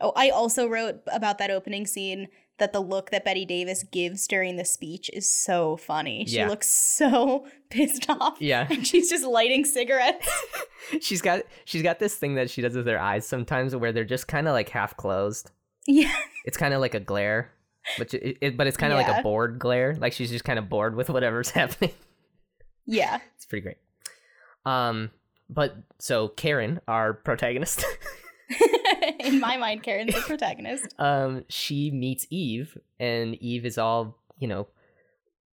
Oh, 0.00 0.12
I 0.16 0.30
also 0.30 0.66
wrote 0.68 1.00
about 1.12 1.38
that 1.38 1.50
opening 1.50 1.86
scene 1.86 2.28
that 2.58 2.72
the 2.72 2.80
look 2.80 3.10
that 3.10 3.24
Bette 3.24 3.44
Davis 3.44 3.82
gives 3.84 4.26
during 4.26 4.56
the 4.56 4.64
speech 4.64 5.10
is 5.12 5.30
so 5.30 5.76
funny. 5.76 6.24
She 6.26 6.36
Yeah. 6.36 6.48
looks 6.48 6.68
so 6.68 7.46
pissed 7.70 8.08
off. 8.08 8.36
Yeah. 8.40 8.66
And 8.70 8.86
she's 8.86 9.10
just 9.10 9.24
lighting 9.24 9.64
cigarettes. 9.64 10.26
she's 11.00 11.20
got 11.20 11.42
she's 11.64 11.82
got 11.82 11.98
this 11.98 12.14
thing 12.14 12.34
that 12.36 12.48
she 12.50 12.62
does 12.62 12.74
with 12.76 12.86
her 12.86 12.98
eyes 12.98 13.26
sometimes 13.26 13.74
where 13.76 13.92
they're 13.92 14.04
just 14.04 14.26
kind 14.28 14.48
of 14.48 14.52
like 14.54 14.68
half 14.70 14.96
closed. 14.96 15.50
yeah. 15.86 16.14
It's 16.44 16.56
kind 16.56 16.72
of 16.74 16.80
like 16.80 16.94
a 16.94 17.00
glare, 17.00 17.50
but 17.98 18.14
it, 18.14 18.38
it 18.40 18.56
but 18.56 18.66
it's 18.66 18.76
kind 18.76 18.92
of 18.92 18.98
like 18.98 19.08
a 19.08 19.22
bored 19.22 19.58
glare. 19.58 19.94
Like 19.98 20.12
she's 20.12 20.30
just 20.30 20.44
kind 20.44 20.58
of 20.58 20.68
bored 20.68 20.94
with 20.96 21.10
whatever's 21.10 21.50
happening. 21.60 21.92
Yeah. 22.86 23.18
It's 23.36 23.44
pretty 23.46 23.62
great. 23.62 23.76
Um, 24.64 25.10
but 25.50 25.76
so 25.98 26.28
Karen, 26.28 26.80
our 26.88 27.12
protagonist, 27.12 27.84
In 29.20 29.40
my 29.40 29.56
mind, 29.56 29.82
Karen's 29.82 30.14
the 30.14 30.20
protagonist. 30.20 30.94
um, 30.98 31.44
she 31.48 31.90
meets 31.90 32.26
Eve, 32.30 32.76
and 32.98 33.34
Eve 33.36 33.64
is 33.66 33.78
all 33.78 34.18
you 34.38 34.48
know, 34.48 34.68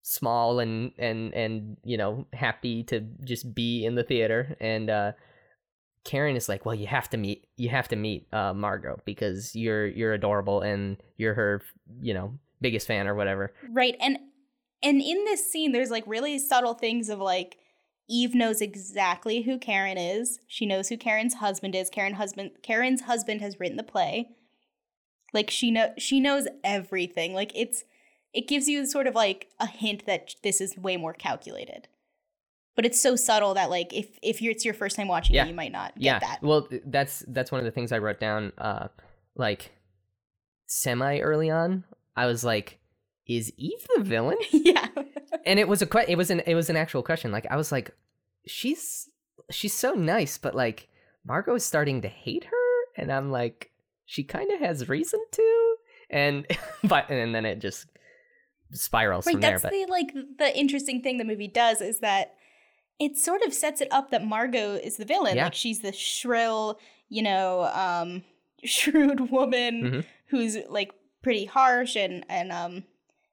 small 0.03 0.59
and 0.61 0.93
and 0.99 1.33
and 1.35 1.77
you 1.85 1.97
know, 1.97 2.27
happy 2.33 2.83
to 2.85 3.01
just 3.25 3.55
be 3.55 3.85
in 3.85 3.95
the 3.95 4.03
theater, 4.03 4.57
and 4.61 4.91
uh, 4.91 5.13
Karen 6.05 6.37
is 6.37 6.49
like, 6.49 6.67
well, 6.67 6.75
you 6.75 6.87
have 6.87 7.09
to 7.11 7.17
meet, 7.17 7.47
you 7.57 7.69
have 7.69 7.89
to 7.89 7.97
meet 7.97 8.27
uh, 8.33 8.53
Margo 8.53 9.01
because 9.05 9.55
you're 9.55 9.87
you're 9.87 10.13
adorable 10.13 10.61
and 10.61 10.97
you're 11.17 11.35
her, 11.35 11.63
you 12.01 12.15
know, 12.15 12.39
biggest 12.61 12.87
fan 12.87 13.07
or 13.07 13.15
whatever. 13.15 13.53
Right. 13.71 13.97
And 14.01 14.19
and 14.83 15.01
in 15.01 15.25
this 15.25 15.51
scene, 15.51 15.73
there's 15.73 15.91
like 15.91 16.05
really 16.07 16.39
subtle 16.39 16.75
things 16.75 17.09
of 17.09 17.21
like 17.21 17.59
Eve 18.13 18.35
knows 18.35 18.61
exactly 18.61 19.43
who 19.43 19.59
Karen 19.59 19.97
is. 19.97 20.39
She 20.47 20.67
knows 20.67 20.91
who 20.91 20.99
Karen's 20.99 21.35
husband 21.35 21.75
is. 21.75 21.89
Karen 21.89 22.15
husband 22.15 22.51
Karen's 22.63 23.03
husband 23.03 23.41
has 23.41 23.59
written 23.59 23.79
the 23.79 23.83
play. 23.83 24.29
Like 25.33 25.51
she 25.51 25.71
know 25.71 25.95
she 25.97 26.21
knows 26.21 26.47
everything. 26.63 27.33
Like 27.33 27.53
it's 27.55 27.85
it 28.35 28.47
gives 28.49 28.69
you 28.69 28.85
sort 28.87 29.07
of 29.07 29.15
like 29.15 29.49
a 29.59 29.67
hint 29.67 30.05
that 30.07 30.35
this 30.43 30.61
is 30.61 30.77
way 30.77 30.99
more 30.99 31.15
calculated. 31.15 31.89
But 32.77 32.85
it's 32.85 33.01
so 33.01 33.17
subtle 33.17 33.55
that 33.55 33.71
like 33.71 33.95
if 33.95 34.19
if 34.23 34.43
you're, 34.43 34.53
it's 34.53 34.65
your 34.65 34.75
first 34.75 34.97
time 34.97 35.09
watching 35.09 35.35
Yeah. 35.35 35.45
it, 35.47 35.49
you 35.49 35.55
might 35.55 35.73
not 35.73 35.95
get 35.95 36.03
yeah 36.05 36.19
that. 36.19 36.43
well 36.43 36.69
that's 36.87 37.25
that's 37.29 37.51
one 37.51 37.61
of 37.61 37.65
the 37.65 37.71
things 37.71 37.93
i 37.93 37.99
wrote 37.99 38.19
down 38.21 38.53
uh 38.59 38.89
like 39.37 39.73
semi 40.67 41.19
early 41.21 41.51
on 41.51 41.85
i 42.17 42.25
was 42.27 42.43
like 42.45 42.79
is 43.27 43.53
eve 43.59 43.87
the 43.97 44.03
villain 44.03 44.39
yeah. 44.51 44.87
And 45.45 45.59
it 45.59 45.69
was 45.69 45.83
a 45.83 45.87
que- 45.87 46.05
it 46.09 46.17
was 46.17 46.31
an 46.31 46.41
it 46.47 46.55
was 46.55 46.71
an 46.71 46.77
actual 46.77 47.03
question 47.03 47.33
like 47.33 47.47
i 47.51 47.57
was 47.57 47.71
like 47.73 47.91
she's 48.47 49.09
she's 49.51 49.75
so 49.75 49.93
nice 49.95 50.39
but 50.39 50.55
like 50.55 50.89
margo 51.25 51.55
is 51.55 51.65
starting 51.65 52.01
to 52.03 52.09
hate 52.09 52.45
her 52.45 52.75
and 52.97 53.11
i'm 53.13 53.31
like 53.31 53.71
she 54.07 54.23
kind 54.25 54.51
of 54.53 54.61
has 54.61 54.89
reason 54.89 55.21
to 55.33 55.77
and 56.11 56.47
but 56.85 57.09
and 57.11 57.35
then 57.35 57.45
it 57.45 57.59
just 57.61 57.87
spirals 58.73 59.27
Right, 59.27 59.33
from 59.33 59.41
there 59.41 59.51
that's 59.59 59.63
but 59.63 59.71
the 59.73 59.87
like 59.89 60.13
the 60.39 60.57
interesting 60.59 61.03
thing 61.03 61.19
the 61.19 61.25
movie 61.25 61.49
does 61.49 61.81
is 61.81 62.01
that 62.01 62.35
it 62.99 63.17
sort 63.19 63.43
of 63.43 63.53
sets 63.53 63.81
it 63.81 63.89
up 63.91 64.11
that 64.11 64.25
Margo 64.25 64.75
is 64.75 64.97
the 64.97 65.05
villain. 65.05 65.35
Yeah. 65.37 65.45
Like 65.45 65.55
she's 65.55 65.81
the 65.81 65.93
shrill, 65.93 66.79
you 67.09 67.23
know, 67.23 67.65
um 67.75 68.23
shrewd 68.65 69.31
woman 69.31 69.83
Mhm. 69.83 70.05
who's 70.29 70.57
like 70.69 70.93
pretty 71.23 71.45
harsh 71.47 71.97
and 71.97 72.25
and 72.29 72.53
um 72.53 72.85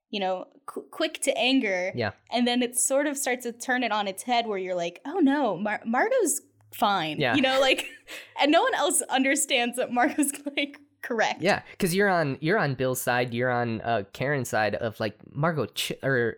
you 0.09 0.19
know, 0.19 0.47
qu- 0.65 0.85
quick 0.91 1.21
to 1.21 1.37
anger. 1.37 1.91
Yeah. 1.95 2.11
And 2.31 2.47
then 2.47 2.61
it 2.61 2.77
sort 2.77 3.07
of 3.07 3.17
starts 3.17 3.43
to 3.43 3.51
turn 3.51 3.83
it 3.83 3.91
on 3.91 4.07
its 4.07 4.23
head 4.23 4.47
where 4.47 4.57
you're 4.57 4.75
like, 4.75 5.01
"Oh 5.05 5.19
no, 5.19 5.57
Mar- 5.57 5.81
Margo's 5.85 6.41
fine." 6.73 7.19
Yeah. 7.19 7.35
You 7.35 7.41
know, 7.41 7.59
like 7.59 7.85
and 8.41 8.51
no 8.51 8.61
one 8.61 8.73
else 8.75 9.01
understands 9.09 9.77
that 9.77 9.91
Margo's 9.91 10.31
like 10.57 10.79
correct. 11.01 11.41
Yeah, 11.41 11.61
because 11.71 11.93
you're 11.95 12.09
on 12.09 12.37
you're 12.41 12.57
on 12.59 12.75
Bill's 12.75 13.01
side, 13.01 13.33
you're 13.33 13.51
on 13.51 13.81
uh, 13.81 14.03
Karen's 14.13 14.49
side 14.49 14.75
of 14.75 14.99
like 14.99 15.15
Margo 15.33 15.65
ch- 15.67 15.93
or 16.03 16.37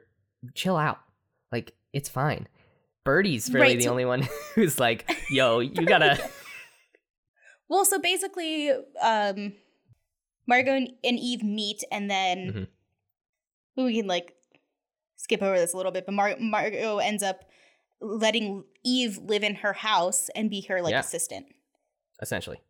chill 0.53 0.77
out, 0.77 0.99
like 1.51 1.73
it's 1.93 2.09
fine. 2.09 2.47
Birdie's 3.03 3.51
really 3.51 3.67
Right, 3.67 3.79
the 3.79 3.87
only 3.87 4.05
one 4.05 4.27
who's 4.55 4.79
like, 4.79 5.11
yo, 5.31 5.59
you 5.59 5.85
gotta. 5.85 6.19
Well, 7.67 7.85
so 7.85 7.99
basically, 7.99 8.69
um, 9.01 9.53
Margo 10.47 10.71
and, 10.73 10.89
Eve 11.03 11.41
meet, 11.43 11.83
and 11.91 12.11
then 12.11 12.37
Mhm. 12.53 12.67
We 13.77 13.95
can 13.95 14.07
like 14.07 14.35
skip 15.17 15.41
over 15.41 15.57
this 15.57 15.73
a 15.73 15.77
little 15.77 15.91
bit. 15.91 16.05
But 16.05 16.13
Mar- 16.13 16.37
Margo 16.39 16.97
ends 16.99 17.23
up 17.23 17.45
letting 18.01 18.63
Eve 18.83 19.17
live 19.19 19.43
in 19.43 19.55
her 19.55 19.73
house 19.73 20.29
and 20.35 20.49
be 20.49 20.61
her 20.61 20.81
like 20.81 20.91
Yeah. 20.91 20.99
assistant. 20.99 21.45
essentially, 22.21 22.61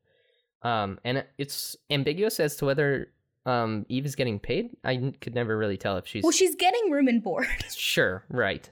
um, 0.64 1.00
and 1.04 1.26
it's 1.38 1.76
ambiguous 1.90 2.40
as 2.40 2.56
to 2.58 2.66
whether 2.66 3.12
um 3.46 3.86
Eve 3.90 4.06
is 4.06 4.16
getting 4.16 4.40
paid. 4.40 4.70
I 4.84 5.14
could 5.20 5.34
never 5.36 5.58
really 5.58 5.78
tell 5.78 5.98
if 5.98 6.06
she's 6.08 6.24
Well, 6.24 6.32
she's 6.32 6.56
getting 6.56 6.92
room 6.92 7.08
and 7.08 7.24
board. 7.24 7.48
sure, 7.76 8.24
right. 8.30 8.70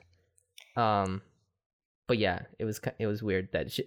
Um, 0.75 1.21
but 2.07 2.17
yeah, 2.17 2.41
it 2.59 2.65
was 2.65 2.79
it 2.99 3.07
was 3.07 3.21
weird 3.23 3.49
that 3.53 3.71
she. 3.71 3.85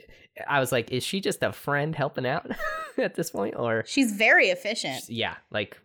I 0.48 0.60
was 0.60 0.72
like, 0.72 0.90
is 0.90 1.04
she 1.04 1.20
just 1.20 1.42
a 1.42 1.52
friend 1.52 1.94
helping 1.94 2.26
out 2.26 2.50
at 2.98 3.14
this 3.14 3.30
point, 3.30 3.54
or 3.56 3.84
she's 3.86 4.12
very 4.12 4.48
efficient. 4.48 5.08
yeah, 5.08 5.36
like 5.50 5.78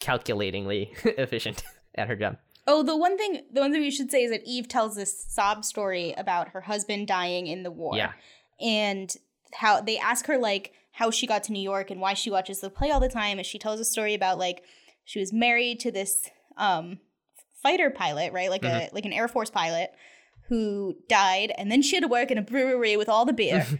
calculatingly 0.00 0.92
efficient 1.04 1.62
at 1.94 2.08
her 2.08 2.16
job. 2.16 2.36
Oh, 2.66 2.82
the 2.82 2.96
one 2.96 3.16
thing 3.18 3.42
the 3.52 3.60
one 3.60 3.72
thing 3.72 3.80
we 3.80 3.90
should 3.90 4.10
say 4.10 4.22
is 4.22 4.30
that 4.30 4.42
Eve 4.44 4.68
tells 4.68 4.94
this 4.94 5.24
sob 5.28 5.64
story 5.64 6.14
about 6.16 6.50
her 6.50 6.60
husband 6.60 7.08
dying 7.08 7.46
in 7.46 7.62
the 7.62 7.70
war. 7.70 7.96
Yeah. 7.96 8.12
And 8.60 9.12
how 9.54 9.80
they 9.80 9.98
ask 9.98 10.26
her 10.26 10.38
like 10.38 10.72
how 10.92 11.10
she 11.10 11.26
got 11.26 11.42
to 11.44 11.52
New 11.52 11.62
York 11.62 11.90
and 11.90 12.00
why 12.00 12.14
she 12.14 12.30
watches 12.30 12.60
the 12.60 12.70
play 12.70 12.90
all 12.90 13.00
the 13.00 13.08
time 13.08 13.38
and 13.38 13.46
she 13.46 13.58
tells 13.58 13.80
a 13.80 13.84
story 13.84 14.14
about 14.14 14.38
like 14.38 14.62
she 15.04 15.18
was 15.18 15.32
married 15.32 15.80
to 15.80 15.90
this 15.90 16.30
um 16.56 17.00
fighter 17.62 17.90
pilot, 17.90 18.32
right? 18.32 18.50
Like 18.50 18.64
a 18.64 18.88
like 18.92 19.04
an 19.04 19.12
Air 19.12 19.28
Force 19.28 19.50
pilot 19.50 19.90
who 20.48 20.96
died 21.08 21.52
and 21.58 21.70
then 21.70 21.82
she 21.82 21.96
had 21.96 22.02
to 22.02 22.08
work 22.08 22.30
in 22.30 22.38
a 22.38 22.42
brewery 22.42 22.96
with 22.96 23.08
all 23.08 23.24
the 23.24 23.32
beer. 23.32 23.66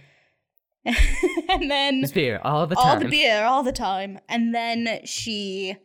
and 0.85 1.71
then 1.71 2.05
beer 2.13 2.41
all 2.43 2.67
the 2.67 2.75
time. 2.75 2.85
all 2.85 2.99
the 2.99 3.09
beer 3.09 3.45
all 3.45 3.63
the 3.63 3.71
time 3.71 4.19
and 4.29 4.53
then 4.53 4.99
she 5.05 5.77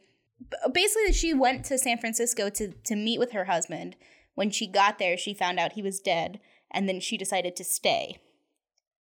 basically 0.72 1.14
she 1.14 1.34
went 1.34 1.66
to 1.66 1.78
san 1.78 1.98
francisco 1.98 2.50
to, 2.50 2.74
to 2.84 2.96
meet 2.96 3.20
with 3.20 3.32
her 3.32 3.46
husband 3.46 3.96
when 4.36 4.50
she 4.50 4.68
got 4.68 5.00
there 5.00 5.18
she 5.18 5.34
found 5.34 5.60
out 5.60 5.74
he 5.74 5.82
was 5.82 6.00
dead 6.00 6.40
and 6.72 6.88
then 6.88 7.00
she 7.00 7.18
decided 7.18 7.56
to 7.56 7.64
stay 7.64 8.20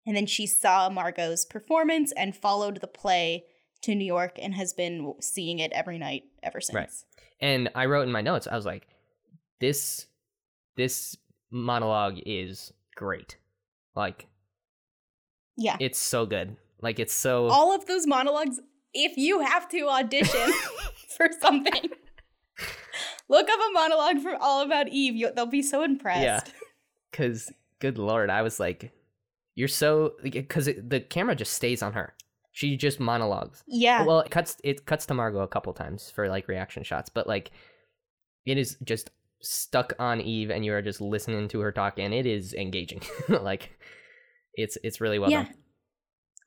and 0.06 0.18
then 0.18 0.26
she 0.26 0.46
saw 0.46 0.90
margo's 0.90 1.46
performance 1.46 2.12
and 2.18 2.36
followed 2.36 2.82
the 2.82 2.88
play 2.88 3.46
to 3.82 3.96
new 3.96 4.06
york 4.06 4.38
and 4.42 4.54
has 4.54 4.74
been 4.74 5.14
seeing 5.22 5.60
it 5.60 5.72
every 5.72 5.98
night 5.98 6.24
ever 6.44 6.60
since 6.60 6.76
Right. 6.76 6.90
And 7.44 7.70
I 7.76 7.88
wrote 7.88 8.04
in 8.04 8.12
my 8.12 8.22
notes, 8.22 8.48
I 8.50 8.56
was 8.56 8.66
like, 8.66 8.88
this 9.60 10.08
this 10.78 11.18
monologue 11.52 12.20
is 12.26 12.72
great. 12.96 13.38
Like 13.96 14.28
yeah 15.58 15.76
it's 15.80 16.00
so 16.00 16.26
good. 16.26 16.56
Like 16.82 17.00
it's 17.00 17.14
so 17.14 17.48
all 17.48 17.76
of 17.76 17.86
those 17.86 18.08
monologues 18.08 18.62
if 18.94 19.18
you 19.18 19.40
have 19.42 19.68
to 19.70 19.88
audition 19.88 20.52
for 21.18 21.30
something 21.42 21.90
look 23.30 23.50
up 23.50 23.60
a 23.60 23.72
monologue 23.74 24.20
from 24.20 24.38
all 24.40 24.62
about 24.64 24.88
eve 24.90 25.16
you, 25.16 25.32
they'll 25.36 25.46
be 25.46 25.62
so 25.62 25.84
impressed 25.84 26.22
Yeah. 26.22 26.42
cuz 27.12 27.52
good 27.80 27.98
lord, 27.98 28.30
I 28.30 28.42
was 28.42 28.60
like 28.60 28.92
you're 29.56 29.68
so 29.68 30.14
cuz 30.50 30.66
the 30.66 31.00
camera 31.00 31.36
just 31.36 31.54
stays 31.54 31.82
on 31.84 31.94
her. 31.94 32.16
She 32.52 32.78
just 32.78 33.00
monologues. 33.00 33.64
yeah 33.68 34.04
Well, 34.06 34.20
it 34.20 34.30
cuts 34.30 34.58
it 34.64 34.86
cuts 34.86 35.06
to 35.08 35.14
Margo 35.14 35.40
a 35.40 35.48
couple 35.48 35.74
times 35.74 36.12
for 36.12 36.30
like 36.30 36.48
reaction 36.48 36.84
shots, 36.84 37.10
but 37.10 37.28
like 37.28 37.52
it 38.46 38.58
is 38.58 38.78
just 38.84 39.10
stuck 39.42 39.94
on 40.00 40.22
Eve 40.22 40.50
and 40.52 40.64
you 40.64 40.74
are 40.74 40.82
just 40.82 41.02
listening 41.02 41.48
to 41.50 41.60
her 41.62 41.72
talk 41.72 41.98
and 42.00 42.14
it 42.14 42.26
is 42.26 42.54
engaging. 42.54 43.02
like 43.30 43.72
it's 44.56 44.78
it's 44.84 45.02
really 45.02 45.18
well 45.20 45.32
yeah. 45.32 45.44
done. 45.46 45.54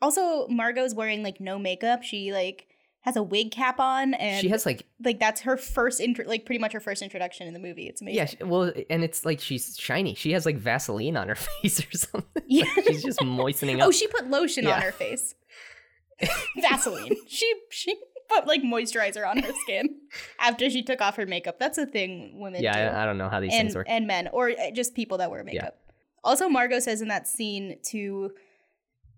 Also, 0.02 0.46
Margo's 0.48 0.94
wearing 0.94 1.22
like 1.22 1.40
no 1.40 1.58
makeup. 1.58 2.02
She 2.02 2.32
like 2.32 2.66
has 3.02 3.14
a 3.16 3.22
wig 3.22 3.52
cap 3.52 3.78
on, 3.78 4.14
and 4.14 4.40
She 4.40 4.48
has 4.48 4.66
like 4.66 4.84
like 5.04 5.20
that's 5.20 5.42
her 5.42 5.56
first 5.56 6.00
intro, 6.00 6.26
like 6.26 6.44
pretty 6.44 6.58
much 6.58 6.72
her 6.72 6.80
first 6.80 7.02
introduction 7.02 7.46
in 7.46 7.54
the 7.54 7.60
movie. 7.60 7.86
It's 7.86 8.00
amazing. 8.02 8.16
Yeah, 8.18 8.24
sh- 8.26 8.36
well, 8.44 8.72
and 8.90 9.04
it's 9.04 9.24
like 9.24 9.40
she's 9.40 9.76
shiny. 9.78 10.14
She 10.14 10.32
has 10.32 10.44
like 10.44 10.56
Vaseline 10.58 11.16
on 11.16 11.28
her 11.28 11.34
face 11.62 11.80
or 11.80 11.96
something. 11.96 12.42
Yeah. 12.46 12.64
she's 12.86 13.02
just 13.04 13.22
moistening 13.24 13.80
up. 13.80 13.88
oh, 13.88 13.90
she 13.92 14.06
put 14.08 14.28
lotion 14.28 14.66
on 14.66 14.80
her 14.82 14.92
face. 14.92 15.34
Vaseline. 16.60 17.14
she 17.28 17.52
she 17.70 17.94
put 18.28 18.46
like 18.46 18.62
moisturizer 18.62 19.26
on 19.28 19.38
her 19.38 19.52
skin 19.62 20.00
after 20.40 20.68
she 20.70 20.82
took 20.82 21.00
off 21.00 21.16
her 21.16 21.26
makeup. 21.26 21.58
That's 21.58 21.78
a 21.78 21.86
thing 21.86 22.40
women 22.40 22.60
do. 22.60 22.64
yeah, 22.64 22.94
I, 22.96 23.02
I 23.02 23.06
don't 23.06 23.18
know 23.18 23.28
how 23.28 23.40
these 23.40 23.52
and 23.52 23.62
things 23.68 23.74
work. 23.76 23.86
and 23.88 24.06
men 24.06 24.28
or 24.32 24.50
uh, 24.50 24.70
just 24.72 24.94
people 24.94 25.18
that 25.18 25.30
wear 25.30 25.44
makeup. 25.44 25.76
Also, 26.24 26.48
Margo 26.48 26.80
says 26.80 27.02
in 27.02 27.08
that 27.08 27.28
scene 27.28 27.78
to 27.90 28.32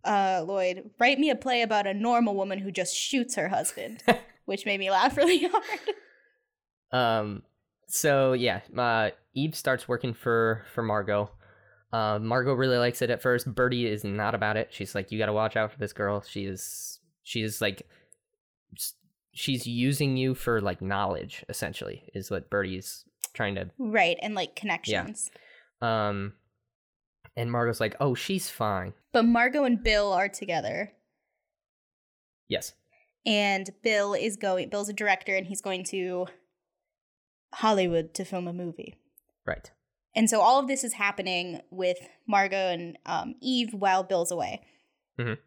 uh, 0.04 0.44
Lloyd, 0.46 0.90
"Write 0.98 1.18
me 1.18 1.30
a 1.30 1.36
play 1.36 1.62
about 1.62 1.86
a 1.86 1.94
normal 1.94 2.34
woman 2.34 2.58
who 2.58 2.70
just 2.70 2.94
shoots 2.94 3.34
her 3.36 3.48
husband," 3.48 4.02
which 4.44 4.66
made 4.66 4.78
me 4.80 4.90
laugh 4.90 5.16
really 5.16 5.46
hard. 5.46 5.80
Um, 6.90 7.42
so 7.86 8.32
yeah, 8.32 8.60
uh, 8.76 9.10
Eve 9.34 9.54
starts 9.54 9.88
working 9.88 10.14
for 10.14 10.64
for 10.72 10.82
Margo. 10.82 11.30
Uh, 11.92 12.18
Margo 12.18 12.52
really 12.52 12.76
likes 12.76 13.00
it 13.00 13.10
at 13.10 13.22
first. 13.22 13.52
Birdie 13.54 13.86
is 13.86 14.04
not 14.04 14.34
about 14.34 14.56
it. 14.58 14.68
She's 14.70 14.94
like, 14.94 15.10
you 15.10 15.18
got 15.18 15.26
to 15.26 15.32
watch 15.32 15.56
out 15.56 15.72
for 15.72 15.78
this 15.78 15.92
girl. 15.92 16.22
She 16.22 16.44
is 16.44 17.00
she 17.22 17.42
is 17.42 17.60
like 17.60 17.86
she's 19.32 19.66
using 19.66 20.16
you 20.16 20.34
for 20.34 20.60
like 20.60 20.82
knowledge 20.82 21.44
essentially 21.48 22.10
is 22.14 22.30
what 22.30 22.50
Birdie's 22.50 23.04
trying 23.34 23.54
to 23.54 23.70
Right, 23.78 24.18
and 24.20 24.34
like 24.34 24.56
connections. 24.56 25.30
Yeah. 25.80 26.08
um 26.08 26.34
and 27.38 27.50
Margo's 27.50 27.80
like, 27.80 27.96
"Oh, 28.00 28.14
she's 28.14 28.50
fine." 28.50 28.92
But 29.12 29.24
Margo 29.24 29.64
and 29.64 29.82
Bill 29.82 30.12
are 30.12 30.28
together. 30.28 30.92
Yes. 32.48 32.74
And 33.24 33.70
Bill 33.82 34.14
is 34.14 34.36
going 34.36 34.68
Bill's 34.70 34.88
a 34.88 34.92
director 34.92 35.36
and 35.36 35.46
he's 35.46 35.60
going 35.60 35.84
to 35.84 36.26
Hollywood 37.54 38.14
to 38.14 38.24
film 38.24 38.48
a 38.48 38.52
movie. 38.52 38.94
Right. 39.46 39.70
And 40.14 40.28
so 40.28 40.40
all 40.40 40.58
of 40.58 40.66
this 40.68 40.82
is 40.84 40.94
happening 40.94 41.60
with 41.70 41.98
Margo 42.26 42.56
and 42.56 42.98
um, 43.06 43.34
Eve 43.40 43.74
while 43.74 44.02
Bill's 44.02 44.30
away. 44.30 44.62
Mhm. 45.18 45.38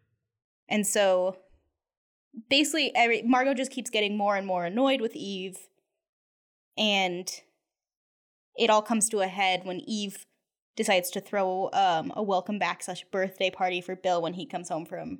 And 0.68 0.86
so 0.86 1.36
basically, 2.48 2.94
every 2.94 3.22
Margo 3.22 3.54
just 3.54 3.72
keeps 3.72 3.90
getting 3.90 4.16
more 4.16 4.36
and 4.36 4.46
more 4.46 4.64
annoyed 4.64 5.00
with 5.00 5.14
Eve, 5.14 5.58
and 6.78 7.28
it 8.56 8.70
all 8.70 8.82
comes 8.82 9.08
to 9.10 9.20
a 9.20 9.26
head 9.26 9.64
when 9.64 9.80
Eve 9.80 10.26
decides 10.76 11.10
to 11.10 11.20
throw 11.20 11.70
um, 11.72 12.12
a 12.16 12.22
welcome 12.22 12.58
back 12.58 12.82
slash 12.82 13.04
birthday 13.10 13.50
party 13.50 13.80
for 13.80 13.96
Bill 13.96 14.22
when 14.22 14.34
he 14.34 14.46
comes 14.46 14.68
home 14.68 14.86
from 14.86 15.18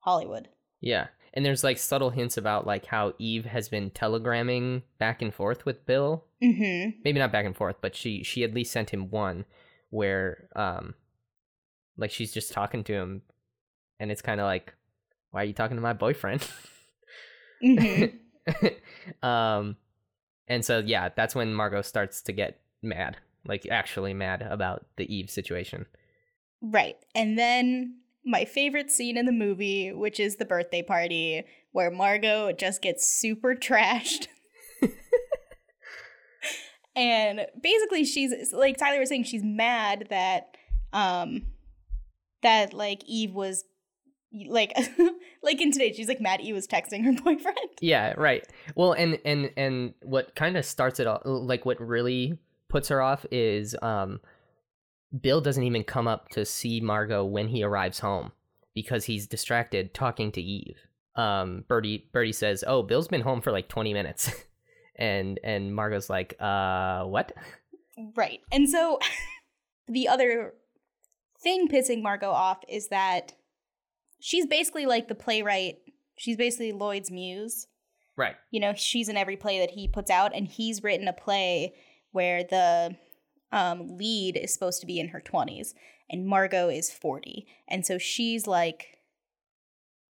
Hollywood. 0.00 0.48
Yeah. 0.80 1.08
And 1.34 1.46
there's 1.46 1.64
like 1.64 1.78
subtle 1.78 2.10
hints 2.10 2.36
about 2.36 2.66
like 2.66 2.86
how 2.86 3.14
Eve 3.18 3.46
has 3.46 3.68
been 3.68 3.90
telegramming 3.90 4.82
back 4.98 5.22
and 5.22 5.32
forth 5.32 5.64
with 5.64 5.86
Bill. 5.86 6.24
Mm-hmm. 6.42 6.98
Maybe 7.04 7.18
not 7.18 7.32
back 7.32 7.46
and 7.46 7.56
forth, 7.56 7.76
but 7.80 7.96
she 7.96 8.22
she 8.22 8.44
at 8.44 8.52
least 8.52 8.72
sent 8.72 8.90
him 8.90 9.10
one 9.10 9.46
where 9.88 10.48
um 10.56 10.94
like 11.96 12.10
she's 12.10 12.32
just 12.32 12.52
talking 12.52 12.84
to 12.84 12.94
him 12.94 13.22
and 13.98 14.10
it's 14.10 14.22
kind 14.22 14.40
of 14.40 14.44
like 14.44 14.74
why 15.30 15.42
are 15.42 15.46
you 15.46 15.52
talking 15.54 15.76
to 15.76 15.82
my 15.82 15.94
boyfriend? 15.94 16.46
Mm-hmm. 17.64 18.66
um 19.26 19.76
and 20.48 20.64
so 20.64 20.80
yeah, 20.80 21.08
that's 21.14 21.34
when 21.34 21.54
Margot 21.54 21.82
starts 21.82 22.20
to 22.22 22.32
get 22.32 22.60
mad, 22.82 23.16
like 23.46 23.66
actually 23.70 24.14
mad 24.14 24.42
about 24.42 24.86
the 24.96 25.14
Eve 25.14 25.30
situation. 25.30 25.86
Right. 26.60 26.96
And 27.14 27.38
then 27.38 27.98
my 28.24 28.44
favorite 28.44 28.90
scene 28.90 29.16
in 29.16 29.26
the 29.26 29.32
movie, 29.32 29.92
which 29.92 30.20
is 30.20 30.36
the 30.36 30.44
birthday 30.44 30.82
party, 30.82 31.44
where 31.72 31.90
Margo 31.90 32.52
just 32.52 32.82
gets 32.82 33.08
super 33.08 33.54
trashed. 33.60 34.28
and 36.94 37.46
basically 37.60 38.04
she's 38.04 38.52
like 38.52 38.76
Tyler 38.76 39.00
was 39.00 39.08
saying, 39.08 39.24
she's 39.24 39.42
mad 39.42 40.06
that 40.10 40.56
um 40.92 41.42
that 42.42 42.74
like 42.74 43.02
Eve 43.06 43.32
was 43.32 43.64
like 44.46 44.72
like 45.42 45.60
in 45.60 45.72
today, 45.72 45.92
she's 45.92 46.08
like 46.08 46.20
mad 46.20 46.40
Eve 46.40 46.54
was 46.54 46.66
texting 46.66 47.04
her 47.04 47.12
boyfriend. 47.24 47.58
Yeah, 47.80 48.14
right. 48.16 48.46
Well, 48.76 48.92
and 48.92 49.18
and 49.24 49.50
and 49.56 49.94
what 50.02 50.34
kind 50.34 50.56
of 50.56 50.64
starts 50.64 51.00
it 51.00 51.06
all, 51.06 51.22
like 51.24 51.66
what 51.66 51.80
really 51.80 52.38
puts 52.72 52.88
her 52.88 53.00
off 53.00 53.24
is 53.30 53.76
um 53.82 54.20
Bill 55.20 55.40
doesn't 55.40 55.62
even 55.62 55.84
come 55.84 56.08
up 56.08 56.30
to 56.30 56.44
see 56.44 56.80
Margo 56.80 57.24
when 57.24 57.48
he 57.48 57.62
arrives 57.62 58.00
home 58.00 58.32
because 58.74 59.04
he's 59.04 59.26
distracted 59.26 59.94
talking 59.94 60.32
to 60.32 60.40
Eve. 60.40 60.78
Um 61.14 61.64
Birdie 61.68 62.08
Birdie 62.12 62.32
says, 62.32 62.64
"Oh, 62.66 62.82
Bill's 62.82 63.08
been 63.08 63.20
home 63.20 63.40
for 63.40 63.52
like 63.52 63.68
20 63.68 63.92
minutes." 63.92 64.32
and 64.96 65.38
and 65.44 65.74
Margo's 65.74 66.10
like, 66.10 66.34
"Uh, 66.40 67.04
what?" 67.04 67.32
Right. 68.16 68.40
And 68.50 68.68
so 68.68 68.98
the 69.88 70.08
other 70.08 70.54
thing 71.42 71.68
pissing 71.68 72.02
Margo 72.02 72.30
off 72.30 72.58
is 72.68 72.88
that 72.88 73.34
she's 74.20 74.46
basically 74.46 74.86
like 74.86 75.08
the 75.08 75.14
playwright. 75.14 75.78
She's 76.16 76.36
basically 76.36 76.72
Lloyd's 76.72 77.10
muse. 77.10 77.66
Right. 78.16 78.36
You 78.50 78.60
know, 78.60 78.74
she's 78.74 79.08
in 79.08 79.16
every 79.16 79.36
play 79.36 79.58
that 79.60 79.70
he 79.70 79.88
puts 79.88 80.10
out, 80.10 80.34
and 80.34 80.46
he's 80.46 80.82
written 80.82 81.08
a 81.08 81.12
play 81.12 81.74
where 82.12 82.44
the 82.44 82.96
um, 83.50 83.98
lead 83.98 84.36
is 84.36 84.52
supposed 84.54 84.80
to 84.80 84.86
be 84.86 84.98
in 85.00 85.08
her 85.08 85.20
20s, 85.20 85.74
and 86.08 86.26
Margo 86.26 86.68
is 86.68 86.90
40. 86.90 87.46
And 87.68 87.84
so 87.84 87.98
she's 87.98 88.46
like, 88.46 88.98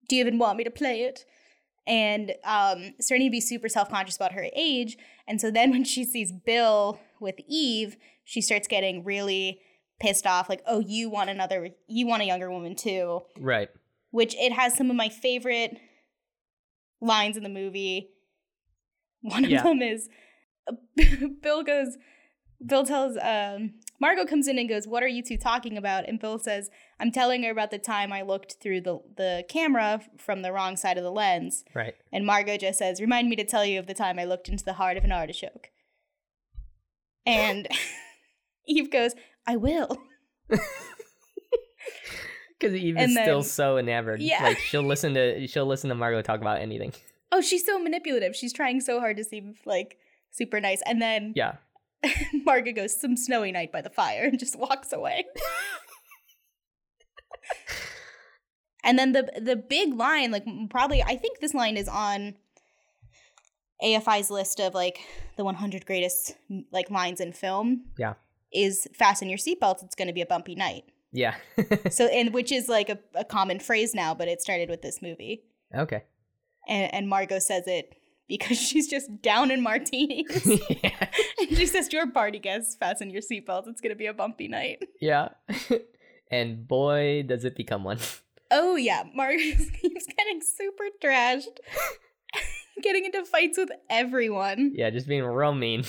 Do 0.08 0.16
you 0.16 0.20
even 0.20 0.38
want 0.38 0.58
me 0.58 0.64
to 0.64 0.70
play 0.70 1.02
it? 1.02 1.24
And 1.86 2.32
um, 2.44 2.94
starting 3.00 3.26
to 3.26 3.30
be 3.32 3.40
super 3.40 3.68
self 3.68 3.88
conscious 3.90 4.14
about 4.16 4.32
her 4.32 4.46
age. 4.54 4.96
And 5.26 5.40
so 5.40 5.50
then 5.50 5.70
when 5.72 5.84
she 5.84 6.04
sees 6.04 6.32
Bill 6.32 7.00
with 7.20 7.36
Eve, 7.48 7.96
she 8.24 8.40
starts 8.40 8.68
getting 8.68 9.02
really 9.04 9.60
pissed 10.00 10.26
off, 10.26 10.48
like, 10.48 10.62
Oh, 10.66 10.80
you 10.80 11.08
want 11.10 11.30
another, 11.30 11.70
you 11.88 12.06
want 12.06 12.22
a 12.22 12.26
younger 12.26 12.50
woman 12.50 12.74
too 12.76 13.22
Right. 13.38 13.68
which 14.10 14.34
it 14.36 14.52
has 14.52 14.76
some 14.76 14.90
of 14.90 14.96
my 14.96 15.08
favorite 15.08 15.78
lines 17.00 17.36
in 17.36 17.42
the 17.42 17.48
movie. 17.48 18.10
One 19.22 19.44
of 19.44 19.50
Yeah. 19.50 19.62
them 19.62 19.82
is 19.82 20.08
Bill 21.42 21.62
goes, 21.62 21.96
Bill 22.64 22.84
tells, 22.84 23.16
um, 23.20 23.74
Margo 24.00 24.24
comes 24.24 24.48
in 24.48 24.58
and 24.58 24.68
goes, 24.68 24.86
What 24.86 25.02
are 25.02 25.08
you 25.08 25.22
two 25.22 25.36
talking 25.36 25.76
about? 25.76 26.08
And 26.08 26.20
Bill 26.20 26.38
says, 26.38 26.70
I'm 27.00 27.10
telling 27.10 27.42
her 27.42 27.50
about 27.50 27.70
the 27.70 27.78
time 27.78 28.12
I 28.12 28.22
looked 28.22 28.56
through 28.62 28.82
the, 28.82 29.00
the 29.16 29.44
camera 29.48 30.00
from 30.18 30.42
the 30.42 30.52
wrong 30.52 30.76
side 30.76 30.98
of 30.98 31.04
the 31.04 31.10
lens. 31.10 31.64
Right. 31.74 31.94
And 32.12 32.26
Margo 32.26 32.56
just 32.56 32.78
says, 32.78 33.00
Remind 33.00 33.28
me 33.28 33.36
to 33.36 33.44
tell 33.44 33.64
you 33.64 33.78
of 33.78 33.86
the 33.86 33.94
time 33.94 34.18
I 34.18 34.24
looked 34.24 34.48
into 34.48 34.64
the 34.64 34.74
heart 34.74 34.96
of 34.96 35.04
an 35.04 35.12
artichoke. 35.12 35.70
And 37.26 37.68
Eve 38.66 38.90
goes, 38.90 39.14
I 39.46 39.56
will. 39.56 39.98
Because 42.62 42.76
Eve 42.76 42.96
And 42.96 43.10
is 43.10 43.18
still 43.18 43.42
so 43.42 43.76
enamored. 43.76 44.22
Yeah. 44.22 44.42
Like 44.42 44.58
she'll 44.58 44.84
listen 44.84 45.14
to 45.14 45.46
she'll 45.48 45.66
listen 45.66 45.88
to 45.88 45.96
Margo 45.96 46.22
talk 46.22 46.40
about 46.40 46.60
anything. 46.60 46.92
Oh, 47.32 47.40
she's 47.40 47.66
so 47.66 47.78
manipulative. 47.78 48.36
She's 48.36 48.52
trying 48.52 48.80
so 48.80 49.00
hard 49.00 49.16
to 49.16 49.24
seem 49.24 49.54
like 49.66 49.96
super 50.32 50.60
nice. 50.60 50.82
And 50.86 51.00
then 51.00 51.32
Yeah. 51.36 51.56
Margaret 52.44 52.72
goes, 52.72 53.00
some 53.00 53.16
snowy 53.16 53.52
night 53.52 53.70
by 53.70 53.80
the 53.80 53.90
fire, 53.90 54.24
and 54.24 54.38
just 54.38 54.58
walks 54.58 54.92
away. 54.92 55.24
and 58.84 58.98
then 58.98 59.12
the 59.12 59.30
the 59.40 59.56
big 59.56 59.94
line, 59.94 60.30
like 60.30 60.44
probably, 60.70 61.02
I 61.02 61.16
think 61.16 61.38
this 61.38 61.54
line 61.54 61.76
is 61.76 61.88
on 61.88 62.34
AFI's 63.82 64.30
list 64.30 64.60
of 64.60 64.74
like 64.74 64.98
the 65.36 65.44
100 65.44 65.86
greatest 65.86 66.36
like 66.72 66.90
lines 66.90 67.20
in 67.20 67.32
film. 67.32 67.84
Yeah. 67.98 68.14
Is 68.52 68.86
fasten 68.94 69.28
your 69.30 69.38
seatbelts. 69.38 69.82
It's 69.82 69.94
going 69.94 70.08
to 70.08 70.14
be 70.14 70.20
a 70.20 70.26
bumpy 70.26 70.54
night. 70.54 70.84
Yeah. 71.12 71.34
So, 71.90 72.06
and 72.06 72.34
which 72.34 72.52
is 72.52 72.68
like 72.68 72.88
a, 72.88 72.98
a 73.14 73.24
common 73.24 73.60
phrase 73.60 73.94
now, 73.94 74.14
but 74.14 74.28
it 74.28 74.42
started 74.42 74.68
with 74.68 74.82
this 74.82 75.00
movie. 75.02 75.44
okay. 75.74 76.04
And, 76.68 76.94
and 76.94 77.08
Margo 77.08 77.38
says 77.38 77.64
it 77.66 77.94
because 78.38 78.58
she's 78.68 78.88
just 78.88 79.22
down 79.22 79.50
in 79.50 79.62
martinis. 79.62 80.46
yeah. 80.82 81.08
and 81.40 81.56
she 81.56 81.66
says 81.66 81.88
to 81.88 81.98
her 81.98 82.06
party 82.10 82.38
guests, 82.38 82.76
fasten 82.76 83.10
your 83.10 83.22
seatbelts. 83.22 83.68
It's 83.68 83.80
going 83.80 83.92
to 83.92 83.96
be 83.96 84.06
a 84.06 84.14
bumpy 84.14 84.48
night. 84.48 84.82
Yeah. 85.00 85.28
and 86.30 86.66
boy, 86.66 87.24
does 87.26 87.44
it 87.44 87.56
become 87.56 87.84
one. 87.84 87.98
Oh, 88.50 88.76
yeah. 88.76 89.04
Margo 89.14 89.38
keeps 89.38 90.06
getting 90.16 90.40
super 90.42 90.84
trashed, 91.02 91.58
getting 92.82 93.04
into 93.06 93.24
fights 93.24 93.56
with 93.58 93.70
everyone. 93.88 94.72
Yeah, 94.74 94.90
just 94.90 95.06
being 95.08 95.24
real 95.24 95.54
mean. 95.54 95.84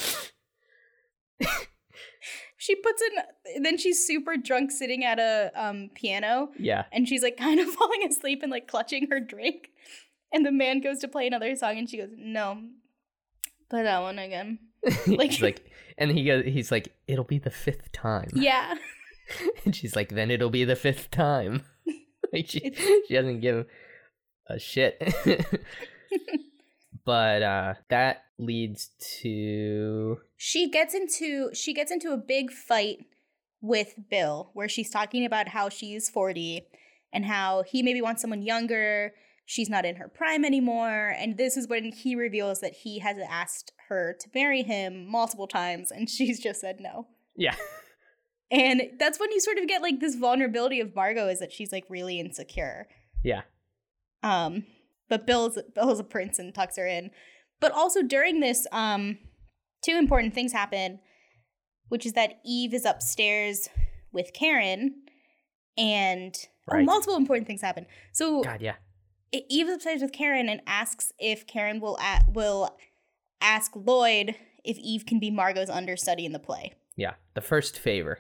She 2.58 2.76
puts 2.76 3.02
in, 3.02 3.64
then 3.64 3.78
she's 3.78 4.08
super 4.08 4.38
drunk 4.38 4.72
sitting 4.72 5.04
at 5.04 5.20
a 5.20 5.52
um, 5.54 5.90
piano 5.96 6.48
Yeah. 6.58 6.86
and 6.94 7.06
she's 7.06 7.22
like 7.22 7.36
kind 7.36 7.60
of 7.60 7.68
falling 7.68 8.04
asleep 8.08 8.42
and 8.42 8.50
like 8.50 8.70
clutching 8.70 9.08
her 9.10 9.20
drink. 9.20 9.68
And 10.34 10.46
the 10.46 10.52
man 10.52 10.82
goes 10.82 11.00
to 11.00 11.08
play 11.08 11.28
another 11.28 11.56
song 11.56 11.78
and 11.78 11.88
she 11.90 11.98
goes, 11.98 12.10
no, 12.18 12.60
play 13.70 13.84
that 13.84 14.02
one 14.02 14.18
again. 14.20 14.60
Like- 15.08 15.32
He's 15.32 15.42
like, 15.42 15.66
and 15.98 16.10
he 16.12 16.26
goes, 16.26 16.44
he's 16.46 16.72
like, 16.72 16.94
it'll 17.08 17.24
be 17.24 17.38
the 17.40 17.52
fifth 17.52 17.92
time. 17.92 18.30
Yeah. 18.34 18.76
And 19.64 19.74
she's 19.74 19.96
like, 19.96 20.10
then 20.10 20.30
it'll 20.30 20.50
be 20.50 20.66
the 20.66 20.76
fifth 20.76 21.10
time. 21.10 21.64
like 22.34 22.50
she, 22.50 22.74
she 23.08 23.14
doesn't 23.14 23.40
give 23.40 23.66
a 24.50 24.60
shit. 24.60 25.02
but 27.06 27.42
uh 27.42 27.74
that 27.90 28.24
leads 28.38 28.90
to 29.22 30.18
she 30.38 30.70
gets 30.70 30.94
into 30.94 31.50
she 31.54 31.74
gets 31.74 31.92
into 31.92 32.12
a 32.12 32.18
big 32.18 32.52
fight 32.52 32.98
with 33.62 33.94
Bill 34.10 34.50
where 34.54 34.68
she's 34.68 34.90
talking 34.90 35.26
about 35.26 35.48
how 35.50 35.70
she's 35.70 36.10
40 36.10 36.66
and 37.14 37.26
how 37.26 37.64
he 37.64 37.82
maybe 37.82 38.02
wants 38.02 38.22
someone 38.22 38.42
younger 38.42 39.14
she's 39.46 39.70
not 39.70 39.86
in 39.86 39.96
her 39.98 40.08
prime 40.08 40.46
anymore 40.46 41.14
and 41.18 41.38
this 41.38 41.58
is 41.58 41.68
when 41.68 41.92
he 41.92 42.16
reveals 42.16 42.62
that 42.62 42.74
he 42.74 43.00
has 43.00 43.18
asked 43.30 43.72
her 43.90 44.16
to 44.20 44.28
marry 44.34 44.64
him 44.64 45.06
multiple 45.10 45.48
times 45.48 45.92
and 45.92 46.10
she's 46.10 46.40
just 46.40 46.62
said 46.62 46.78
no 46.80 47.08
yeah. 47.36 47.56
and 48.52 48.82
that's 49.00 49.20
when 49.20 49.32
you 49.32 49.40
sort 49.40 49.58
of 49.58 49.68
get 49.68 49.82
like 49.82 50.00
this 50.00 50.16
vulnerability 50.16 50.80
of 50.80 50.96
Margo 50.96 51.28
is 51.28 51.40
that 51.40 51.52
she's 51.52 51.72
like 51.72 51.86
really 51.90 52.20
insecure 52.20 52.88
Yeah. 53.24 53.42
um, 54.22 54.66
but 55.10 55.28
Bill's 55.28 55.60
Bill's 55.76 56.00
a 56.00 56.04
prince 56.04 56.40
and 56.40 56.54
tucks 56.56 56.78
her 56.78 56.88
in. 56.88 57.12
But 57.60 57.72
also 57.72 58.02
during 58.02 58.40
this, 58.40 58.66
um, 58.72 59.20
two 59.86 59.96
important 59.96 60.34
things 60.34 60.52
happen, 60.52 61.00
which 61.90 62.06
is 62.06 62.14
that 62.14 62.40
Eve 62.44 62.74
is 62.74 62.84
upstairs 62.84 63.70
with 64.12 64.34
Karen, 64.34 65.04
and 65.78 66.36
oh, 66.72 66.82
multiple 66.82 67.16
important 67.16 67.48
things 67.48 67.62
happen. 67.62 67.86
So 68.12 68.42
God, 68.42 68.62
yeah. 68.62 68.76
Eve 69.50 69.68
upstairs 69.70 70.02
with 70.02 70.12
Karen 70.14 70.48
and 70.50 70.62
asks 70.68 71.12
if 71.20 71.46
Karen 71.48 71.80
will 71.80 71.98
a- 72.02 72.24
will 72.32 72.78
ask 73.42 73.72
Lloyd 73.76 74.36
if 74.64 74.78
Eve 74.78 75.06
can 75.06 75.20
be 75.20 75.30
Margo's 75.32 75.70
understudy 75.70 76.26
in 76.26 76.32
the 76.32 76.40
play. 76.40 76.74
Yeah, 76.96 77.14
the 77.34 77.42
first 77.42 77.78
favor. 77.78 78.20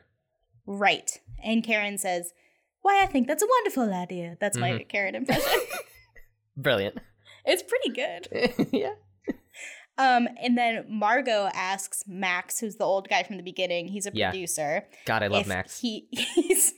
Right. 0.66 1.20
And 1.44 1.64
Karen 1.64 1.98
says, 1.98 2.34
Why, 2.82 3.02
I 3.02 3.06
think 3.06 3.28
that's 3.28 3.44
a 3.44 3.48
wonderful 3.48 3.94
idea. 3.94 4.38
That's 4.42 4.58
my 4.58 4.72
Mhm. 4.72 4.90
Karen 4.90 5.16
impression. 5.16 5.60
Brilliant. 6.58 6.98
it's 7.46 7.64
pretty 7.64 7.90
good. 7.90 8.68
yeah. 8.72 8.94
Um, 9.98 10.28
and 10.42 10.58
then 10.58 10.86
Margo 10.90 11.50
asks 11.54 12.04
Max, 12.08 12.60
who's 12.60 12.78
the 12.78 12.84
old 12.84 13.08
guy 13.10 13.22
from 13.24 13.38
the 13.38 13.44
beginning, 13.44 13.88
he's 13.88 14.08
a 14.08 14.12
Yeah. 14.14 14.32
producer. 14.32 14.86
God, 15.06 15.22
I 15.24 15.28
love 15.28 15.46
Max. 15.48 15.80
He 15.80 16.08
he's 16.12 16.74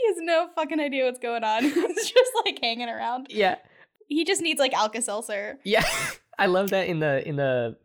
he 0.00 0.08
has 0.08 0.16
no 0.20 0.48
fucking 0.54 0.80
idea 0.80 1.04
what's 1.04 1.18
going 1.18 1.44
on. 1.44 1.62
He's 1.64 1.74
just 2.10 2.32
like 2.44 2.58
hanging 2.62 2.88
around. 2.88 3.26
yeah. 3.30 3.56
He 4.08 4.24
just 4.24 4.42
needs 4.42 4.58
like 4.58 4.72
Alka 4.74 5.02
Seltzer. 5.02 5.58
Yeah. 5.64 5.84
I 6.38 6.46
love 6.46 6.70
that 6.70 6.88
in 6.88 6.98
the 7.00 7.26
in 7.28 7.36
the 7.36 7.76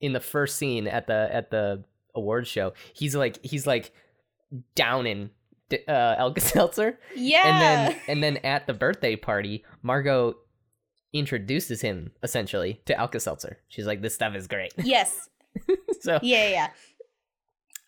in 0.00 0.12
the 0.12 0.20
first 0.20 0.56
scene 0.56 0.86
at 0.88 1.06
the 1.06 1.28
at 1.32 1.50
the 1.50 1.84
awards 2.14 2.48
show. 2.48 2.72
He's 2.94 3.14
like 3.14 3.38
he's 3.44 3.66
like 3.66 3.92
downing 4.74 5.30
uh 5.86 5.90
Alka 6.18 6.40
Seltzer. 6.52 6.98
Yeah. 7.14 7.42
And 7.46 7.60
then 7.62 8.00
and 8.08 8.22
then 8.22 8.36
at 8.44 8.66
the 8.66 8.74
birthday 8.74 9.14
party, 9.16 9.64
Margo 9.82 10.34
introduces 11.12 11.80
him 11.82 12.10
essentially 12.22 12.80
to 12.86 12.98
Alka 12.98 13.20
Seltzer. 13.20 13.58
She's 13.68 13.86
like, 13.86 14.02
This 14.02 14.14
stuff 14.14 14.34
is 14.34 14.46
great. 14.46 14.72
yes. 14.82 15.28
so 16.00 16.18
Yeah, 16.22 16.48
yeah, 16.48 16.48
yeah. 16.50 16.68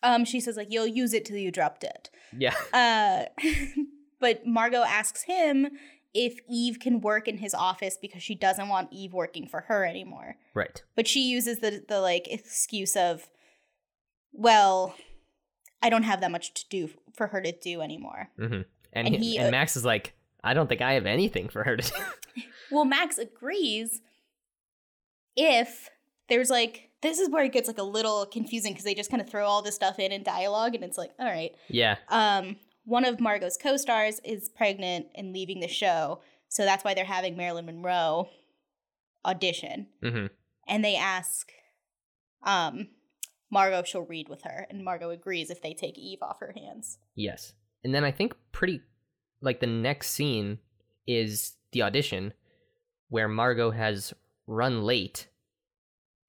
Um, 0.03 0.23
she 0.23 0.39
says 0.39 0.55
like 0.55 0.67
you'll 0.71 0.87
use 0.87 1.13
it 1.13 1.25
till 1.25 1.37
you 1.37 1.51
drop 1.51 1.79
dead. 1.79 2.09
Yeah. 2.37 2.53
Uh, 2.73 3.25
but 4.19 4.45
Margo 4.45 4.83
asks 4.83 5.23
him 5.23 5.67
if 6.13 6.39
Eve 6.49 6.79
can 6.79 7.01
work 7.01 7.27
in 7.27 7.37
his 7.37 7.53
office 7.53 7.97
because 8.01 8.23
she 8.23 8.35
doesn't 8.35 8.69
want 8.69 8.91
Eve 8.91 9.13
working 9.13 9.47
for 9.47 9.61
her 9.61 9.85
anymore. 9.85 10.35
Right. 10.53 10.81
But 10.95 11.07
she 11.07 11.21
uses 11.21 11.59
the 11.59 11.83
the 11.87 11.99
like 11.99 12.27
excuse 12.29 12.95
of, 12.95 13.27
well, 14.31 14.95
I 15.81 15.89
don't 15.89 16.03
have 16.03 16.21
that 16.21 16.31
much 16.31 16.53
to 16.53 16.65
do 16.69 16.89
for 17.15 17.27
her 17.27 17.41
to 17.41 17.51
do 17.51 17.81
anymore. 17.81 18.29
hmm 18.37 18.61
And, 18.93 19.07
And 19.07 19.15
he, 19.15 19.31
he, 19.31 19.37
and 19.37 19.47
uh, 19.47 19.51
Max 19.51 19.75
is 19.75 19.85
like, 19.85 20.13
I 20.43 20.53
don't 20.53 20.67
think 20.67 20.81
I 20.81 20.93
have 20.93 21.05
anything 21.05 21.49
for 21.49 21.63
her 21.63 21.77
to 21.77 21.91
do. 21.91 22.41
Well, 22.71 22.83
Max 22.85 23.19
agrees 23.19 24.01
if 25.35 25.89
there's 26.29 26.49
like 26.49 26.84
this 27.05 27.19
is 27.19 27.29
where 27.29 27.43
it 27.43 27.51
gets 27.51 27.67
like 27.67 27.77
a 27.77 27.83
little 27.83 28.25
confusing 28.25 28.73
because 28.73 28.85
they 28.85 28.95
just 28.95 29.09
kind 29.09 29.21
of 29.21 29.29
throw 29.29 29.45
all 29.45 29.61
this 29.61 29.75
stuff 29.75 29.99
in 29.99 30.11
in 30.11 30.23
dialogue 30.23 30.75
and 30.75 30.83
it's 30.83 30.97
like, 30.97 31.11
all 31.19 31.25
right. 31.25 31.51
yeah. 31.69 31.97
um, 32.09 32.55
one 32.85 33.05
of 33.05 33.19
Margo's 33.19 33.57
co-stars 33.57 34.19
is 34.23 34.49
pregnant 34.49 35.07
and 35.15 35.33
leaving 35.33 35.59
the 35.59 35.67
show, 35.67 36.21
so 36.49 36.63
that's 36.63 36.83
why 36.83 36.93
they're 36.93 37.03
having 37.03 37.35
Marilyn 37.35 37.65
Monroe 37.65 38.29
audition. 39.25 39.87
Mm-hmm. 40.03 40.27
And 40.67 40.85
they 40.85 40.95
ask 40.95 41.51
um, 42.43 42.89
Margo 43.49 43.79
if 43.79 43.87
she'll 43.87 44.03
read 44.03 44.29
with 44.29 44.43
her, 44.43 44.67
and 44.69 44.83
Margo 44.83 45.09
agrees 45.09 45.49
if 45.49 45.61
they 45.61 45.73
take 45.73 45.97
Eve 45.97 46.19
off 46.21 46.39
her 46.39 46.53
hands. 46.55 46.99
Yes. 47.15 47.53
And 47.83 47.93
then 47.93 48.03
I 48.03 48.11
think 48.11 48.35
pretty 48.51 48.81
like 49.41 49.59
the 49.59 49.67
next 49.67 50.11
scene 50.11 50.59
is 51.07 51.53
the 51.71 51.81
audition 51.81 52.33
where 53.09 53.27
Margo 53.27 53.71
has 53.71 54.13
run 54.47 54.83
late 54.83 55.27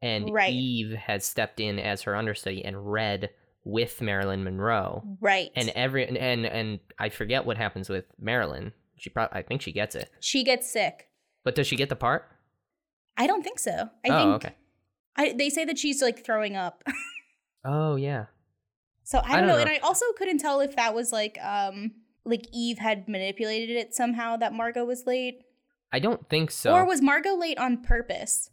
and 0.06 0.32
Right. 0.32 0.52
Eve 0.52 0.92
has 0.92 1.24
stepped 1.24 1.60
in 1.60 1.78
as 1.78 2.02
her 2.02 2.14
understudy 2.14 2.64
and 2.64 2.90
read 2.90 3.30
with 3.64 4.00
Marilyn 4.00 4.44
Monroe. 4.44 5.02
Right. 5.20 5.50
And 5.56 5.70
every 5.70 6.06
and 6.06 6.16
and, 6.16 6.46
and 6.46 6.80
I 6.98 7.08
forget 7.08 7.44
what 7.44 7.56
happens 7.56 7.88
with 7.88 8.04
Marilyn. 8.18 8.72
She 8.96 9.10
probably 9.10 9.38
I 9.38 9.42
think 9.42 9.62
she 9.62 9.72
gets 9.72 9.94
it. 9.94 10.10
she 10.20 10.44
gets 10.44 10.70
sick. 10.70 11.08
But 11.44 11.54
does 11.54 11.66
she 11.66 11.76
get 11.76 11.88
the 11.88 11.96
part? 11.96 12.28
I 13.16 13.26
don't 13.26 13.42
think 13.42 13.58
so. 13.58 13.90
I 14.04 14.08
oh, 14.08 14.18
think 14.18 14.34
okay. 14.34 14.54
I, 15.16 15.32
they 15.32 15.48
say 15.48 15.64
that 15.64 15.78
she's 15.78 16.02
like 16.02 16.24
throwing 16.24 16.56
up. 16.56 16.82
Oh, 17.68 17.96
yeah. 17.96 18.26
So 19.02 19.18
I 19.18 19.22
don't, 19.22 19.38
don't 19.38 19.46
know. 19.48 19.54
know. 19.54 19.60
and 19.62 19.70
I 19.70 19.78
also 19.78 20.04
couldn't 20.16 20.38
tell 20.38 20.60
if 20.60 20.76
that 20.76 20.94
was 20.94 21.10
like 21.10 21.36
um 21.42 21.90
like 22.24 22.46
Eve 22.52 22.78
had 22.78 23.08
manipulated 23.08 23.76
it 23.76 23.92
somehow 23.94 24.36
that 24.36 24.52
Margo 24.52 24.84
was 24.84 25.04
late. 25.04 25.42
I 25.92 25.98
don't 25.98 26.28
think 26.28 26.52
so. 26.52 26.72
Or 26.74 26.84
was 26.86 27.02
Margo 27.02 27.34
late 27.34 27.58
on 27.58 27.82
purpose? 27.82 28.50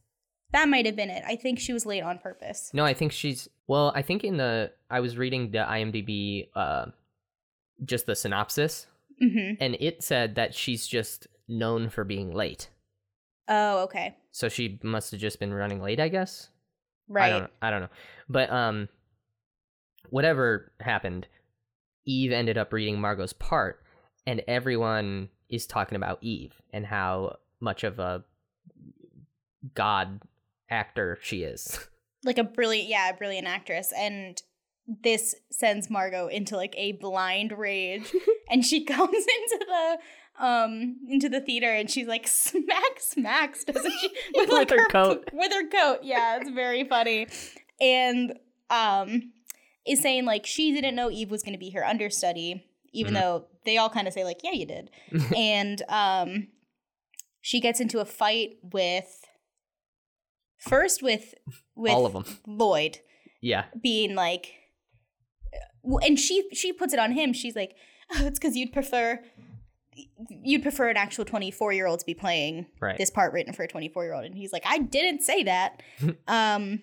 That 0.54 0.70
might 0.70 0.86
have 0.86 0.96
been 0.96 1.10
it. 1.10 1.24
I 1.28 1.36
think 1.36 1.60
she 1.60 1.74
was 1.74 1.86
late 1.86 2.04
on 2.04 2.20
purpose. 2.20 2.70
No, 2.74 2.86
I 2.86 2.94
think 2.94 3.12
she's 3.12 3.50
well, 3.68 3.92
I 3.96 4.02
think 4.02 4.24
in 4.24 4.38
the 4.38 4.72
I 4.90 5.00
was 5.02 5.18
reading 5.18 5.52
the 5.52 5.60
IMDb 5.60 6.48
uh 6.56 6.86
just 7.84 8.06
the 8.06 8.16
synopsis 8.16 8.88
Mm-hmm. 9.22 9.62
and 9.64 9.78
it 9.80 10.04
said 10.04 10.36
that 10.36 10.56
she's 10.56 10.88
just 10.88 11.28
known 11.48 11.90
for 11.90 12.04
being 12.04 12.34
late. 12.34 12.70
Oh, 13.48 13.84
okay. 13.84 14.18
So 14.32 14.50
she 14.50 14.80
must 14.82 15.12
have 15.12 15.20
just 15.20 15.40
been 15.40 15.54
running 15.54 15.82
late, 15.82 16.00
I 16.00 16.08
guess. 16.08 16.50
Right. 17.08 17.32
I 17.32 17.40
don't 17.40 17.52
I 17.62 17.70
don't 17.70 17.82
know. 17.82 17.90
But 18.28 18.50
um 18.50 18.90
whatever 20.10 20.72
happened, 20.80 21.28
Eve 22.06 22.32
ended 22.32 22.58
up 22.58 22.74
reading 22.74 23.00
Margo's 23.00 23.34
part 23.34 23.84
and 24.26 24.42
everyone 24.48 25.30
is 25.50 25.68
talking 25.68 25.96
about 25.96 26.18
Eve 26.22 26.54
and 26.72 26.86
how 26.86 27.38
much 27.60 27.84
of 27.84 28.00
a 28.00 28.24
god 29.76 30.22
actor 30.74 31.18
she 31.22 31.44
is. 31.44 31.80
Like 32.26 32.38
a 32.38 32.44
brilliant, 32.46 32.88
yeah, 32.88 33.10
a 33.10 33.14
brilliant 33.14 33.48
actress. 33.48 33.92
And 33.98 34.42
this 34.88 35.36
sends 35.52 35.90
Margo 35.90 36.28
into 36.28 36.56
like 36.56 36.74
a 36.78 36.94
blind 36.94 37.52
rage. 37.52 38.10
and 38.50 38.66
she 38.66 38.86
comes 38.86 39.14
into 39.14 39.66
the 39.68 39.98
um 40.42 40.96
into 41.10 41.28
the 41.28 41.42
theater 41.42 41.68
and 41.72 41.92
she's 41.92 42.08
like 42.08 42.26
smack 42.28 42.98
smacks 43.00 43.66
doesn't 43.66 43.92
she 44.00 44.10
With 44.36 44.70
her 44.72 44.88
coat. 44.88 45.30
with 45.34 45.52
her 45.54 45.68
coat 45.68 46.00
yeah 46.02 46.38
it's 46.40 46.50
very 46.50 46.84
funny 46.86 47.28
and 47.80 48.40
um 48.72 49.32
is 49.86 50.02
saying 50.02 50.26
like 50.26 50.46
she 50.48 50.72
didn't 50.74 50.96
know 50.96 51.12
eve 51.12 51.30
was 51.30 51.44
going 51.44 51.54
to 51.54 51.60
be 51.60 51.70
her 51.70 51.86
understudy 51.86 52.66
even 52.94 53.14
Mhm. 53.14 53.20
though 53.20 53.46
they 53.66 53.78
all 53.78 53.92
kind 53.92 54.08
of 54.08 54.14
say 54.14 54.24
like 54.24 54.40
yeah 54.44 54.54
you 54.54 54.66
did 54.66 54.90
and 55.38 55.84
um 55.90 56.48
she 57.42 57.60
gets 57.60 57.80
into 57.80 58.00
a 58.00 58.06
fight 58.06 58.58
with 58.64 59.22
first 60.70 61.02
with 61.04 61.34
with 61.76 61.92
All 61.92 62.06
of 62.06 62.14
them. 62.14 62.26
lloyd 62.48 63.00
Yeah. 63.42 63.66
being 63.82 64.16
like 64.16 64.54
and 66.02 66.20
she 66.20 66.48
she 66.54 66.72
puts 66.74 66.94
it 66.94 67.00
on 67.00 67.12
him 67.12 67.34
she's 67.34 67.56
like 67.56 67.76
oh, 68.16 68.26
it's 68.26 68.40
because 68.40 68.56
you'd 68.56 68.72
prefer 68.74 69.20
you'd 70.30 70.64
prefer 70.64 70.90
an 70.90 70.98
actual 70.98 71.26
24 71.26 71.74
year 71.74 71.86
old 71.86 72.00
to 72.00 72.06
be 72.06 72.14
playing 72.14 72.66
Right. 72.80 72.98
this 72.98 73.10
part 73.12 73.34
written 73.34 73.54
for 73.54 73.64
a 73.64 73.68
24 73.68 74.04
year 74.04 74.14
old 74.14 74.26
and 74.26 74.36
he's 74.36 74.52
like 74.54 74.64
i 74.66 74.78
didn't 74.80 75.22
say 75.22 75.44
that 75.44 75.82
um 76.28 76.82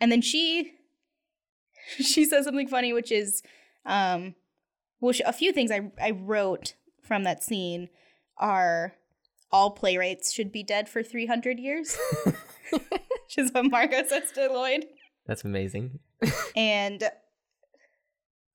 and 0.00 0.10
then 0.10 0.20
she 0.22 0.72
she 1.98 2.24
says 2.24 2.44
something 2.44 2.68
funny 2.68 2.92
which 2.92 3.12
is 3.12 3.42
um 3.86 4.34
well 5.00 5.12
sh- 5.12 5.20
a 5.26 5.32
few 5.32 5.52
things 5.52 5.70
i 5.70 5.90
i 6.02 6.10
wrote 6.10 6.74
from 7.02 7.24
that 7.24 7.42
scene 7.42 7.88
are 8.38 8.94
all 9.52 9.70
playwrights 9.70 10.32
should 10.32 10.50
be 10.50 10.62
dead 10.64 10.88
for 10.88 11.02
300 11.02 11.60
years 11.60 11.96
which 12.70 13.38
is 13.38 13.52
what 13.52 13.70
margo 13.70 14.04
says 14.06 14.30
to 14.32 14.48
lloyd 14.48 14.84
That's 15.26 15.44
amazing. 15.44 15.98
and 16.56 17.02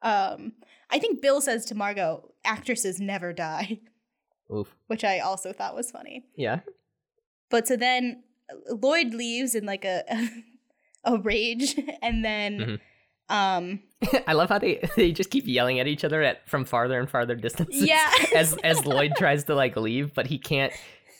um 0.01 0.53
I 0.91 0.97
think 0.97 1.21
Bill 1.21 1.39
says 1.39 1.65
to 1.65 1.75
Margo, 1.75 2.31
actresses 2.43 2.99
never 2.99 3.31
die, 3.31 3.79
Oof. 4.51 4.75
which 4.87 5.03
I 5.03 5.19
also 5.19 5.53
thought 5.53 5.75
was 5.75 5.91
funny. 5.91 6.25
Yeah. 6.35 6.61
But 7.51 7.67
so 7.67 7.75
then 7.77 8.23
uh, 8.51 8.73
Lloyd 8.75 9.13
leaves 9.13 9.53
in 9.53 9.65
like 9.67 9.85
a 9.85 10.03
a 11.03 11.17
rage 11.19 11.75
and 12.01 12.25
then 12.25 12.57
Mhm. 12.59 12.79
um 13.29 13.79
I 14.25 14.33
love 14.33 14.49
how 14.49 14.57
they 14.59 14.79
they 14.95 15.11
just 15.11 15.29
keep 15.29 15.45
yelling 15.45 15.79
at 15.79 15.85
each 15.87 16.03
other 16.03 16.23
at 16.23 16.49
from 16.49 16.65
farther 16.65 16.99
and 16.99 17.09
farther 17.09 17.35
distances. 17.35 17.83
Yeah. 17.83 18.09
as 18.35 18.55
as 18.63 18.83
Lloyd 18.85 19.11
tries 19.17 19.43
to 19.45 19.55
like 19.55 19.75
leave, 19.75 20.13
but 20.15 20.25
he 20.27 20.37
can't. 20.39 20.73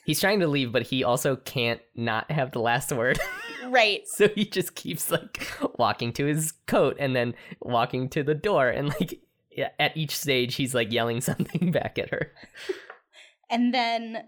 He's 0.10 0.19
trying 0.19 0.39
to 0.39 0.48
leave, 0.48 0.72
but 0.72 0.82
he 0.82 1.04
also 1.04 1.36
can't 1.36 1.80
not 1.93 2.32
have 2.32 2.52
the 2.52 2.58
last 2.60 2.91
word. 2.91 3.19
right. 3.67 4.02
so 4.08 4.28
he 4.28 4.43
just 4.43 4.74
keeps 4.74 5.12
like 5.12 5.48
walking 5.78 6.12
to 6.13 6.26
his 6.26 6.52
coat 6.65 6.98
and 7.00 7.15
then 7.15 7.36
walking 7.62 8.10
to 8.10 8.24
the 8.24 8.34
door, 8.34 8.69
and 8.69 8.89
like 8.89 9.19
at 9.78 9.95
each 9.95 10.17
stage 10.17 10.56
he's 10.56 10.74
like 10.74 10.91
yelling 10.91 11.22
something 11.30 11.72
back 11.72 12.00
at 12.00 12.10
her. 12.10 12.32
And 13.52 13.72
then 13.74 14.23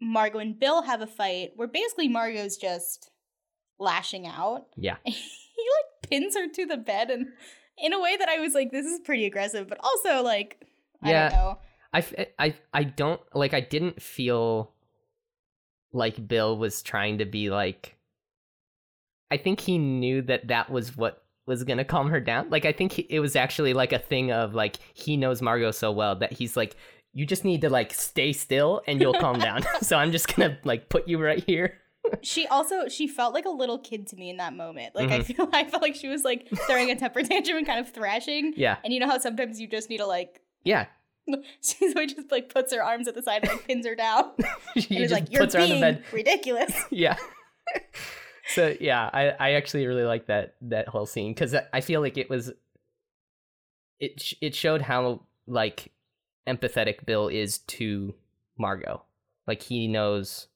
Margo 0.00 0.38
and 0.38 0.58
Bill 0.58 0.82
have 0.82 1.00
a 1.02 1.06
fight 1.06 1.52
where 1.56 1.68
basically 1.68 2.08
Margo's 2.08 2.56
just 2.56 3.10
lashing 3.78 4.26
out. 4.26 4.66
Yeah. 4.76 4.96
he 5.04 5.12
like 5.12 6.10
pins 6.10 6.36
her 6.36 6.48
to 6.48 6.66
the 6.66 6.76
bed 6.78 7.10
and 7.10 7.26
in 7.78 7.92
a 7.92 8.00
way 8.00 8.16
that 8.16 8.28
I 8.30 8.38
was 8.38 8.54
like, 8.54 8.72
this 8.72 8.86
is 8.86 9.00
pretty 9.00 9.26
aggressive, 9.26 9.68
but 9.68 9.78
also 9.82 10.22
like 10.22 10.66
I 11.02 11.10
Yeah. 11.10 11.28
don't 11.30 11.38
know. 11.38 11.58
I, 11.92 11.98
f- 11.98 12.14
I, 12.38 12.54
I 12.72 12.84
don't 12.84 13.20
like 13.34 13.52
I 13.54 13.60
didn't 13.60 14.00
feel 14.00 14.72
like 15.92 16.26
Bill 16.28 16.56
was 16.56 16.82
trying 16.82 17.18
to 17.18 17.24
be 17.24 17.50
like 17.50 17.96
I 19.30 19.36
think 19.36 19.60
he 19.60 19.78
knew 19.78 20.22
that 20.22 20.48
that 20.48 20.70
was 20.70 20.96
what 20.96 21.24
was 21.46 21.64
going 21.64 21.78
to 21.78 21.84
calm 21.84 22.10
her 22.10 22.20
down. 22.20 22.48
Like 22.50 22.64
I 22.64 22.72
think 22.72 22.92
he, 22.92 23.02
it 23.10 23.20
was 23.20 23.34
actually 23.36 23.72
like 23.74 23.92
a 23.92 23.98
thing 23.98 24.30
of 24.32 24.54
like 24.54 24.76
he 24.94 25.16
knows 25.16 25.42
Margo 25.42 25.70
so 25.70 25.90
well 25.92 26.16
that 26.16 26.32
he's 26.32 26.56
like 26.56 26.76
you 27.12 27.26
just 27.26 27.44
need 27.44 27.60
to 27.62 27.70
like 27.70 27.92
stay 27.92 28.32
still 28.32 28.82
and 28.86 29.00
you'll 29.00 29.14
calm 29.14 29.38
down. 29.38 29.62
so 29.82 29.96
I'm 29.96 30.12
just 30.12 30.34
gonna 30.34 30.58
like 30.64 30.88
put 30.88 31.08
you 31.08 31.18
right 31.22 31.42
here. 31.44 31.78
she 32.22 32.46
also 32.46 32.88
she 32.88 33.06
felt 33.08 33.34
like 33.34 33.46
a 33.46 33.50
little 33.50 33.78
kid 33.78 34.06
to 34.08 34.16
me 34.16 34.30
in 34.30 34.36
that 34.36 34.54
moment. 34.54 34.94
Like 34.94 35.10
I 35.10 35.18
Mhm. 35.20 35.24
feel 35.24 35.48
I 35.52 35.64
felt 35.64 35.82
like 35.82 35.96
she 35.96 36.08
was 36.08 36.22
like 36.24 36.48
throwing 36.66 36.90
a 36.90 36.96
temper 36.96 37.22
tantrum 37.22 37.58
and 37.58 37.66
kind 37.66 37.80
of 37.80 37.92
thrashing. 37.92 38.54
Yeah, 38.56 38.76
And 38.84 38.92
you 38.92 39.00
know 39.00 39.08
how 39.08 39.18
sometimes 39.18 39.60
you 39.60 39.66
just 39.66 39.90
need 39.90 39.98
to 39.98 40.06
like 40.06 40.40
yeah. 40.62 40.86
she's 41.62 41.94
like 41.94 42.08
just 42.08 42.30
like 42.30 42.52
puts 42.52 42.72
her 42.72 42.82
arms 42.82 43.08
at 43.08 43.14
the 43.14 43.22
side 43.22 43.42
and 43.42 43.52
like 43.52 43.66
pins 43.66 43.86
her 43.86 43.94
down. 43.94 44.30
she 44.76 44.96
and 44.96 45.04
is 45.04 45.10
just 45.10 45.20
like, 45.20 45.32
You're 45.32 45.42
puts 45.42 45.54
her 45.54 45.60
on 45.60 45.68
the 45.68 45.80
bed. 45.80 46.04
ridiculous. 46.12 46.72
Yeah. 46.90 47.16
so 48.54 48.74
yeah, 48.80 49.10
I 49.12 49.30
I 49.38 49.52
actually 49.52 49.86
really 49.86 50.04
like 50.04 50.26
that 50.26 50.54
that 50.62 50.88
whole 50.88 51.06
scene 51.06 51.32
because 51.32 51.54
I 51.72 51.80
feel 51.80 52.00
like 52.00 52.18
it 52.18 52.28
was 52.28 52.52
it 53.98 54.32
it 54.40 54.54
showed 54.54 54.82
how 54.82 55.22
like 55.46 55.92
empathetic 56.48 57.06
Bill 57.06 57.28
is 57.28 57.58
to 57.58 58.14
Margo. 58.58 59.04
Like 59.46 59.62
he 59.62 59.88
knows 59.88 60.48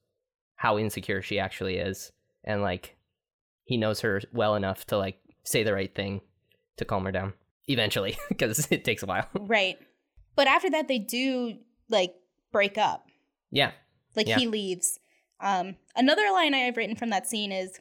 how 0.56 0.78
insecure 0.78 1.22
she 1.22 1.38
actually 1.38 1.76
is, 1.76 2.12
and 2.44 2.62
like 2.62 2.96
he 3.64 3.76
knows 3.76 4.00
her 4.00 4.20
well 4.32 4.54
enough 4.54 4.86
to 4.86 4.98
like 4.98 5.18
say 5.44 5.62
the 5.62 5.74
right 5.74 5.94
thing 5.94 6.20
to 6.76 6.84
calm 6.84 7.04
her 7.04 7.12
down 7.12 7.32
eventually 7.68 8.16
because 8.28 8.66
it 8.70 8.84
takes 8.84 9.02
a 9.02 9.06
while. 9.06 9.26
right. 9.34 9.78
But 10.36 10.46
after 10.48 10.70
that 10.70 10.88
they 10.88 10.98
do 10.98 11.58
like 11.88 12.14
break 12.52 12.78
up. 12.78 13.08
yeah. 13.50 13.72
Like 14.16 14.28
Yeah. 14.28 14.38
he 14.38 14.46
leaves. 14.46 15.00
Um, 15.40 15.76
another 15.96 16.30
line 16.32 16.54
I 16.54 16.58
have 16.58 16.76
written 16.76 16.94
from 16.96 17.10
that 17.10 17.26
scene 17.26 17.50
is 17.50 17.80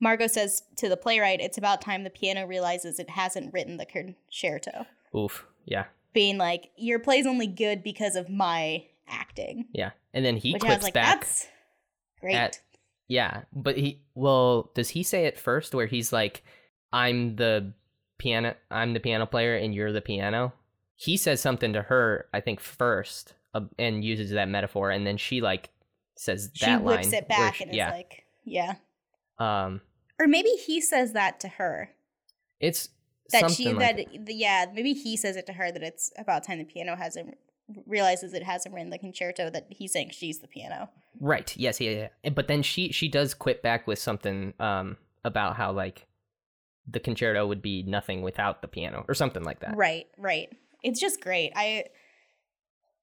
Margo 0.00 0.26
says 0.26 0.62
to 0.76 0.88
the 0.88 0.96
playwright, 0.96 1.40
"It's 1.40 1.58
about 1.58 1.80
time 1.82 2.02
the 2.04 2.10
piano 2.10 2.46
realizes 2.46 2.98
it 2.98 3.10
hasn't 3.10 3.52
written 3.52 3.76
the 3.76 3.84
concerto." 3.86 4.86
Oof. 5.14 5.46
Yeah. 5.66 5.84
Being 6.14 6.38
like, 6.38 6.70
"Your 6.76 6.98
play's 6.98 7.26
only 7.26 7.46
good 7.46 7.82
because 7.82 8.16
of 8.16 8.28
my 8.30 8.86
acting," 9.06 9.66
Yeah. 9.72 9.90
And 10.14 10.24
then 10.24 10.36
he 10.38 10.52
which 10.54 10.62
clips 10.62 10.82
like, 10.84 10.94
back. 10.94 11.20
"That's 11.20 11.48
great." 12.20 12.34
at- 12.36 12.60
Yeah, 13.08 13.42
but 13.52 13.76
he 13.76 14.02
well, 14.14 14.70
does 14.74 14.90
he 14.90 15.02
say 15.02 15.26
it 15.26 15.38
first 15.38 15.74
where 15.74 15.86
he's 15.86 16.12
like, 16.12 16.42
"I'm 16.92 17.36
the 17.36 17.72
piano, 18.18 18.54
I'm 18.70 18.94
the 18.94 19.00
piano 19.00 19.26
player, 19.26 19.56
and 19.56 19.74
you're 19.74 19.92
the 19.92 20.00
piano." 20.00 20.52
He 20.96 21.16
says 21.16 21.40
something 21.40 21.72
to 21.74 21.82
her, 21.82 22.26
I 22.32 22.40
think 22.40 22.58
first, 22.58 23.34
uh, 23.54 23.60
and 23.78 24.02
uses 24.02 24.30
that 24.30 24.48
metaphor, 24.48 24.90
and 24.90 25.06
then 25.06 25.16
she 25.16 25.40
like 25.40 25.70
says 26.16 26.48
that 26.48 26.58
she 26.58 26.66
that 26.66 26.82
whips 26.82 27.12
it 27.12 27.28
back 27.28 27.56
she- 27.56 27.64
and 27.64 27.72
is 27.72 27.76
yeah, 27.76 27.90
like, 27.90 28.24
"Yeah," 28.44 28.74
um, 29.38 29.82
or 30.18 30.26
maybe 30.26 30.50
he 30.50 30.80
says 30.80 31.12
that 31.12 31.40
to 31.40 31.48
her. 31.48 31.90
it's 32.60 32.88
That 33.32 33.50
she 33.50 33.72
like 33.72 33.96
that 33.96 34.26
the, 34.26 34.34
yeah 34.34 34.66
maybe 34.72 34.94
he 34.94 35.16
says 35.16 35.36
it 35.36 35.46
to 35.46 35.52
her 35.52 35.70
that 35.70 35.82
it's 35.82 36.12
about 36.16 36.44
time 36.44 36.58
the 36.58 36.64
piano 36.64 36.96
hasn't 36.96 37.36
realizes 37.86 38.32
it 38.32 38.42
hasn't 38.44 38.74
written 38.74 38.90
the 38.90 38.98
concerto 38.98 39.50
that 39.50 39.66
he's 39.68 39.92
saying 39.92 40.10
she's 40.10 40.38
the 40.38 40.48
piano. 40.48 40.88
Right. 41.20 41.54
Yes. 41.56 41.80
Yeah. 41.80 42.08
Yeah. 42.22 42.30
But 42.30 42.48
then 42.48 42.62
she 42.62 42.92
she 42.92 43.08
does 43.08 43.34
quit 43.34 43.62
back 43.62 43.86
with 43.86 43.98
something 43.98 44.54
um 44.60 44.96
about 45.24 45.56
how 45.56 45.72
like 45.72 46.06
the 46.88 47.00
concerto 47.00 47.46
would 47.46 47.62
be 47.62 47.82
nothing 47.82 48.22
without 48.22 48.62
the 48.62 48.68
piano 48.68 49.04
or 49.08 49.14
something 49.14 49.42
like 49.42 49.60
that. 49.60 49.76
Right, 49.76 50.06
right. 50.16 50.48
It's 50.86 51.00
just 51.00 51.20
great. 51.20 51.52
I 51.56 51.84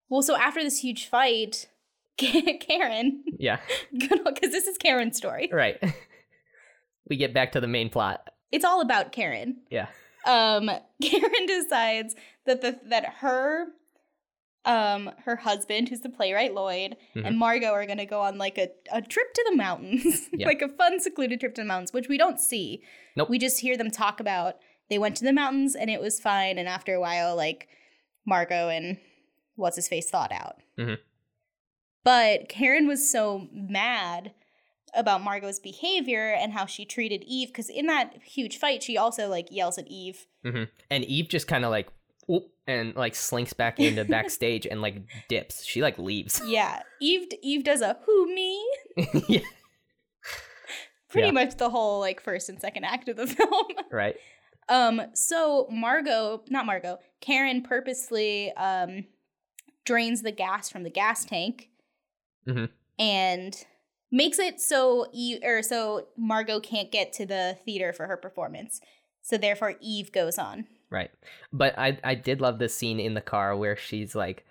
well, 0.09 0.21
so 0.21 0.35
after 0.35 0.61
this 0.63 0.79
huge 0.79 1.07
fight, 1.07 1.67
Karen, 2.17 3.23
Yeah. 3.39 3.59
because 3.91 4.51
this 4.51 4.67
is 4.67 4.77
Karen's 4.77 5.17
story. 5.17 5.49
Right. 5.51 5.77
we 7.09 7.17
get 7.17 7.33
back 7.33 7.51
to 7.53 7.61
the 7.61 7.67
main 7.67 7.89
plot. 7.89 8.29
It's 8.51 8.65
all 8.65 8.81
about 8.81 9.11
Karen. 9.11 9.57
Yeah. 9.69 9.87
Um, 10.25 10.69
Karen 11.01 11.45
decides 11.47 12.15
that 12.45 12.61
the 12.61 12.79
that 12.89 13.05
her 13.19 13.67
um 14.65 15.11
her 15.25 15.35
husband 15.35 15.89
who's 15.89 15.99
the 15.99 16.09
playwright 16.09 16.53
lloyd 16.53 16.95
Mhm. 17.17 17.27
and 17.27 17.37
margo 17.37 17.67
are 17.73 17.85
going 17.85 17.97
to 17.97 18.05
go 18.05 18.21
on 18.21 18.37
like 18.37 18.57
a, 18.57 18.69
a 18.93 19.01
trip 19.01 19.33
to 19.33 19.45
the 19.49 19.57
mountains 19.57 20.29
Yeah. 20.31 20.47
like 20.47 20.61
a 20.61 20.69
fun 20.69 21.01
secluded 21.01 21.41
trip 21.41 21.53
to 21.55 21.61
the 21.61 21.67
mountains 21.67 21.91
which 21.91 22.07
we 22.07 22.17
don't 22.17 22.39
see 22.39 22.81
Nope. 23.17 23.29
we 23.29 23.37
just 23.39 23.59
hear 23.59 23.75
them 23.75 23.91
talk 23.91 24.21
about 24.21 24.55
they 24.89 24.97
went 24.99 25.15
to 25.17 25.23
the 25.23 25.33
mountains 25.33 25.75
and 25.75 25.89
it 25.89 26.01
was 26.01 26.19
fine 26.19 26.57
and 26.57 26.67
after 26.67 26.93
a 26.93 26.99
while 27.01 27.35
like 27.35 27.67
margo 28.25 28.69
and 28.69 28.97
what's 29.55 29.75
his 29.75 29.87
face 29.87 30.09
thought 30.09 30.31
out 30.31 30.55
Mhm. 30.77 30.97
but 32.03 32.49
karen 32.49 32.87
was 32.87 33.09
so 33.11 33.47
mad 33.51 34.33
about 34.95 35.21
margo's 35.23 35.59
behavior 35.59 36.31
and 36.33 36.53
how 36.53 36.65
she 36.65 36.85
treated 36.85 37.23
eve 37.25 37.47
because 37.49 37.69
in 37.69 37.87
that 37.87 38.13
huge 38.23 38.57
fight 38.57 38.83
she 38.83 38.97
also 38.97 39.27
like 39.27 39.47
yells 39.51 39.77
at 39.77 39.87
eve 39.87 40.27
hmm 40.43 40.63
And 40.91 41.03
Eve 41.05 41.29
just 41.29 41.47
kind 41.47 41.65
of 41.65 41.71
like 41.71 41.87
and 42.67 42.95
like 42.95 43.15
slinks 43.15 43.51
back 43.53 43.79
into 43.79 44.05
backstage 44.17 44.65
and 44.65 44.81
like 44.81 44.95
dips. 45.27 45.65
She 45.65 45.81
like 45.81 45.97
leaves. 45.99 46.41
yeah 46.45 46.83
eve 47.01 47.27
eve 47.41 47.63
does 47.65 47.81
a 47.81 47.97
who 48.05 48.33
me 48.33 48.65
yeah. 49.27 49.39
pretty 51.09 51.27
Yeah. 51.27 51.31
much 51.31 51.55
the 51.57 51.69
whole 51.69 51.99
like 51.99 52.21
first 52.21 52.49
and 52.49 52.59
second 52.61 52.85
act 52.85 53.09
of 53.09 53.17
the 53.17 53.27
film 53.27 53.65
Right. 53.91 54.15
Um, 54.69 55.01
so 55.13 55.67
Margo, 55.71 56.43
not 56.49 56.65
Margo, 56.65 56.99
Karen 57.21 57.61
purposely 57.63 58.51
um 58.53 59.05
drains 59.85 60.21
the 60.21 60.31
gas 60.31 60.69
from 60.69 60.83
the 60.83 60.89
gas 60.89 61.25
tank 61.25 61.69
Mhm. 62.47 62.69
and 62.97 63.65
makes 64.11 64.39
it 64.39 64.61
so 64.61 65.07
Eve 65.11 65.39
or 65.43 65.61
so 65.61 66.07
Margo 66.15 66.59
can't 66.61 66.91
get 66.91 67.11
to 67.13 67.25
the 67.25 67.57
theater 67.65 67.91
for 67.91 68.07
her 68.07 68.15
performance. 68.17 68.79
So 69.21 69.37
therefore 69.37 69.75
Eve 69.81 70.11
goes 70.11 70.37
on. 70.37 70.67
Right. 70.89 71.11
But 71.51 71.77
I 71.77 71.97
I 72.03 72.15
did 72.15 72.39
love 72.39 72.59
this 72.59 72.75
scene 72.75 72.99
in 72.99 73.13
the 73.13 73.21
car 73.21 73.57
where 73.57 73.75
she's 73.75 74.15
like 74.15 74.45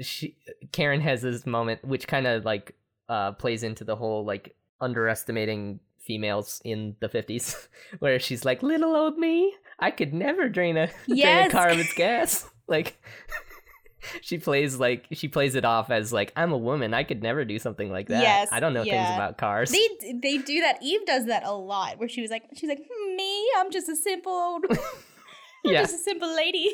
she 0.00 0.36
Karen 0.72 1.00
has 1.02 1.22
this 1.22 1.44
moment 1.46 1.84
which 1.84 2.08
kind 2.08 2.26
of 2.26 2.44
like 2.44 2.74
uh 3.08 3.32
plays 3.32 3.62
into 3.62 3.84
the 3.84 3.94
whole 3.96 4.24
like 4.24 4.56
underestimating 4.80 5.78
females 6.02 6.60
in 6.64 6.96
the 7.00 7.08
50s 7.08 7.68
where 8.00 8.18
she's 8.18 8.44
like 8.44 8.62
little 8.62 8.94
old 8.94 9.16
me 9.16 9.54
I 9.78 9.90
could 9.90 10.12
never 10.12 10.48
drain 10.48 10.76
a 10.76 10.88
drain 11.06 11.46
a 11.46 11.50
car 11.50 11.68
of 11.68 11.78
its 11.78 11.94
gas 11.94 12.48
like 12.68 13.00
she 14.20 14.38
plays 14.38 14.76
like 14.76 15.06
she 15.12 15.28
plays 15.28 15.54
it 15.54 15.64
off 15.64 15.90
as 15.90 16.12
like 16.12 16.32
I'm 16.34 16.52
a 16.52 16.58
woman 16.58 16.92
I 16.92 17.04
could 17.04 17.22
never 17.22 17.44
do 17.44 17.58
something 17.58 17.90
like 17.90 18.08
that 18.08 18.22
Yes, 18.22 18.48
I 18.50 18.58
don't 18.58 18.74
know 18.74 18.82
things 18.82 19.08
about 19.14 19.38
cars 19.38 19.70
They 19.70 19.88
they 20.20 20.38
do 20.38 20.60
that. 20.60 20.78
Eve 20.82 21.06
does 21.06 21.26
that 21.26 21.44
a 21.44 21.52
lot 21.52 21.98
where 21.98 22.08
she 22.08 22.20
was 22.20 22.30
like 22.30 22.42
she's 22.54 22.68
like, 22.68 22.80
"Hmm, 22.80 23.16
"Me, 23.16 23.50
I'm 23.58 23.70
just 23.70 23.88
a 23.88 23.94
simple 23.94 24.32
old 24.32 24.64
I'm 24.70 24.76
yeah 25.72 25.82
just 25.82 25.94
a 25.94 25.98
simple 25.98 26.34
lady. 26.34 26.68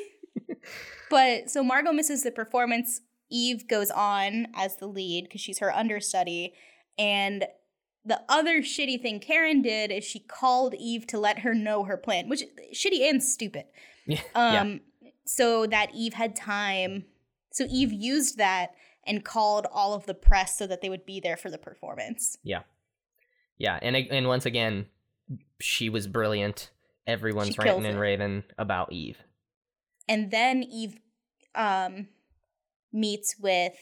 but 1.10 1.50
so 1.50 1.62
Margo 1.62 1.92
misses 1.92 2.22
the 2.22 2.30
performance. 2.30 3.02
Eve 3.30 3.68
goes 3.68 3.90
on 3.90 4.46
as 4.54 4.76
the 4.76 4.86
lead 4.86 5.24
because 5.24 5.40
she's 5.42 5.58
her 5.58 5.74
understudy. 5.74 6.54
And 6.98 7.46
the 8.08 8.20
other 8.28 8.60
shitty 8.62 9.00
thing 9.00 9.20
Karen 9.20 9.62
did 9.62 9.90
is 9.92 10.02
she 10.04 10.18
called 10.20 10.74
Eve 10.74 11.06
to 11.08 11.18
let 11.18 11.40
her 11.40 11.54
know 11.54 11.84
her 11.84 11.96
plan, 11.96 12.28
which 12.28 12.42
shitty 12.74 13.08
and 13.08 13.22
stupid. 13.22 13.64
yeah 14.06 14.20
yeah. 14.34 14.60
Um, 14.60 14.80
so 15.24 15.66
that 15.66 15.90
Eve 15.94 16.14
had 16.14 16.34
time. 16.34 17.04
So 17.52 17.66
Eve 17.70 17.92
used 17.92 18.38
that 18.38 18.70
and 19.06 19.24
called 19.24 19.66
all 19.72 19.94
of 19.94 20.06
the 20.06 20.14
press 20.14 20.56
so 20.58 20.66
that 20.66 20.80
they 20.80 20.88
would 20.88 21.04
be 21.06 21.20
there 21.20 21.36
for 21.36 21.50
the 21.50 21.58
performance. 21.58 22.38
Yeah, 22.42 22.62
Yeah. 23.58 23.78
and 23.82 23.94
and 23.96 24.26
once 24.26 24.46
again, 24.46 24.86
she 25.60 25.88
was 25.88 26.06
brilliant. 26.06 26.70
Everyone's 27.06 27.54
She 27.54 27.58
ranting 27.58 27.86
and 27.86 27.98
raving 28.00 28.44
about 28.58 28.92
Eve. 28.92 29.18
And 30.08 30.30
then 30.30 30.62
Eve 30.62 30.96
um, 31.54 32.08
meets 32.92 33.36
with 33.38 33.74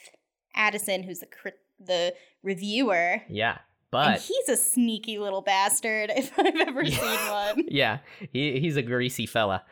Addison, 0.54 1.02
who's 1.04 1.20
the 1.20 1.26
crit- 1.26 1.60
the 1.78 2.14
reviewer. 2.42 3.22
Yeah, 3.28 3.58
and 3.93 4.14
but 4.14 4.20
he's 4.20 4.49
a 4.49 4.57
sneaky 4.57 5.18
little 5.18 5.43
bastard 5.43 6.11
if 6.16 6.37
I've 6.39 6.57
ever 6.57 6.82
Yeah. 6.84 6.99
seen 6.99 7.32
one. 7.59 7.64
yeah, 7.68 7.99
he 8.32 8.61
he's 8.61 8.76
a 8.76 8.82
greasy 8.82 9.26
fella. 9.26 9.64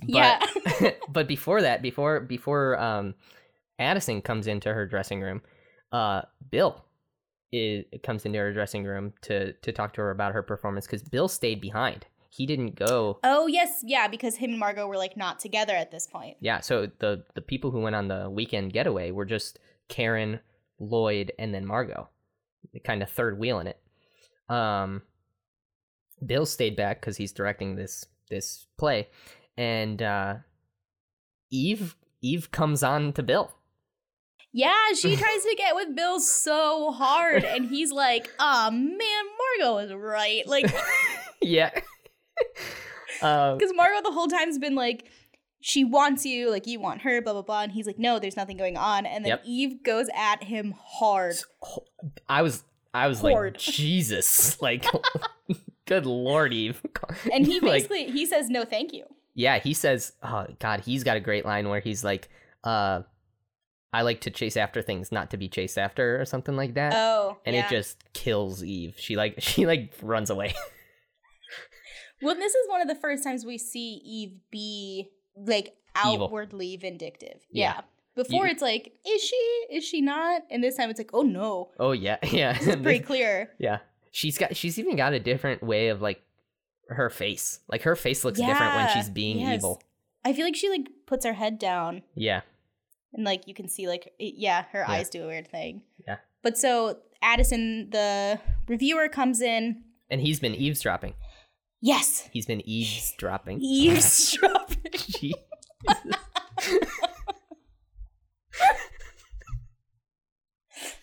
But, 0.00 0.08
yeah. 0.08 0.90
but 1.08 1.28
before 1.28 1.62
that, 1.62 1.82
before 1.82 2.20
before 2.20 2.78
um, 2.80 3.14
Addison 3.78 4.22
comes 4.22 4.46
into 4.46 4.72
her 4.72 4.86
dressing 4.86 5.20
room, 5.20 5.40
uh, 5.92 6.22
Bill 6.50 6.84
is, 7.52 7.84
comes 8.02 8.24
into 8.26 8.38
her 8.38 8.52
dressing 8.52 8.84
room 8.84 9.12
to 9.22 9.52
to 9.52 9.72
talk 9.72 9.92
to 9.94 10.00
her 10.00 10.10
about 10.10 10.32
her 10.34 10.42
performance 10.42 10.86
because 10.86 11.02
Bill 11.02 11.28
stayed 11.28 11.60
behind. 11.60 12.06
He 12.30 12.46
didn't 12.46 12.74
go. 12.74 13.20
oh 13.22 13.46
yes, 13.46 13.82
yeah, 13.84 14.08
because 14.08 14.34
him 14.34 14.50
and 14.50 14.58
Margo 14.58 14.88
were 14.88 14.96
like 14.96 15.16
not 15.16 15.38
together 15.38 15.74
at 15.76 15.92
this 15.92 16.08
point. 16.08 16.36
Yeah, 16.40 16.58
so 16.60 16.90
the 16.98 17.22
the 17.34 17.40
people 17.40 17.70
who 17.70 17.80
went 17.80 17.94
on 17.94 18.08
the 18.08 18.28
weekend 18.28 18.72
getaway 18.72 19.12
were 19.12 19.24
just 19.24 19.60
Karen, 19.88 20.40
Lloyd, 20.80 21.30
and 21.38 21.54
then 21.54 21.64
Margo, 21.64 22.08
kind 22.84 23.02
of 23.02 23.10
third 23.10 23.38
wheeling 23.38 23.66
it. 23.66 23.78
Um, 24.48 25.02
Bill 26.24 26.46
stayed 26.46 26.76
back 26.76 27.00
because 27.00 27.16
he's 27.16 27.32
directing 27.32 27.76
this 27.76 28.04
this 28.30 28.66
play, 28.78 29.08
and 29.56 30.00
uh, 30.02 30.36
Eve 31.50 31.96
Eve 32.22 32.50
comes 32.50 32.82
on 32.82 33.12
to 33.14 33.22
Bill. 33.22 33.52
Yeah, 34.52 34.92
she 34.96 35.16
tries 35.16 35.42
to 35.42 35.54
get 35.56 35.74
with 35.74 35.94
Bill 35.96 36.20
so 36.20 36.92
hard, 36.92 37.44
and 37.44 37.66
he's 37.66 37.92
like, 37.92 38.30
"Ah, 38.38 38.70
man, 38.72 39.24
Margo 39.58 39.78
is 39.78 39.92
right." 39.92 40.46
Like, 40.46 40.72
yeah. 41.42 41.70
um, 43.22 43.58
because 43.58 43.72
Margo 43.74 44.00
the 44.02 44.12
whole 44.12 44.28
time's 44.28 44.58
been 44.58 44.74
like, 44.74 45.10
she 45.66 45.82
wants 45.82 46.26
you, 46.26 46.50
like 46.50 46.66
you 46.66 46.78
want 46.78 47.00
her, 47.00 47.22
blah 47.22 47.32
blah 47.32 47.40
blah. 47.40 47.62
And 47.62 47.72
he's 47.72 47.86
like, 47.86 47.98
no, 47.98 48.18
there's 48.18 48.36
nothing 48.36 48.58
going 48.58 48.76
on. 48.76 49.06
And 49.06 49.24
then 49.24 49.30
Yep. 49.30 49.42
Eve 49.46 49.82
goes 49.82 50.08
at 50.14 50.44
him 50.44 50.74
hard. 50.78 51.36
I 52.28 52.42
was 52.42 52.64
I 52.92 53.08
was 53.08 53.22
like 53.22 53.56
Jesus, 53.58 54.60
like 54.60 54.84
good 55.86 56.04
lord, 56.04 56.52
Eve. 56.52 56.82
And 57.32 57.46
he 57.46 57.60
Like, 57.60 57.88
basically 57.88 58.10
he 58.10 58.26
says 58.26 58.50
no, 58.50 58.66
thank 58.66 58.92
you. 58.92 59.04
yeah, 59.34 59.58
he 59.58 59.72
says, 59.72 60.12
"Oh 60.22 60.44
God, 60.58 60.80
he's 60.80 61.02
got 61.02 61.16
a 61.16 61.20
great 61.20 61.46
line 61.46 61.70
where 61.70 61.80
he's 61.80 62.04
like, 62.04 62.28
uh, 62.62 63.00
I 63.90 64.02
like 64.02 64.20
to 64.22 64.30
chase 64.30 64.58
after 64.58 64.82
things, 64.82 65.10
not 65.10 65.30
to 65.30 65.38
be 65.38 65.48
chased 65.48 65.78
after, 65.78 66.20
or 66.20 66.26
something 66.26 66.56
like 66.56 66.74
that." 66.74 66.92
Oh, 66.94 67.38
and 67.46 67.56
yeah. 67.56 67.64
it 67.64 67.70
just 67.70 68.04
kills 68.12 68.62
Eve. 68.62 68.96
She 68.98 69.16
like 69.16 69.36
she 69.38 69.64
like 69.64 69.94
runs 70.02 70.28
away. 70.28 70.52
well, 72.20 72.34
this 72.34 72.54
is 72.54 72.68
one 72.68 72.82
of 72.82 72.88
the 72.88 72.94
first 72.94 73.24
times 73.24 73.46
we 73.46 73.56
see 73.56 74.02
Eve 74.04 74.40
be 74.50 75.10
like 75.36 75.74
Evil. 76.06 76.26
outwardly 76.26 76.76
vindictive. 76.76 77.40
Yeah. 77.50 77.74
Yeah. 77.76 77.80
Before 78.16 78.46
You- 78.46 78.52
it's 78.52 78.62
like, 78.62 78.92
is 79.06 79.22
she? 79.22 79.36
Is 79.70 79.84
she 79.84 80.00
not? 80.00 80.42
And 80.50 80.62
this 80.62 80.76
time 80.76 80.88
it's 80.90 80.98
like, 81.00 81.10
oh 81.12 81.22
no, 81.22 81.70
oh 81.80 81.92
yeah, 81.92 82.16
yeah, 82.30 82.56
it's 82.60 82.80
pretty 82.80 83.00
clear. 83.00 83.50
yeah. 83.58 83.78
She's 84.12 84.38
got 84.38 84.54
she's 84.56 84.78
even 84.78 84.94
got 84.96 85.12
a 85.12 85.18
different 85.20 85.62
way 85.62 85.88
of 85.88 86.00
like 86.00 86.22
her 86.88 87.10
face. 87.10 87.58
Like 87.68 87.82
her 87.82 87.96
face 87.96 88.24
looks 88.24 88.38
different 88.38 88.74
when 88.76 88.88
she's 88.90 89.10
being 89.10 89.40
yes. 89.40 89.56
evil. 89.56 89.82
I 90.24 90.32
feel 90.32 90.44
like 90.44 90.54
she 90.54 90.68
like 90.70 90.86
puts 91.06 91.26
her 91.26 91.32
head 91.32 91.58
down 91.58 92.02
Yeah, 92.14 92.42
and 93.12 93.24
like 93.24 93.48
you 93.48 93.54
can 93.54 93.66
see 93.68 93.88
like 93.88 94.12
it- 94.20 94.34
yeah, 94.36 94.64
her 94.70 94.84
Yeah. 94.86 94.90
eyes 94.92 95.10
do 95.10 95.24
a 95.24 95.26
weird 95.26 95.48
thing. 95.48 95.82
Yeah. 96.06 96.18
But 96.42 96.56
so 96.56 96.98
Addison, 97.22 97.90
the 97.90 98.38
reviewer, 98.68 99.08
comes 99.08 99.40
in. 99.40 99.82
and 100.10 100.20
he's 100.20 100.38
been 100.38 100.54
eavesdropping. 100.54 101.14
Yes, 101.86 102.30
He's 102.32 102.46
been 102.46 102.66
eavesdropping. 102.66 103.60
eavesdropping. 103.62 105.34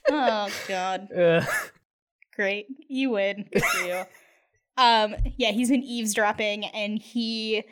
Oh 0.09 0.49
God. 0.67 1.07
Ugh. 1.15 1.43
Great. 2.35 2.65
You 2.87 3.11
win. 3.11 3.47
Good 3.53 3.63
for 3.63 3.85
you. 3.85 4.03
um, 4.77 5.15
yeah, 5.37 5.51
he's 5.51 5.69
been 5.69 5.83
eavesdropping 5.83 6.65
and 6.65 6.99
he 6.99 7.63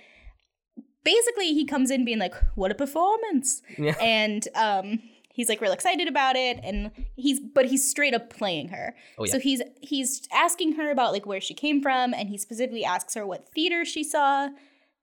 basically 1.03 1.53
he 1.53 1.65
comes 1.65 1.91
in 1.91 2.05
being 2.05 2.19
like, 2.19 2.35
what 2.55 2.71
a 2.71 2.75
performance. 2.75 3.61
Yeah. 3.77 3.95
And 3.99 4.47
um 4.55 4.99
he's 5.33 5.49
like 5.49 5.61
real 5.61 5.71
excited 5.71 6.07
about 6.07 6.35
it 6.35 6.59
and 6.63 6.91
he's 7.15 7.39
but 7.39 7.65
he's 7.65 7.89
straight 7.89 8.13
up 8.13 8.29
playing 8.29 8.69
her. 8.69 8.95
Oh, 9.17 9.25
yeah. 9.25 9.31
So 9.31 9.39
he's 9.39 9.61
he's 9.81 10.27
asking 10.33 10.73
her 10.73 10.91
about 10.91 11.13
like 11.13 11.25
where 11.25 11.41
she 11.41 11.53
came 11.53 11.81
from 11.81 12.13
and 12.13 12.29
he 12.29 12.37
specifically 12.37 12.83
asks 12.83 13.13
her 13.15 13.25
what 13.25 13.47
theater 13.53 13.85
she 13.85 14.03
saw 14.03 14.49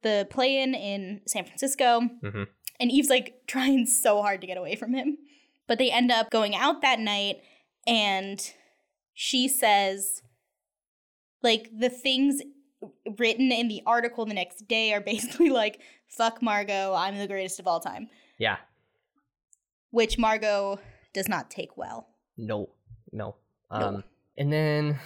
the 0.03 0.27
play 0.31 0.61
in 0.61 0.75
in 0.75 1.21
San 1.27 1.45
Francisco. 1.45 2.03
Mhm. 2.23 2.47
And 2.79 2.91
Eve's 2.93 3.09
like 3.09 3.43
trying 3.47 3.87
so 3.87 4.21
hard 4.23 4.41
to 4.43 4.47
get 4.47 4.59
away 4.59 4.77
from 4.77 4.93
him. 4.95 5.19
But 5.67 5.79
they 5.79 5.91
end 5.91 6.13
up 6.13 6.31
going 6.31 6.55
out 6.55 6.83
that 6.83 7.01
night 7.01 7.41
and 7.87 8.41
she 9.15 9.49
says 9.49 10.23
like 11.43 11.71
the 11.77 11.89
things 11.89 12.43
written 13.19 13.51
in 13.51 13.69
the 13.69 13.83
article 13.87 14.27
the 14.27 14.35
next 14.35 14.69
day 14.69 14.93
are 14.93 15.01
basically 15.01 15.51
like 15.63 15.81
fuck 16.09 16.41
Margo, 16.43 16.95
I'm 16.95 17.17
the 17.19 17.27
greatest 17.27 17.59
of 17.59 17.67
all 17.67 17.81
time, 17.81 18.09
Yeah. 18.39 18.57
Which 19.91 20.19
Margo 20.19 20.79
does 21.15 21.29
not 21.29 21.51
take 21.51 21.77
well. 21.77 22.09
No. 22.37 22.71
No. 23.13 23.37
No. 23.71 23.77
Um 23.79 24.05
and 24.39 24.53
then 24.53 24.99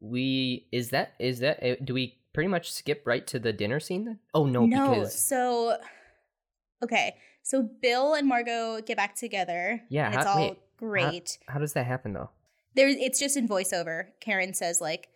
we 0.00 0.66
is 0.72 0.90
that 0.90 1.14
is 1.18 1.40
that 1.40 1.58
eh, 1.62 1.76
do 1.82 1.94
we 1.94 2.18
pretty 2.32 2.48
much 2.48 2.72
skip 2.72 3.02
right 3.06 3.26
to 3.28 3.38
the 3.38 3.52
dinner 3.52 3.80
scene 3.80 4.04
then? 4.04 4.18
Oh 4.34 4.46
no, 4.46 4.66
no, 4.66 4.90
because 4.90 5.18
so 5.24 5.76
okay, 6.82 7.14
so 7.42 7.62
Bill 7.62 8.14
and 8.14 8.26
Margo 8.28 8.80
get 8.80 8.96
back 8.96 9.14
together. 9.14 9.82
Yeah, 9.88 10.08
it's 10.08 10.24
how- 10.24 10.32
all 10.32 10.48
wait, 10.48 10.58
great. 10.76 11.38
how 11.48 11.58
does 11.58 11.72
that 11.74 11.86
happen 11.86 12.12
though? 12.12 12.30
there, 12.74 12.88
it's 12.88 13.18
just 13.20 13.36
in 13.36 13.46
voiceover. 13.46 14.06
Karen 14.20 14.54
says 14.54 14.80
like, 14.80 15.08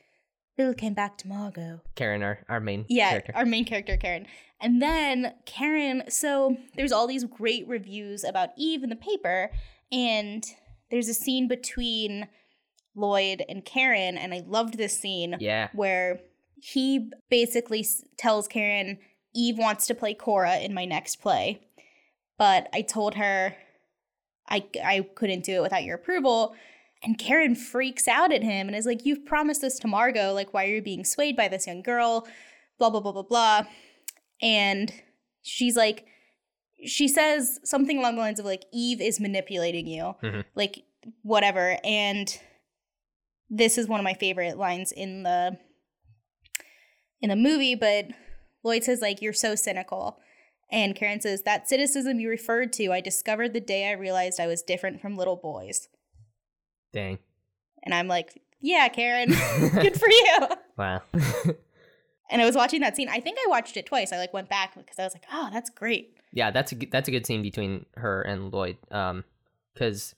"Bill 0.58 0.74
came 0.74 0.92
back 0.94 1.16
to 1.18 1.28
Margo." 1.28 1.80
Karen, 1.94 2.22
our, 2.22 2.44
our 2.48 2.60
main 2.60 2.84
Yeah, 2.88 3.08
character. 3.10 3.32
our 3.34 3.46
main 3.46 3.64
character, 3.64 3.96
Karen. 3.96 4.26
And 4.60 4.80
then 4.80 5.34
Karen, 5.44 6.04
so 6.08 6.56
there's 6.76 6.92
all 6.92 7.06
these 7.06 7.24
great 7.24 7.68
reviews 7.68 8.24
about 8.24 8.50
Eve 8.56 8.82
in 8.82 8.90
the 8.90 8.96
paper, 8.96 9.50
and 9.92 10.44
there's 10.90 11.08
a 11.08 11.14
scene 11.14 11.46
between 11.46 12.28
Lloyd 12.94 13.44
and 13.48 13.64
Karen, 13.64 14.16
and 14.16 14.32
I 14.32 14.42
loved 14.46 14.78
this 14.78 14.98
scene 14.98 15.36
yeah. 15.40 15.68
where 15.74 16.20
he 16.56 17.10
basically 17.28 17.86
tells 18.16 18.48
Karen, 18.48 18.98
Eve 19.34 19.58
wants 19.58 19.86
to 19.86 19.94
play 19.94 20.14
Cora 20.14 20.56
in 20.58 20.72
my 20.72 20.86
next 20.86 21.16
play, 21.16 21.60
but 22.38 22.68
I 22.72 22.80
told 22.80 23.16
her 23.16 23.54
I, 24.48 24.64
I 24.82 25.06
couldn't 25.14 25.44
do 25.44 25.56
it 25.56 25.62
without 25.62 25.84
your 25.84 25.96
approval. 25.96 26.54
And 27.02 27.18
Karen 27.18 27.54
freaks 27.54 28.08
out 28.08 28.32
at 28.32 28.42
him 28.42 28.68
and 28.68 28.76
is 28.76 28.86
like, 28.86 29.04
You've 29.04 29.26
promised 29.26 29.60
this 29.60 29.78
to 29.80 29.88
Margo. 29.88 30.32
Like, 30.32 30.54
why 30.54 30.64
are 30.64 30.74
you 30.76 30.82
being 30.82 31.04
swayed 31.04 31.36
by 31.36 31.48
this 31.48 31.66
young 31.66 31.82
girl? 31.82 32.26
Blah, 32.78 32.90
blah, 32.90 33.00
blah, 33.00 33.12
blah, 33.12 33.22
blah. 33.22 33.62
And 34.42 34.92
she's 35.42 35.76
like, 35.76 36.06
She 36.84 37.08
says 37.08 37.58
something 37.64 37.98
along 37.98 38.16
the 38.16 38.20
lines 38.20 38.38
of, 38.38 38.44
like, 38.46 38.64
Eve 38.72 39.00
is 39.00 39.18
manipulating 39.18 39.86
you. 39.86 40.14
Mhm. 40.22 40.44
Like, 40.54 40.82
whatever. 41.22 41.78
And 41.84 42.38
this 43.48 43.78
is 43.78 43.88
one 43.88 44.00
of 44.00 44.04
my 44.04 44.14
favorite 44.14 44.58
lines 44.58 44.92
in 44.92 45.22
the 45.22 45.56
in 47.20 47.30
the 47.30 47.36
movie 47.36 47.74
but 47.76 48.06
lloyd 48.64 48.82
says 48.82 49.00
like 49.00 49.22
you're 49.22 49.32
so 49.32 49.54
cynical 49.54 50.18
and 50.70 50.96
karen 50.96 51.20
says 51.20 51.42
that 51.44 51.68
cynicism 51.68 52.18
you 52.18 52.28
referred 52.28 52.72
to 52.72 52.88
i 52.92 53.00
discovered 53.00 53.52
the 53.54 53.60
day 53.60 53.88
i 53.88 53.92
realized 53.92 54.40
i 54.40 54.46
was 54.48 54.62
different 54.62 55.00
from 55.00 55.16
little 55.16 55.36
boys 55.36 55.88
Dang. 56.92 57.18
and 57.84 57.94
i'm 57.94 58.08
like 58.08 58.42
yeah 58.60 58.88
karen 58.88 59.28
good 59.74 59.98
for 59.98 60.08
you 60.10 60.38
Wow. 60.76 61.00
and 62.30 62.40
i 62.42 62.44
was 62.44 62.54
watching 62.56 62.80
that 62.80 62.96
scene 62.96 63.08
i 63.08 63.20
think 63.20 63.38
i 63.38 63.48
watched 63.48 63.76
it 63.76 63.86
twice 63.86 64.12
i 64.12 64.16
like 64.18 64.32
went 64.32 64.48
back 64.48 64.74
because 64.74 64.98
i 64.98 65.04
was 65.04 65.14
like 65.14 65.24
oh 65.32 65.48
that's 65.52 65.70
great 65.70 66.12
yeah, 66.32 66.50
that's 66.50 66.72
a 66.72 66.74
that's 66.74 67.08
a 67.08 67.10
good 67.10 67.24
scene 67.24 67.40
between 67.40 67.86
her 67.94 68.20
and 68.20 68.52
Lloyd. 68.52 68.76
Um, 68.90 69.24
because 69.72 70.14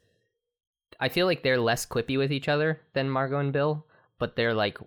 I 0.98 1.08
feel 1.10 1.26
like 1.26 1.44
they're 1.44 1.60
less 1.60 1.86
quippy 1.86 2.18
with 2.18 2.32
each 2.32 2.48
other 2.48 2.80
than 2.94 3.08
Margo 3.08 3.38
and 3.38 3.52
Bill, 3.52 3.86
but 4.18 4.34
they're 4.34 4.54
like 4.54 4.78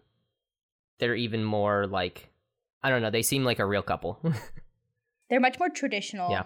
they're 0.99 1.15
even 1.15 1.45
more 1.45 1.87
like 1.87 2.29
I 2.83 2.89
don't 2.89 3.01
know. 3.01 3.11
They 3.11 3.21
seem 3.21 3.45
like 3.45 3.59
a 3.59 3.65
real 3.65 3.81
couple. 3.83 4.19
they're 5.29 5.39
much 5.39 5.57
more 5.57 5.69
traditional 5.69 6.31
Yeah. 6.31 6.43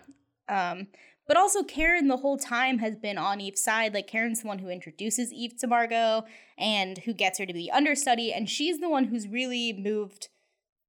um 0.69 0.87
but 1.27 1.37
also 1.37 1.63
karen 1.63 2.07
the 2.07 2.17
whole 2.17 2.37
time 2.37 2.77
has 2.77 2.95
been 2.95 3.17
on 3.17 3.41
eve's 3.41 3.63
side 3.63 3.93
like 3.95 4.05
karen's 4.05 4.41
the 4.41 4.47
one 4.47 4.59
who 4.59 4.69
introduces 4.69 5.33
eve 5.33 5.57
to 5.57 5.65
margo 5.65 6.23
and 6.59 6.99
who 6.99 7.13
gets 7.13 7.39
her 7.39 7.47
to 7.47 7.53
be 7.53 7.71
understudy 7.71 8.31
and 8.31 8.47
she's 8.47 8.79
the 8.79 8.89
one 8.89 9.05
who's 9.05 9.27
really 9.27 9.73
moved 9.73 10.29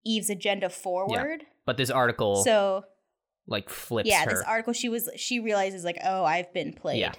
eve's 0.06 0.30
agenda 0.30 0.68
forward 0.70 1.44
but 1.64 1.76
this 1.76 1.90
article 1.90 2.36
so 2.44 2.84
like 3.46 3.68
flips 3.68 4.08
yeah 4.08 4.24
her. 4.24 4.30
this 4.30 4.42
article 4.46 4.72
she 4.72 4.88
was 4.88 5.08
she 5.16 5.40
realizes 5.40 5.84
like 5.84 5.98
oh 6.04 6.24
i've 6.24 6.52
been 6.52 6.72
played 6.72 7.00
Yeah. 7.00 7.12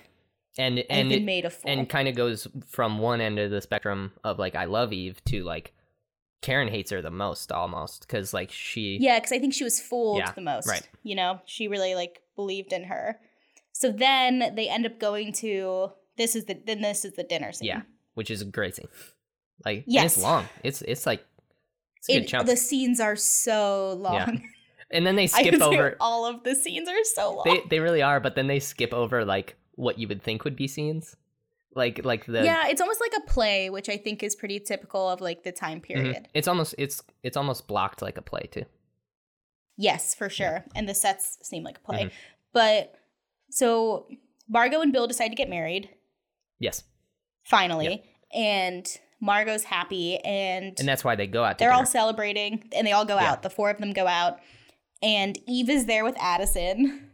and 0.58 0.80
and 0.90 1.10
been 1.10 1.22
it, 1.24 1.26
made 1.26 1.46
a 1.46 1.50
fool 1.50 1.70
and 1.72 1.88
kind 1.90 2.08
of 2.08 2.16
goes 2.16 2.48
from 2.68 3.00
one 3.00 3.22
end 3.22 3.38
of 3.40 3.52
the 3.52 3.62
spectrum 3.62 4.12
of 4.24 4.40
like 4.40 4.56
I 4.56 4.66
love 4.66 4.92
Eve 4.94 5.24
to 5.26 5.44
like 5.44 5.74
Karen 6.42 6.68
hates 6.68 6.92
her 6.92 7.02
the 7.02 7.12
most 7.12 7.52
almost 7.52 8.02
because 8.02 8.34
like 8.34 8.52
she 8.52 8.98
Yeah, 9.02 9.18
because 9.20 9.32
I 9.32 9.40
think 9.40 9.54
she 9.54 9.64
was 9.64 9.80
fooled 9.82 10.20
Yeah, 10.20 10.32
the 10.32 10.42
most. 10.42 10.68
right. 10.68 10.88
You 11.04 11.16
know, 11.16 11.42
she 11.46 11.68
really 11.68 11.96
like 11.96 12.22
believed 12.36 12.72
in 12.74 12.84
her. 12.86 13.20
So 13.72 13.92
then 13.92 14.54
they 14.56 14.70
end 14.70 14.86
up 14.86 15.00
going 15.00 15.34
to 15.34 15.92
this 16.18 16.36
is 16.36 16.46
the 16.46 16.54
then 16.66 16.82
this 16.82 17.06
is 17.06 17.14
the 17.16 17.24
dinner 17.24 17.52
scene. 17.52 17.68
Yeah. 17.68 17.82
which 18.16 18.30
is 18.32 18.42
a 18.42 18.46
great 18.46 18.76
scene. 18.76 18.88
Like 19.66 19.78
and 19.86 19.86
Yes. 19.88 20.16
it's 20.16 20.24
long. 20.24 20.46
It's 20.64 20.82
it's 20.84 21.06
like 21.06 21.22
it's 21.22 21.22
a 21.22 21.26
good 21.26 21.37
It, 22.08 22.45
the 22.45 22.55
scenes 22.58 22.99
are 22.99 23.16
so 23.16 23.93
long. 23.99 24.43
and 24.91 25.05
then 25.05 25.16
they 25.16 25.24
I 25.34 25.43
skip 25.43 25.62
over. 25.62 25.95
all 25.99 26.26
of 26.26 26.43
the 26.43 26.55
scenes 26.55 26.88
are 26.88 27.03
so 27.03 27.36
long. 27.36 27.43
They 27.45 27.62
they 27.70 27.80
really 27.80 28.01
are, 28.01 28.20
but 28.20 28.36
then 28.36 28.47
they 28.47 28.60
skip 28.60 28.93
over 28.93 29.26
like 29.26 29.55
what 29.76 29.99
you 29.99 30.08
would 30.08 30.24
think 30.24 30.43
would 30.43 30.55
be 30.55 30.68
scenes, 30.68 31.16
like 31.76 32.03
like 32.05 32.26
the 32.26 32.43
yeah, 32.43 32.68
it's 32.68 32.82
almost 32.82 33.01
like 33.01 33.14
a 33.18 33.22
play, 33.30 33.70
which 33.70 33.89
I 33.89 33.97
think 33.97 34.24
is 34.24 34.36
pretty 34.36 34.60
typical 34.60 35.10
of 35.10 35.22
like 35.22 35.43
the 35.43 35.51
time 35.51 35.80
Mhm. 35.80 35.84
period. 35.84 36.28
It's 36.34 36.47
almost 36.47 36.76
it's 36.78 37.03
it's 37.24 37.38
almost 37.38 37.68
blocked 37.68 38.01
like 38.01 38.18
a 38.18 38.22
play 38.22 38.47
too. 38.51 38.64
Yes, 39.78 40.16
for 40.16 40.30
sure. 40.30 40.66
And 40.76 40.89
the 40.89 40.95
sets 40.95 41.38
seem 41.43 41.64
like 41.64 41.78
a 41.78 41.82
play. 41.82 42.05
Mhm. 42.05 42.12
But 42.53 42.95
so 43.51 44.08
Margo 44.49 44.82
and 44.82 44.91
Bill 44.91 45.08
decide 45.08 45.30
to 45.30 45.36
get 45.36 45.49
married 45.49 45.89
Yes, 46.60 46.84
finally, 47.43 48.03
and 48.34 48.88
Margo's 49.20 49.63
happy, 49.63 50.18
and, 50.20 50.76
and 50.80 50.88
that's 50.88 51.03
why 51.03 51.15
they 51.15 51.28
go 51.28 51.43
out. 51.43 51.57
To 51.57 51.63
they're 51.63 51.74
all 51.74 51.86
celebrating, 51.86 52.70
and 52.74 52.86
they 52.86 52.91
all 52.91 53.05
go 53.05 53.15
Yeah. 53.15 53.32
out. 53.32 53.43
The 53.43 53.49
four 53.49 53.70
of 53.70 53.80
them 53.80 53.93
go 53.93 54.05
out, 54.07 54.39
and 55.01 55.38
Eve 55.47 55.70
is 55.70 55.86
there 55.86 56.03
with 56.03 56.15
Addison, 56.20 57.09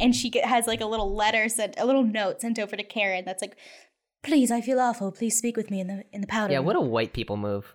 and 0.00 0.14
she 0.14 0.30
get, 0.30 0.44
has 0.44 0.66
like 0.66 0.80
a 0.80 0.86
little 0.86 1.14
letter 1.14 1.48
sent, 1.48 1.74
a 1.78 1.84
little 1.86 2.04
note 2.04 2.40
sent 2.40 2.58
over 2.58 2.76
to 2.76 2.84
Karen 2.84 3.24
that's 3.24 3.42
like, 3.42 3.56
"Please, 4.22 4.50
I 4.50 4.60
feel 4.60 4.78
awful. 4.78 5.10
Please 5.10 5.36
speak 5.36 5.56
with 5.56 5.70
me 5.70 5.80
in 5.80 5.86
the 5.88 6.04
in 6.12 6.20
the 6.20 6.26
powder." 6.26 6.52
yeah. 6.52 6.60
What 6.60 6.76
a 6.76 6.80
white 6.80 7.12
people 7.12 7.36
move. 7.36 7.74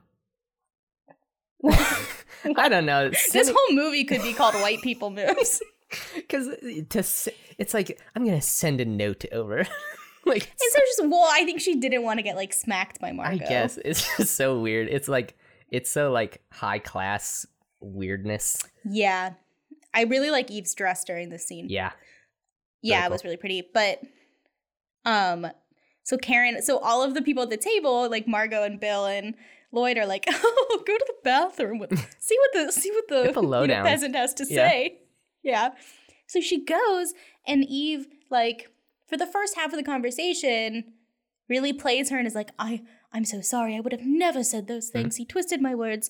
I 2.58 2.70
don't 2.70 2.86
know. 2.86 3.10
This 3.10 3.50
whole 3.54 3.76
movie 3.76 4.04
could 4.04 4.24
be 4.24 4.34
called 4.34 4.56
White 4.56 4.82
People 4.82 5.12
Moves. 5.12 5.62
because 6.16 6.48
to 6.90 7.32
it's 7.58 7.74
like 7.74 8.00
I'm 8.16 8.26
gonna 8.26 8.42
send 8.42 8.82
a 8.82 8.86
note 8.86 9.26
over. 9.32 9.68
Like 10.32 10.52
It's 10.60 10.76
just 10.76 11.10
well, 11.10 11.28
I 11.30 11.46
think 11.46 11.62
she 11.62 11.76
didn't 11.76 12.04
want 12.04 12.20
to 12.20 12.24
get 12.24 12.36
like 12.36 12.54
smacked 12.54 13.00
by 13.00 13.10
I 13.20 13.38
guess 13.38 13.78
it's 13.84 14.06
just 14.18 14.36
so 14.36 14.60
weird. 14.60 14.88
It's 14.90 15.08
like 15.08 15.36
it's 15.70 15.90
so 15.90 16.12
like 16.12 16.42
high 16.52 16.80
class 16.80 17.46
weirdness. 17.80 18.58
Yeah. 18.90 19.34
I 19.94 20.04
really 20.04 20.32
like 20.32 20.50
Eve's 20.50 20.74
dress 20.74 21.04
during 21.04 21.30
this 21.30 21.46
scene. 21.46 21.68
Yeah. 21.70 21.92
yeah, 22.82 23.06
it 23.06 23.12
was 23.12 23.24
really 23.24 23.38
pretty. 23.38 23.64
But 23.74 24.02
um 25.06 25.48
so 26.04 26.18
Karen 26.18 26.62
so 26.62 26.80
all 26.80 27.04
of 27.04 27.14
the 27.14 27.22
people 27.22 27.44
at 27.44 27.50
the 27.50 27.58
table, 27.58 28.10
like 28.10 28.28
Margo 28.28 28.64
and 28.64 28.80
Bill 28.80 29.06
and 29.06 29.36
Lloyd 29.72 29.98
are 29.98 30.06
like, 30.06 30.26
Oh, 30.30 30.84
go 30.86 30.98
to 30.98 31.06
the 31.08 31.16
bathroom 31.24 31.80
with 31.80 31.92
see 32.20 32.38
what 32.38 32.66
the 32.68 32.72
see 32.72 32.92
what 32.92 33.08
the 33.08 33.32
the 33.42 33.42
you 33.42 33.68
know, 33.68 33.84
peasant 33.84 34.16
has 34.16 34.34
to 34.36 34.46
Yeah. 34.50 34.68
say. 34.70 35.00
Yeah. 35.44 35.70
So 36.28 36.40
she 36.40 36.64
goes 36.64 37.14
and 37.46 37.66
Eve, 37.68 38.08
like, 38.30 38.70
for 39.12 39.18
the 39.18 39.28
first 39.28 39.56
half 39.56 39.74
of 39.74 39.78
the 39.78 39.84
conversation, 39.84 40.94
really 41.50 41.74
plays 41.74 42.10
her 42.10 42.18
and 42.18 42.26
is 42.26 42.34
like, 42.36 42.52
I 42.58 42.82
I'm 43.14 43.26
so 43.26 43.42
sorry. 43.42 43.76
I 43.76 43.82
would 43.82 43.92
have 43.92 44.06
never 44.06 44.42
said 44.44 44.68
those 44.68 44.90
Mm-hmm. 44.90 45.00
things. 45.02 45.16
He 45.18 45.26
twisted 45.26 45.62
my 45.62 45.76
words. 45.76 46.10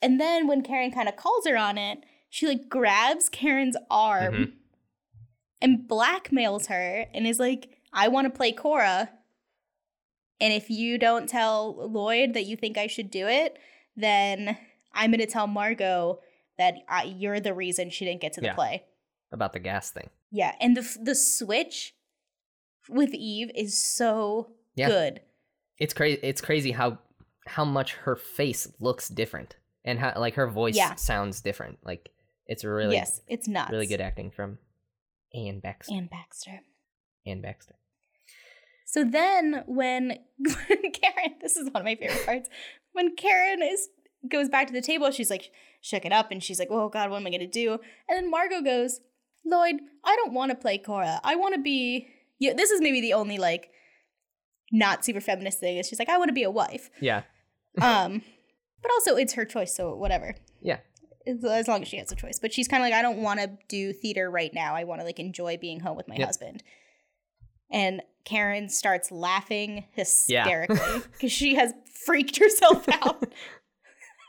And 0.00 0.20
then 0.20 0.46
when 0.46 0.62
Karen 0.62 0.92
kind 0.92 1.08
of 1.08 1.16
calls 1.16 1.44
her 1.46 1.56
on 1.56 1.76
it, 1.76 2.04
she 2.30 2.46
like 2.46 2.68
grabs 2.68 3.28
Karen's 3.28 3.76
arm 3.90 4.34
Mhm. 4.34 4.52
and 5.60 5.88
blackmails 5.88 6.66
her 6.68 7.06
and 7.12 7.26
is 7.26 7.40
like, 7.40 7.78
I 7.92 8.06
want 8.08 8.26
to 8.26 8.30
play 8.36 8.52
Cora. 8.52 9.10
And 10.40 10.52
if 10.52 10.68
you 10.70 10.98
don't 10.98 11.28
tell 11.28 11.74
Lloyd 11.90 12.34
that 12.34 12.44
you 12.46 12.56
think 12.56 12.76
I 12.78 12.86
should 12.86 13.10
do 13.10 13.26
it, 13.28 13.58
then 13.96 14.56
I'm 14.92 15.10
going 15.10 15.20
to 15.20 15.26
tell 15.26 15.46
Margo 15.46 16.20
that 16.58 16.74
I, 16.88 17.04
you're 17.04 17.40
the 17.40 17.54
reason 17.54 17.90
she 17.90 18.04
didn't 18.04 18.20
get 18.20 18.32
to 18.34 18.40
the 18.40 18.48
Yeah. 18.48 18.54
play. 18.54 18.84
About 19.32 19.52
the 19.52 19.58
gas 19.60 19.90
thing. 19.90 20.10
Yeah. 20.30 20.54
And 20.60 20.76
the, 20.76 20.98
the 21.02 21.14
switch 21.14 21.93
with 22.88 23.14
Eve 23.14 23.50
is 23.54 23.78
so 23.82 24.52
Yeah. 24.74 24.88
good. 24.88 25.20
It's 25.78 25.94
crazy. 25.94 26.20
It's 26.22 26.40
crazy 26.40 26.70
how 26.72 26.98
how 27.46 27.64
much 27.64 27.92
her 27.94 28.16
face 28.16 28.66
looks 28.80 29.08
different 29.08 29.56
and 29.84 29.98
how 29.98 30.12
like 30.18 30.34
her 30.34 30.46
voice 30.46 30.76
Yeah. 30.76 30.94
sounds 30.94 31.40
different. 31.40 31.78
Like 31.84 32.10
it's 32.46 32.64
really 32.64 32.94
yes, 32.96 33.20
it's 33.28 33.48
not 33.48 33.70
really 33.70 33.86
good 33.86 34.00
acting 34.00 34.30
from 34.30 34.58
Anne 35.34 35.60
Baxter. 35.60 35.94
Anne 35.94 36.06
Baxter. 36.10 36.60
Anne 37.26 37.40
Baxter. 37.40 37.74
So 38.86 39.02
then 39.04 39.64
when, 39.66 40.18
when 40.38 40.92
Karen, 40.92 41.34
this 41.40 41.56
is 41.56 41.64
one 41.70 41.80
of 41.80 41.84
my 41.84 41.96
favorite 41.96 42.24
parts, 42.26 42.48
when 42.92 43.16
Karen 43.16 43.62
is 43.62 43.88
goes 44.30 44.48
back 44.48 44.66
to 44.68 44.72
the 44.72 44.80
table, 44.80 45.10
she's 45.10 45.30
like 45.30 45.50
shook 45.80 46.04
it 46.06 46.12
up 46.12 46.30
and 46.30 46.42
she's 46.42 46.58
like, 46.58 46.68
Oh 46.70 46.88
God, 46.88 47.10
what 47.10 47.16
am 47.20 47.26
I 47.26 47.30
gonna 47.30 47.46
do? 47.46 47.72
And 48.08 48.16
then 48.16 48.30
Margo 48.30 48.62
goes, 48.62 49.00
Lloyd, 49.44 49.76
I 50.04 50.16
don't 50.16 50.32
want 50.32 50.50
to 50.50 50.54
play 50.56 50.78
Cora. 50.78 51.20
I 51.24 51.36
want 51.36 51.54
to 51.54 51.60
be 51.60 52.08
yeah, 52.38 52.52
this 52.54 52.70
is 52.70 52.80
maybe 52.80 53.00
the 53.00 53.12
only 53.14 53.38
like 53.38 53.70
not 54.72 55.04
super 55.04 55.20
feminist 55.20 55.60
thing. 55.60 55.76
Is 55.78 55.88
she's 55.88 55.98
like, 55.98 56.08
I 56.08 56.18
want 56.18 56.28
to 56.28 56.34
be 56.34 56.42
a 56.44 56.50
wife. 56.50 56.90
Yeah. 57.00 57.22
Um, 57.82 58.22
but 58.82 58.92
also 58.92 59.16
it's 59.16 59.32
her 59.32 59.44
choice, 59.44 59.74
so 59.74 59.96
whatever. 59.96 60.36
Yeah. 60.62 60.78
As 61.26 61.66
long 61.66 61.82
as 61.82 61.88
she 61.88 61.96
has 61.96 62.12
a 62.12 62.14
choice. 62.14 62.38
But 62.38 62.52
she's 62.52 62.68
kind 62.68 62.82
of 62.82 62.86
like, 62.86 62.94
I 62.96 63.02
don't 63.02 63.18
want 63.18 63.40
to 63.40 63.50
do 63.66 63.92
theater 63.92 64.30
right 64.30 64.52
now. 64.54 64.76
I 64.76 64.84
want 64.84 65.00
to 65.00 65.04
like 65.04 65.18
enjoy 65.18 65.56
being 65.56 65.80
home 65.80 65.96
with 65.96 66.06
my 66.06 66.14
Yep. 66.14 66.26
husband. 66.26 66.62
And 67.72 68.02
Karen 68.24 68.68
starts 68.68 69.10
laughing 69.10 69.86
hysterically 69.92 70.78
because 71.12 71.32
she 71.32 71.56
has 71.56 71.72
freaked 72.06 72.38
herself 72.38 72.86
out. 73.02 73.20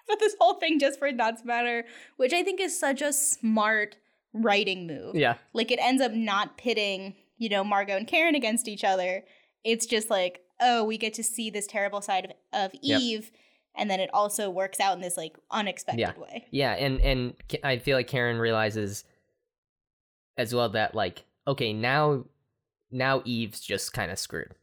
but 0.08 0.20
this 0.20 0.36
whole 0.40 0.56
thing 0.56 0.80
just 0.80 0.98
for 0.98 1.08
it 1.08 1.16
not 1.16 1.38
to 1.40 1.46
matter, 1.46 1.84
which 2.18 2.34
I 2.34 2.42
think 2.44 2.60
is 2.60 2.80
such 2.80 3.02
a 3.04 3.14
smart 3.14 3.98
writing 4.34 4.88
move. 4.88 5.16
Yeah. 5.16 5.36
Like 5.54 5.70
it 5.72 5.78
ends 5.82 6.02
up 6.02 6.14
not 6.14 6.58
pitting, 6.58 7.14
you 7.38 7.50
know, 7.50 7.64
Margo 7.64 7.96
and 7.98 8.08
Karen 8.08 8.36
against 8.36 8.68
each 8.68 8.84
other. 8.84 9.24
It's 9.64 9.86
just 9.86 10.10
like, 10.10 10.42
oh, 10.62 10.84
we 10.84 10.98
get 10.98 11.14
to 11.16 11.24
see 11.24 11.50
this 11.50 11.68
terrible 11.68 12.02
side 12.02 12.26
of, 12.26 12.32
of 12.54 12.72
Yep. 12.82 13.02
Eve. 13.02 13.32
And 13.78 13.90
then 13.90 14.00
it 14.00 14.10
also 14.14 14.50
works 14.50 14.80
out 14.80 14.96
in 14.96 15.02
this 15.02 15.18
like 15.18 15.36
unexpected 15.52 16.00
Yeah. 16.00 16.14
way. 16.18 16.46
Yeah, 16.52 16.72
and 16.74 17.02
and 17.02 17.34
I 17.64 17.78
feel 17.78 17.98
like 17.98 18.08
Karen 18.08 18.38
realizes 18.38 19.04
as 20.38 20.54
well 20.54 20.70
that 20.70 20.96
like 20.96 21.24
okay, 21.48 21.74
now 21.74 22.26
now 22.92 23.22
Eve's 23.26 23.60
just 23.60 23.92
kind 23.94 24.12
of 24.12 24.20
screwed 24.20 24.54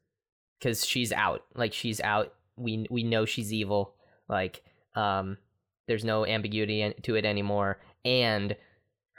cuz 0.63 0.87
she's 0.87 1.13
out. 1.13 1.45
Like 1.55 1.73
she's 1.75 2.01
out. 2.01 2.33
We 2.57 2.87
we 2.91 3.03
know 3.03 3.25
she's 3.27 3.53
evil. 3.53 3.95
Like 4.29 4.63
um 4.95 5.37
there's 5.89 6.05
no 6.05 6.25
ambiguity 6.25 6.95
to 7.03 7.15
it 7.17 7.25
anymore 7.27 7.81
and 8.05 8.57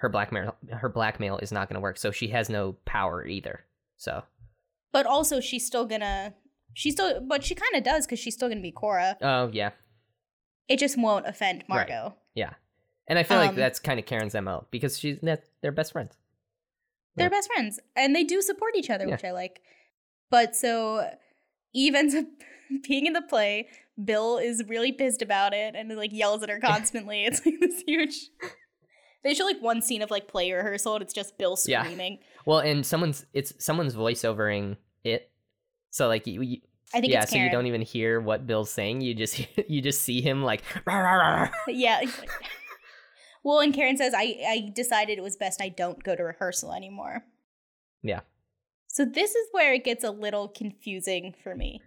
her 0.04 0.10
blackmail 0.10 0.54
her 0.70 0.89
blackmail 0.89 1.38
is 1.38 1.51
not 1.51 1.70
going 1.70 1.76
to 1.76 1.82
work. 1.82 1.97
So 1.97 2.12
she 2.12 2.28
has 2.28 2.49
no 2.49 2.74
power 2.86 3.26
either. 3.26 3.62
So, 3.97 4.22
But 4.91 5.06
also 5.06 5.39
she's 5.39 5.66
still 5.66 5.86
gonna 5.86 6.34
she's 6.74 6.93
still 6.93 7.22
but 7.22 7.43
she 7.43 7.56
kind 7.56 7.74
of 7.76 7.84
does 7.84 8.06
because 8.06 8.20
she's 8.20 8.34
still 8.36 8.49
gonna 8.49 8.60
be 8.62 8.72
Cora. 8.72 9.18
oh 9.22 9.49
yeah. 9.54 9.72
It 10.68 10.78
just 10.78 10.97
won't 10.97 11.26
offend 11.26 11.64
Right. 11.70 11.89
Yeah. 12.36 12.54
And 13.08 13.18
I 13.18 13.24
feel 13.24 13.38
like 13.38 13.49
Um, 13.51 13.56
that's 13.56 13.80
kind 13.80 13.97
of 13.99 14.06
Karen's 14.06 14.34
MO 14.36 14.68
because 14.72 14.99
she's 14.99 15.20
they're 15.62 15.72
best 15.72 15.93
friends. 15.93 16.18
They're 17.16 17.28
Yeah. 17.28 17.30
best 17.30 17.49
friends 17.54 17.80
and 17.95 18.14
they 18.16 18.24
do 18.26 18.41
support 18.41 18.76
each 18.76 18.89
other, 18.89 19.06
Yeah. 19.06 19.12
which 19.12 19.24
I 19.24 19.32
like. 19.32 19.62
But 20.30 20.56
so 20.56 21.10
Eve 21.74 21.95
ends 21.95 22.14
up 22.14 22.26
being 22.88 23.06
in 23.06 23.14
the 23.14 23.22
play. 23.22 23.70
Bill 24.04 24.38
is 24.38 24.64
really 24.68 24.91
pissed 24.91 25.22
about 25.22 25.54
it 25.54 25.76
and 25.76 25.95
like 25.95 26.12
yells 26.12 26.43
at 26.43 26.49
her 26.49 26.60
constantly. 26.72 27.24
it's 27.26 27.45
like 27.45 27.60
this 27.62 27.84
huge. 27.88 28.30
They 29.24 29.34
show 29.34 29.45
like 29.45 29.61
one 29.61 29.82
scene 29.82 30.01
of 30.01 30.11
like 30.11 30.28
play 30.28 30.51
rehearsal 30.51 30.95
and 30.95 31.01
it's 31.01 31.13
just 31.13 31.38
Bill 31.38 31.55
screaming. 31.55 32.13
Yeah. 32.13 32.28
Well, 32.45 32.59
and 32.59 32.86
someone's 32.86 33.26
it's 33.34 33.53
someone's 33.57 33.95
voiceovering 33.95 34.78
it. 35.03 35.32
So 35.91 36.07
like 36.07 36.28
you, 36.28 36.41
you 36.41 36.57
I 36.93 37.01
think 37.01 37.13
yeah, 37.13 37.26
so 37.26 37.38
you 37.38 37.49
don't 37.49 37.65
even 37.65 37.82
hear 37.82 38.19
what 38.19 38.45
Bill's 38.45 38.69
saying. 38.69 39.01
You 39.01 39.15
just 39.15 39.45
you 39.69 39.82
just 39.82 40.01
see 40.01 40.21
him 40.21 40.43
like 40.43 40.63
"Rah, 40.86 40.97
rah, 40.97 41.13
rah, 41.13 41.41
rah." 41.43 41.49
Yeah. 41.67 42.01
well, 43.43 43.59
and 43.59 43.74
Karen 43.74 43.97
says, 43.97 44.13
I, 44.15 44.38
I 44.47 44.71
decided 44.76 45.17
it 45.17 45.21
was 45.21 45.36
best 45.36 45.61
I 45.61 45.69
don't 45.69 46.03
go 46.03 46.15
to 46.15 46.24
rehearsal 46.24 46.74
anymore. 46.74 47.24
Yeah. 48.01 48.21
So 48.88 49.05
this 49.05 49.34
is 49.34 49.47
where 49.51 49.74
it 49.74 49.84
gets 49.84 50.03
a 50.03 50.11
little 50.11 50.47
confusing 50.47 51.34
for 51.43 51.55
me. 51.55 51.82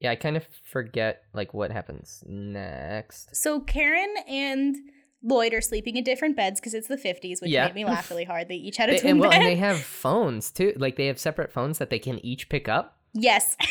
Yeah, 0.00 0.10
I 0.10 0.16
kind 0.16 0.36
of 0.36 0.46
forget 0.64 1.22
like 1.32 1.54
what 1.54 1.70
happens 1.70 2.22
next. 2.26 3.34
So 3.34 3.60
Karen 3.60 4.14
and 4.26 4.76
Lloyd 5.22 5.52
are 5.54 5.60
sleeping 5.60 5.96
in 5.96 6.04
different 6.04 6.34
beds 6.36 6.60
because 6.60 6.72
it's 6.74 6.88
the 6.88 6.96
50s, 6.96 7.42
which 7.42 7.50
Yeah. 7.50 7.66
made 7.66 7.74
me 7.74 7.84
laugh 7.84 8.08
really 8.10 8.24
hard. 8.24 8.48
They 8.48 8.54
each 8.56 8.76
had 8.78 8.88
a 8.90 8.98
twin 8.98 9.10
and 9.12 9.20
well, 9.20 9.30
bed. 9.30 9.38
and 9.42 9.46
they 9.46 9.56
have 9.56 9.80
phones 9.80 10.50
too. 10.50 10.72
Like 10.76 10.96
they 10.96 11.06
have 11.06 11.18
separate 11.18 11.52
phones 11.52 11.78
that 11.78 11.90
they 11.90 11.98
can 11.98 12.24
each 12.24 12.48
pick 12.48 12.68
up. 12.68 12.96
yes. 13.12 13.56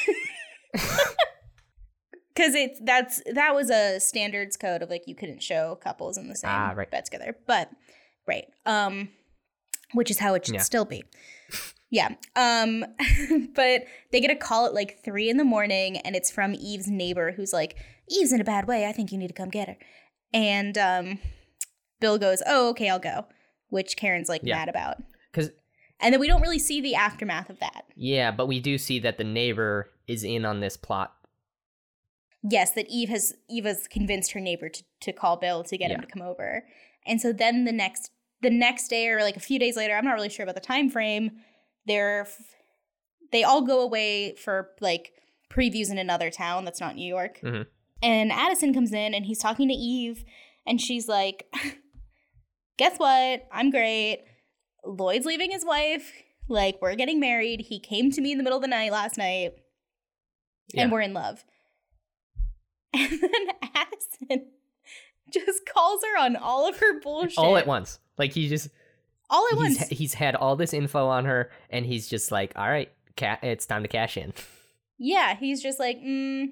Because 2.36 2.56
it's 2.56 2.80
that's 2.86 3.22
that 3.34 3.54
was 3.54 3.70
a 3.70 4.00
standards 4.00 4.56
code 4.56 4.82
of 4.82 4.90
like 4.90 5.04
you 5.08 5.16
couldn't 5.16 5.44
show 5.44 5.78
couples 5.84 6.18
in 6.18 6.30
the 6.30 6.36
same 6.36 6.50
Ah, 6.54 6.72
right. 6.74 6.90
bed 6.90 7.04
together. 7.04 7.36
But 7.46 7.70
right. 8.28 8.46
Um 8.66 9.10
which 9.94 10.10
is 10.10 10.20
how 10.20 10.36
it 10.36 10.46
should 10.46 10.56
Yeah. 10.56 10.62
still 10.62 10.86
be. 10.86 11.04
Yeah. 11.90 12.16
Um 12.38 12.86
but 13.56 13.82
they 14.14 14.22
get 14.22 14.32
a 14.32 14.36
call 14.38 14.66
at 14.68 14.74
like 14.74 15.04
three 15.04 15.30
in 15.30 15.36
the 15.36 15.44
morning 15.44 15.98
and 15.98 16.16
it's 16.16 16.32
from 16.32 16.54
Eve's 16.56 16.88
neighbor 16.88 17.34
who's 17.34 17.52
like, 17.52 17.76
Eve's 18.08 18.32
in 18.32 18.40
a 18.40 18.46
bad 18.46 18.68
way. 18.70 18.86
I 18.88 18.94
think 18.94 19.12
you 19.12 19.18
need 19.18 19.28
to 19.28 19.34
come 19.34 19.50
get 19.50 19.68
her. 19.68 19.78
And 20.34 20.78
um 20.78 21.20
Bill 22.00 22.18
goes, 22.18 22.42
Oh, 22.46 22.70
okay, 22.70 22.90
I'll 22.90 23.00
go. 23.00 23.26
Which 23.70 23.98
Karen's 23.98 24.30
like 24.30 24.42
Yeah. 24.44 24.56
mad 24.56 24.70
about. 24.70 24.98
Because 25.32 25.52
And 26.00 26.14
then 26.14 26.20
we 26.20 26.28
don't 26.28 26.42
really 26.42 26.60
see 26.60 26.82
the 26.82 26.96
aftermath 26.96 27.50
of 27.50 27.60
that. 27.60 27.86
yeah, 27.96 28.32
but 28.32 28.48
we 28.48 28.60
do 28.60 28.78
see 28.78 29.00
that 29.00 29.18
the 29.18 29.24
neighbor 29.24 29.90
is 30.08 30.24
in 30.24 30.46
on 30.46 30.60
this 30.60 30.78
plot. 30.78 31.14
Yes, 32.50 32.72
that 32.72 32.88
Eve 32.90 33.10
has 33.10 33.34
Eve 33.50 33.66
has 33.66 33.88
convinced 33.88 34.32
her 34.32 34.40
neighbor 34.40 34.70
to, 34.70 34.84
to 35.02 35.12
call 35.12 35.36
Bill 35.38 35.64
to 35.64 35.78
get 35.78 35.92
him 35.92 36.00
to 36.02 36.08
come 36.08 36.22
over. 36.22 36.64
And 37.06 37.20
so 37.22 37.34
then 37.34 37.66
the 37.66 37.72
next 37.74 38.12
the 38.42 38.50
next 38.50 38.88
day 38.88 39.10
or 39.10 39.22
like 39.22 39.36
a 39.36 39.42
few 39.42 39.60
days 39.60 39.76
later, 39.76 39.94
I'm 39.96 40.06
not 40.06 40.14
really 40.14 40.30
sure 40.30 40.44
about 40.44 40.56
the 40.56 40.62
time 40.62 40.90
frame, 40.90 41.32
they're 41.86 42.22
f- 42.22 42.38
they 43.34 43.44
all 43.44 43.62
go 43.62 43.82
away 43.82 44.36
for 44.36 44.70
like 44.80 45.12
previews 45.52 45.92
in 45.92 45.98
another 45.98 46.32
town 46.32 46.64
that's 46.64 46.80
not 46.80 46.96
New 46.96 47.06
York. 47.08 47.42
Mhm. 47.44 47.68
And 48.02 48.32
Addison 48.32 48.74
comes 48.74 48.94
in 48.94 49.14
and 49.14 49.26
he's 49.26 49.40
talking 49.40 49.68
to 49.68 49.74
Eve 49.74 50.24
and 50.66 50.80
she's 50.80 51.10
like, 51.10 51.46
"Guess 52.80 52.98
what? 52.98 53.48
I'm 53.52 53.70
great. 53.70 54.24
Lloyd's 54.84 55.26
leaving 55.28 55.52
his 55.52 55.64
wife. 55.66 56.12
Like 56.48 56.80
we're 56.82 56.96
getting 56.96 57.20
married. 57.20 57.62
He 57.62 57.80
came 57.80 58.10
to 58.12 58.22
me 58.22 58.32
in 58.32 58.38
the 58.40 58.44
middle 58.44 58.58
of 58.58 58.64
the 58.64 58.68
night 58.68 58.92
last 58.92 59.18
night 59.18 59.52
Yeah. 60.74 60.84
and 60.84 60.92
we're 60.92 61.02
in 61.02 61.14
love. 61.14 61.44
And 62.94 63.12
then 63.22 63.48
Addison 63.76 64.48
just 65.32 65.62
calls 65.72 66.02
her 66.04 66.20
on 66.20 66.36
all 66.36 66.68
of 66.68 66.80
her 66.80 67.00
bullshit. 67.02 67.38
all 67.38 67.56
at 67.58 67.68
once. 67.68 68.00
Like 68.18 68.34
he 68.34 68.50
just 68.50 68.70
All 69.30 69.46
at 69.52 69.60
he's, 69.60 69.78
once. 69.80 69.88
he's 69.90 70.14
had 70.16 70.36
all 70.36 70.56
this 70.56 70.74
info 70.74 71.08
on 71.08 71.26
her, 71.26 71.52
and 71.70 71.86
he's 71.86 72.08
just 72.08 72.32
like, 72.32 72.52
all 72.56 72.68
right, 72.68 72.92
cat, 73.16 73.40
it's 73.44 73.68
time 73.68 73.84
to 73.84 73.88
cash 73.90 74.18
in. 74.18 74.34
Yeah, 75.02 75.36
he's 75.38 75.64
just 75.64 75.80
like, 75.80 75.98
mm, 76.02 76.48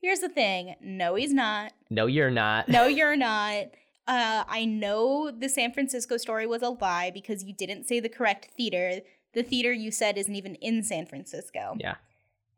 here's 0.00 0.18
the 0.18 0.28
thing. 0.28 0.74
No, 0.80 1.14
he's 1.14 1.32
not. 1.32 1.72
No, 1.88 2.06
you're 2.06 2.32
not. 2.32 2.68
No, 2.68 2.86
you're 2.86 3.14
not. 3.14 3.66
Uh, 4.06 4.44
I 4.48 4.64
know 4.64 5.30
the 5.30 5.48
San 5.48 5.72
Francisco 5.72 6.16
story 6.16 6.46
was 6.46 6.62
a 6.62 6.70
lie 6.70 7.10
because 7.12 7.44
you 7.44 7.54
didn't 7.54 7.84
say 7.84 8.00
the 8.00 8.08
correct 8.08 8.48
theater. 8.56 9.00
The 9.34 9.42
theater 9.42 9.72
you 9.72 9.90
said 9.90 10.18
isn't 10.18 10.34
even 10.34 10.56
in 10.56 10.82
San 10.82 11.06
Francisco. 11.06 11.76
Yeah. 11.78 11.96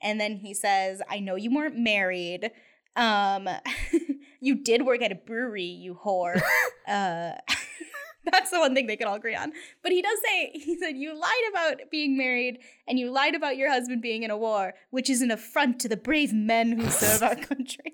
And 0.00 0.20
then 0.20 0.36
he 0.36 0.54
says, 0.54 1.02
I 1.08 1.20
know 1.20 1.34
you 1.36 1.54
weren't 1.54 1.78
married. 1.78 2.50
Um, 2.96 3.48
you 4.40 4.54
did 4.54 4.86
work 4.86 5.02
at 5.02 5.12
a 5.12 5.16
brewery, 5.16 5.64
you 5.64 5.98
whore. 6.02 6.40
uh, 6.88 7.32
that's 8.32 8.50
the 8.50 8.58
one 8.58 8.74
thing 8.74 8.86
they 8.86 8.96
can 8.96 9.06
all 9.06 9.16
agree 9.16 9.34
on. 9.34 9.52
But 9.82 9.92
he 9.92 10.00
does 10.00 10.18
say, 10.24 10.50
he 10.54 10.78
said, 10.78 10.96
You 10.96 11.18
lied 11.18 11.50
about 11.50 11.90
being 11.90 12.16
married 12.16 12.58
and 12.88 12.98
you 12.98 13.10
lied 13.10 13.34
about 13.34 13.56
your 13.56 13.70
husband 13.70 14.00
being 14.02 14.22
in 14.22 14.30
a 14.30 14.36
war, 14.36 14.74
which 14.90 15.10
is 15.10 15.20
an 15.20 15.30
affront 15.30 15.78
to 15.80 15.88
the 15.88 15.96
brave 15.96 16.32
men 16.32 16.78
who 16.78 16.88
serve 16.90 17.22
our 17.22 17.36
country. 17.36 17.92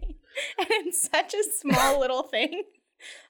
and 0.58 0.68
it's 0.70 1.08
such 1.10 1.34
a 1.34 1.42
small 1.58 1.98
little 1.98 2.22
thing. 2.22 2.62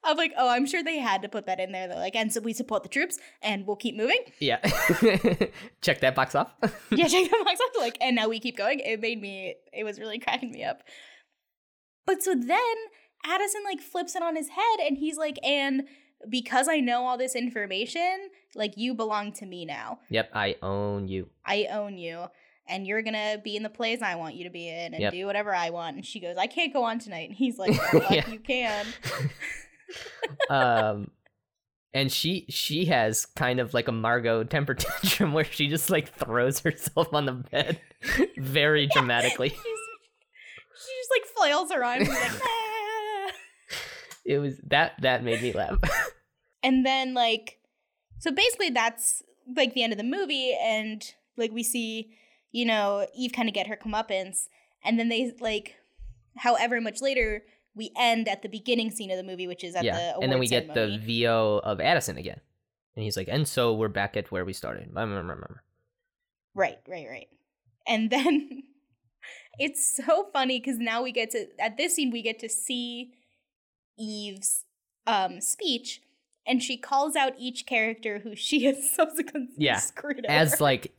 I'm 0.05 0.17
like, 0.17 0.33
oh, 0.37 0.49
I'm 0.49 0.67
sure 0.67 0.83
they 0.83 0.99
had 0.99 1.23
to 1.23 1.29
put 1.29 1.47
that 1.47 1.61
in 1.61 1.73
there. 1.73 1.89
They're 1.89 1.99
like, 1.99 2.17
and 2.17 2.33
so 2.33 2.41
we 2.41 2.53
support 2.53 2.83
the 2.83 2.89
troops 2.89 3.19
and 3.43 3.67
we'll 3.67 3.77
keep 3.77 3.97
moving. 3.97 4.21
Yeah. 4.39 4.59
Check 5.83 6.01
that 6.01 6.15
box 6.15 6.35
off. 6.35 6.53
yeah, 6.91 7.09
check 7.09 7.31
that 7.31 7.43
box 7.45 7.61
off. 7.61 7.81
Like, 7.81 7.99
and 8.01 8.17
now 8.17 8.29
we 8.29 8.41
keep 8.41 8.57
going. 8.57 8.81
It 8.81 9.01
made 9.01 9.21
me, 9.21 9.55
it 9.73 9.85
was 9.85 9.99
really 9.99 10.19
cracking 10.19 10.53
me 10.53 10.65
up. 10.65 10.83
But 12.07 12.23
so 12.23 12.35
then 12.35 12.75
Addison 13.25 13.63
like 13.65 13.81
flips 13.81 14.17
it 14.17 14.23
on 14.23 14.37
his 14.37 14.49
head 14.49 14.81
and 14.87 14.97
he's 14.97 15.17
like, 15.17 15.39
and 15.45 15.85
because 16.29 16.69
I 16.69 16.81
know 16.81 17.05
all 17.05 17.17
this 17.17 17.35
information, 17.35 18.31
like 18.55 18.77
you 18.77 18.95
belong 18.95 19.33
to 19.35 19.47
me 19.47 19.65
now. 19.65 20.01
Yep, 20.11 20.31
I 20.35 20.57
own 20.63 21.09
you. 21.09 21.29
I 21.45 21.67
own 21.71 21.99
you. 21.99 22.27
And 22.71 22.87
you're 22.87 23.03
gonna 23.03 23.39
be 23.43 23.57
in 23.57 23.63
the 23.63 23.69
plays 23.69 24.01
I 24.03 24.15
want 24.15 24.35
you 24.37 24.45
to 24.45 24.51
be 24.51 24.69
in 24.69 24.95
and 24.95 25.01
Yep. 25.03 25.13
do 25.13 25.27
whatever 25.27 25.55
I 25.55 25.71
want. 25.71 25.97
And 25.97 26.07
she 26.07 26.21
goes, 26.21 26.37
I 26.39 26.47
can't 26.47 26.73
go 26.73 26.85
on 26.85 26.99
tonight. 26.99 27.29
And 27.31 27.37
he's 27.37 27.59
like, 27.59 27.73
"Oh, 27.73 27.75
fuck, 28.01 28.11
Yeah. 28.11 28.29
you 28.31 28.39
can. 28.39 28.87
um 30.51 31.11
and 31.93 32.11
she 32.13 32.47
she 32.49 32.85
has 32.87 33.27
kind 33.27 33.59
of 33.59 33.75
like 33.75 33.89
a 33.89 33.93
Margo 33.93 34.45
temper 34.45 34.75
tantrum 34.77 35.33
where 35.33 35.45
she 35.45 35.67
just 35.69 35.91
like 35.91 36.13
throws 36.15 36.61
herself 36.61 37.13
on 37.13 37.27
the 37.27 37.33
bed 37.33 37.81
very 38.39 38.87
dramatically. 38.87 39.49
She's, 39.49 39.59
she 39.59 40.93
just 41.01 41.11
like 41.11 41.25
flails 41.37 41.71
around. 41.73 41.99
And, 41.99 42.07
he's 42.07 42.17
like, 42.17 42.41
"Ah." 42.43 43.31
It 44.25 44.39
was 44.39 44.59
that 44.69 44.93
that 45.03 45.25
made 45.25 45.43
me 45.43 45.53
laugh. 45.53 45.79
and 46.63 46.87
then 46.87 47.15
like, 47.15 47.59
so 48.19 48.31
basically 48.31 48.71
that's 48.71 49.23
like 49.57 49.75
the 49.75 49.83
end 49.83 49.93
of 49.93 49.97
the 49.99 50.05
movie. 50.05 50.57
And 50.63 51.03
like 51.37 51.51
we 51.51 51.65
see, 51.65 52.13
you 52.53 52.65
know, 52.65 53.07
Eve 53.15 53.33
kind 53.33 53.49
of 53.49 53.55
get 53.55 53.67
her 53.67 53.77
comeuppance. 53.77 54.49
And 54.85 54.99
then 54.99 55.09
they 55.09 55.33
like, 55.41 55.77
however 56.37 56.81
much 56.81 57.01
later, 57.01 57.43
we 57.75 57.93
end 57.97 58.29
at 58.29 58.43
the 58.43 58.49
beginning 58.49 58.91
scene 58.91 59.11
of 59.11 59.17
the 59.17 59.23
movie, 59.23 59.47
which 59.47 59.63
is 59.65 59.75
at 59.75 59.83
the 59.83 59.87
yeah, 59.87 60.11
award 60.11 60.25
and 60.25 60.33
then 60.33 60.39
we 60.41 60.49
get 60.49 60.67
ceremony. 60.67 60.99
the 60.99 61.23
VO 61.23 61.61
of 61.63 61.81
Addison 61.81 62.17
again, 62.17 62.41
and 62.97 63.05
he's 63.05 63.17
like, 63.17 63.29
and 63.31 63.47
so 63.47 63.75
we're 63.75 63.89
back 63.89 64.17
at 64.17 64.31
where 64.33 64.45
we 64.45 64.53
started. 64.53 64.91
Right, 66.55 66.79
right, 66.89 67.07
right. 67.09 67.29
And 67.87 68.11
then 68.11 68.65
it's 69.59 69.97
so 69.97 70.29
funny 70.33 70.59
because 70.59 70.79
now 70.79 71.03
we 71.03 71.13
get 71.13 71.31
to 71.31 71.47
at 71.61 71.77
this 71.77 71.95
scene 71.95 72.11
we 72.11 72.23
get 72.23 72.39
to 72.41 72.49
see 72.49 73.13
Eve's 73.99 74.65
um 75.07 75.41
speech 75.41 76.01
and 76.47 76.63
she 76.63 76.77
calls 76.77 77.17
out 77.17 77.35
each 77.39 77.67
character 77.67 78.19
who 78.19 78.35
she 78.35 78.65
has 78.67 78.91
subsequently 78.95 79.55
Yeah, 79.59 79.79
screwed 79.79 80.25
As 80.27 80.61
like 80.61 80.93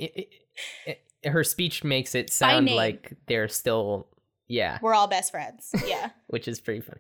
her 1.26 1.44
speech 1.44 1.84
makes 1.84 2.16
it 2.16 2.32
sound 2.32 2.70
like 2.70 3.14
they're 3.28 3.48
still 3.48 4.08
yeah, 4.48 4.80
we're 4.82 4.94
all 4.94 5.08
best 5.08 5.32
friends. 5.32 5.70
Yeah. 5.86 6.10
which 6.28 6.48
is 6.48 6.60
pretty 6.60 6.82
funny. 6.82 7.00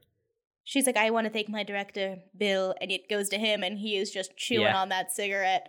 She's 0.64 0.86
like, 0.86 0.96
I 0.96 1.10
want 1.10 1.26
to 1.26 1.34
thank 1.34 1.50
my 1.50 1.64
director, 1.64 2.18
Bill, 2.38 2.74
and 2.80 2.92
it 2.92 3.10
goes 3.10 3.28
to 3.30 3.38
him 3.38 3.62
and 3.64 3.78
he 3.78 3.98
is 3.98 4.10
just 4.12 4.38
chewing 4.38 4.62
Yeah. 4.62 4.78
on 4.80 4.90
that 4.90 5.12
cigarette. 5.12 5.68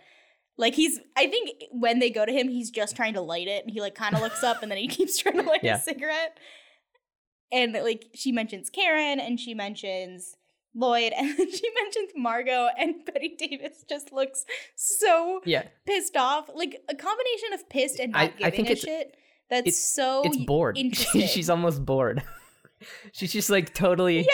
Like 0.57 0.75
he's 0.75 0.99
I 1.17 1.27
think 1.27 1.63
when 1.71 1.99
they 1.99 2.09
go 2.11 2.25
to 2.25 2.31
him, 2.31 2.47
he's 2.47 2.69
just 2.69 2.95
trying 2.95 3.15
to 3.15 3.21
light 3.21 3.47
it 3.47 3.63
and 3.65 3.71
he 3.73 3.81
like 3.81 3.95
kind 3.95 4.15
of 4.15 4.21
looks 4.21 4.43
up 4.43 4.61
and 4.61 4.71
then 4.71 4.77
he 4.77 4.87
keeps 4.97 5.17
trying 5.17 5.37
to 5.37 5.41
light 5.43 5.63
Yeah. 5.63 5.77
a 5.77 5.79
cigarette. 5.81 6.37
And 7.51 7.73
like 7.73 8.05
she 8.13 8.31
mentions 8.31 8.69
Karen 8.69 9.19
and 9.19 9.39
she 9.39 9.53
mentions 9.53 10.35
Lloyd 10.75 11.13
and 11.17 11.37
then 11.37 11.51
she 11.51 11.69
mentions 11.81 12.11
Margo 12.15 12.67
and 12.77 12.95
Bette 13.05 13.35
Davis 13.37 13.83
just 13.87 14.11
looks 14.11 14.45
so 14.75 15.41
Yeah, 15.45 15.63
pissed 15.85 16.17
off. 16.17 16.49
Like 16.53 16.81
a 16.89 16.95
combination 16.95 17.53
of 17.53 17.69
pissed 17.69 17.99
and 17.99 18.11
not 18.13 18.21
I- 18.21 18.23
I 18.25 18.49
giving 18.49 18.65
think 18.65 18.69
a 18.69 18.75
shit. 18.75 19.15
That's 19.49 19.67
it's- 19.67 19.77
so 19.77 20.21
it's 20.25 20.37
bored. 20.37 20.77
She's 20.95 21.49
almost 21.49 21.85
bored. 21.85 22.23
She's 23.13 23.31
just 23.31 23.49
like 23.49 23.73
totally. 23.73 24.17
yeah, 24.19 24.25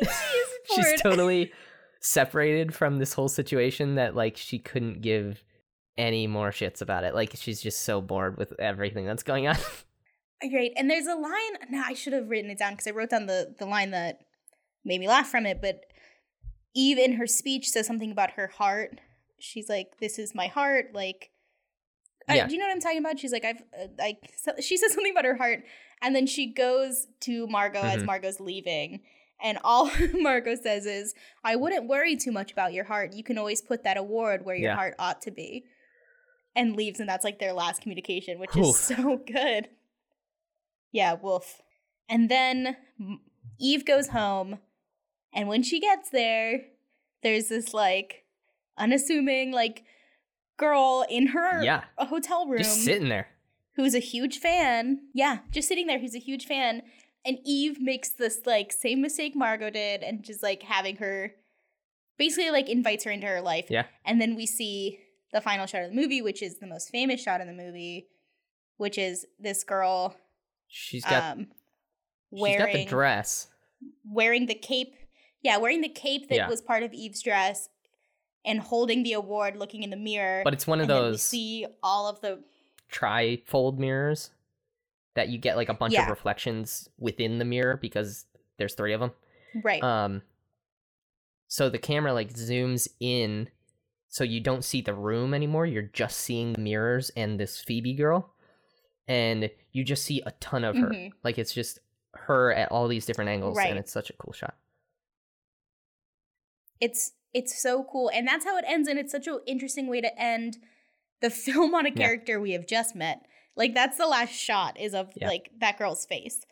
I 0.00 0.04
think 0.04 0.10
she 0.10 0.36
is 0.36 0.48
bored. 0.76 0.86
she's 0.86 1.00
totally 1.02 1.52
separated 2.00 2.72
from 2.74 2.98
this 2.98 3.12
whole 3.12 3.28
situation 3.28 3.96
that 3.96 4.14
like 4.14 4.36
she 4.36 4.58
couldn't 4.58 5.00
give 5.02 5.42
any 5.98 6.26
more 6.26 6.50
shits 6.50 6.80
about 6.80 7.04
it. 7.04 7.14
Like 7.14 7.32
she's 7.34 7.60
just 7.60 7.82
so 7.82 8.00
bored 8.00 8.38
with 8.38 8.52
everything 8.60 9.04
that's 9.06 9.22
going 9.22 9.46
on. 9.48 9.56
Great. 10.50 10.72
And 10.76 10.88
there's 10.90 11.06
a 11.06 11.14
line. 11.16 11.32
No, 11.70 11.82
I 11.84 11.94
should 11.94 12.12
have 12.12 12.28
written 12.28 12.50
it 12.50 12.58
down 12.58 12.72
because 12.74 12.86
I 12.86 12.90
wrote 12.90 13.10
down 13.10 13.26
the 13.26 13.54
the 13.58 13.66
line 13.66 13.90
that 13.90 14.20
made 14.86 15.00
me 15.00 15.08
laugh 15.08 15.28
from 15.28 15.44
it. 15.44 15.60
But 15.60 15.80
Eve 16.74 16.98
in 16.98 17.14
her 17.14 17.26
speech 17.26 17.68
says 17.68 17.86
something 17.86 18.10
about 18.10 18.32
her 18.32 18.46
heart. 18.46 19.00
She's 19.38 19.68
like, 19.68 19.98
"This 19.98 20.18
is 20.18 20.34
my 20.34 20.46
heart." 20.46 20.94
Like, 20.94 21.30
I- 22.28 22.46
do 22.46 22.52
you 22.54 22.58
know 22.58 22.66
what 22.66 22.72
I'm 22.72 22.80
talking 22.80 22.98
about? 22.98 23.18
She's 23.18 23.32
like, 23.32 23.44
"I've 23.44 23.62
uh, 23.78 23.88
like." 23.98 24.18
So, 24.38 24.52
she 24.60 24.76
says 24.76 24.92
something 24.94 25.12
about 25.12 25.24
her 25.26 25.36
heart, 25.36 25.64
and 26.02 26.14
then 26.16 26.26
she 26.26 26.46
goes 26.52 27.06
to 27.20 27.46
Margo 27.48 27.80
as 27.82 28.02
Mhm. 28.02 28.06
Margo's 28.06 28.40
leaving. 28.40 29.02
And 29.42 29.58
all 29.64 29.90
Margo 30.14 30.54
says 30.54 30.86
is, 30.86 31.14
I 31.44 31.56
wouldn't 31.56 31.88
worry 31.88 32.16
too 32.16 32.32
much 32.32 32.52
about 32.52 32.72
your 32.72 32.84
heart. 32.84 33.12
You 33.12 33.22
can 33.22 33.36
always 33.36 33.60
put 33.60 33.84
that 33.84 33.98
award 33.98 34.46
where 34.46 34.56
your 34.56 34.70
Yeah. 34.70 34.76
heart 34.76 34.94
ought 34.98 35.20
to 35.22 35.30
be. 35.30 35.64
And 36.54 36.74
leaves, 36.74 37.00
and 37.00 37.08
that's 37.08 37.22
like 37.22 37.38
their 37.38 37.52
last 37.52 37.82
communication, 37.82 38.38
which 38.38 38.56
Oof. 38.56 38.64
is 38.64 38.78
so 38.78 39.16
good. 39.26 39.68
Yeah, 40.90 41.12
wolf. 41.14 41.60
And 42.08 42.30
then 42.30 42.76
Eve 43.60 43.84
goes 43.84 44.08
home, 44.08 44.58
and 45.36 45.46
when 45.48 45.62
she 45.62 45.78
gets 45.78 46.10
there, 46.10 46.62
there's 47.22 47.48
this 47.48 47.72
like 47.72 48.24
unassuming 48.76 49.52
like 49.52 49.84
girl 50.56 51.04
in 51.08 51.28
her 51.28 51.62
yeah, 51.62 51.84
hotel 51.98 52.46
room 52.46 52.58
just 52.58 52.84
sitting 52.84 53.08
there. 53.08 53.28
who's 53.76 53.94
a 53.94 54.00
huge 54.00 54.38
fan. 54.38 54.98
Yeah, 55.14 55.38
just 55.52 55.68
sitting 55.68 55.86
there, 55.86 55.98
who's 56.00 56.14
a 56.16 56.18
huge 56.18 56.46
fan. 56.46 56.82
And 57.24 57.38
Eve 57.44 57.80
makes 57.80 58.10
this 58.10 58.40
like 58.46 58.72
same 58.72 59.00
mistake 59.02 59.34
Margo 59.36 59.70
did 59.70 60.02
and 60.02 60.24
just 60.24 60.42
like 60.42 60.62
having 60.62 60.96
her 60.96 61.32
basically 62.18 62.50
like 62.50 62.68
invites 62.68 63.04
her 63.04 63.10
into 63.10 63.26
her 63.26 63.40
life. 63.40 63.66
Yeah. 63.68 63.84
And 64.04 64.20
then 64.20 64.36
we 64.36 64.46
see 64.46 65.00
the 65.32 65.40
final 65.40 65.66
shot 65.66 65.82
of 65.82 65.90
the 65.90 65.96
movie, 65.96 66.22
which 66.22 66.42
is 66.42 66.58
the 66.58 66.66
most 66.66 66.90
famous 66.90 67.22
shot 67.22 67.40
in 67.40 67.46
the 67.48 67.52
movie, 67.52 68.08
which 68.78 68.96
is 68.96 69.26
this 69.38 69.64
girl 69.64 70.16
She's 70.68 71.04
got 71.04 71.32
um 71.32 71.46
she's 72.32 72.40
wearing 72.40 72.72
got 72.72 72.72
the 72.72 72.84
dress. 72.86 73.48
wearing 74.04 74.46
the 74.46 74.54
cape. 74.54 74.94
Yeah, 75.46 75.58
wearing 75.58 75.80
the 75.80 75.88
cape 75.88 76.28
that 76.28 76.34
Yeah. 76.34 76.48
was 76.48 76.60
part 76.60 76.82
of 76.82 76.92
Eve's 76.92 77.22
dress 77.22 77.68
and 78.44 78.58
holding 78.58 79.04
the 79.04 79.12
award 79.12 79.56
looking 79.56 79.84
in 79.84 79.90
the 79.90 79.96
mirror. 79.96 80.42
But 80.44 80.52
it's 80.54 80.66
one 80.66 80.80
of 80.80 80.84
and 80.84 80.90
then 80.90 81.02
we 81.04 81.10
those 81.12 81.22
see 81.22 81.66
all 81.84 82.08
of 82.08 82.20
the 82.20 82.42
tri-fold 82.88 83.78
mirrors 83.78 84.30
that 85.14 85.28
you 85.28 85.38
get 85.38 85.56
like 85.56 85.68
a 85.68 85.74
bunch 85.74 85.94
Yeah. 85.94 86.02
of 86.04 86.10
reflections 86.10 86.88
within 86.98 87.38
the 87.38 87.44
mirror 87.44 87.76
because 87.76 88.26
there's 88.58 88.74
three 88.74 88.92
of 88.92 89.00
them. 89.00 89.12
right. 89.62 89.82
Um 89.82 90.22
so 91.48 91.68
the 91.70 91.78
camera 91.78 92.12
like 92.12 92.32
zooms 92.34 92.88
in 92.98 93.48
so 94.08 94.24
you 94.24 94.40
don't 94.40 94.64
see 94.64 94.80
the 94.80 94.94
room 94.94 95.32
anymore. 95.32 95.64
You're 95.64 95.82
just 95.82 96.18
seeing 96.18 96.52
the 96.54 96.60
mirrors 96.60 97.10
and 97.16 97.38
this 97.38 97.60
Phoebe 97.60 97.94
girl. 97.94 98.32
And 99.06 99.50
you 99.72 99.84
just 99.84 100.04
see 100.04 100.20
a 100.26 100.32
ton 100.32 100.64
of 100.64 100.76
her. 100.76 100.88
Mhm. 100.88 101.12
Like 101.22 101.38
it's 101.38 101.54
just 101.54 101.78
her 102.14 102.52
at 102.52 102.72
all 102.72 102.88
these 102.88 103.06
different 103.06 103.30
angles 103.30 103.56
Right. 103.56 103.70
and 103.70 103.78
it's 103.78 103.92
such 103.92 104.10
a 104.10 104.14
cool 104.14 104.32
shot. 104.32 104.56
It's 106.80 107.12
it's 107.34 107.60
so 107.60 107.84
cool 107.90 108.10
and 108.14 108.26
that's 108.26 108.44
how 108.44 108.56
it 108.56 108.64
ends 108.66 108.88
and 108.88 108.98
it's 108.98 109.12
such 109.12 109.26
an 109.26 109.38
interesting 109.46 109.86
way 109.88 110.00
to 110.00 110.20
end 110.20 110.56
the 111.20 111.30
film 111.44 111.74
on 111.74 111.86
a 111.86 111.90
Yeah. 111.90 111.94
character 111.94 112.40
we 112.40 112.52
have 112.52 112.66
just 112.66 112.94
met 112.96 113.22
like 113.56 113.74
that's 113.74 113.96
the 113.98 114.06
last 114.06 114.32
shot 114.32 114.78
is 114.78 114.94
of 114.94 115.10
Yeah. 115.16 115.28
like 115.28 115.50
that 115.60 115.78
girl's 115.78 116.04
face 116.06 116.44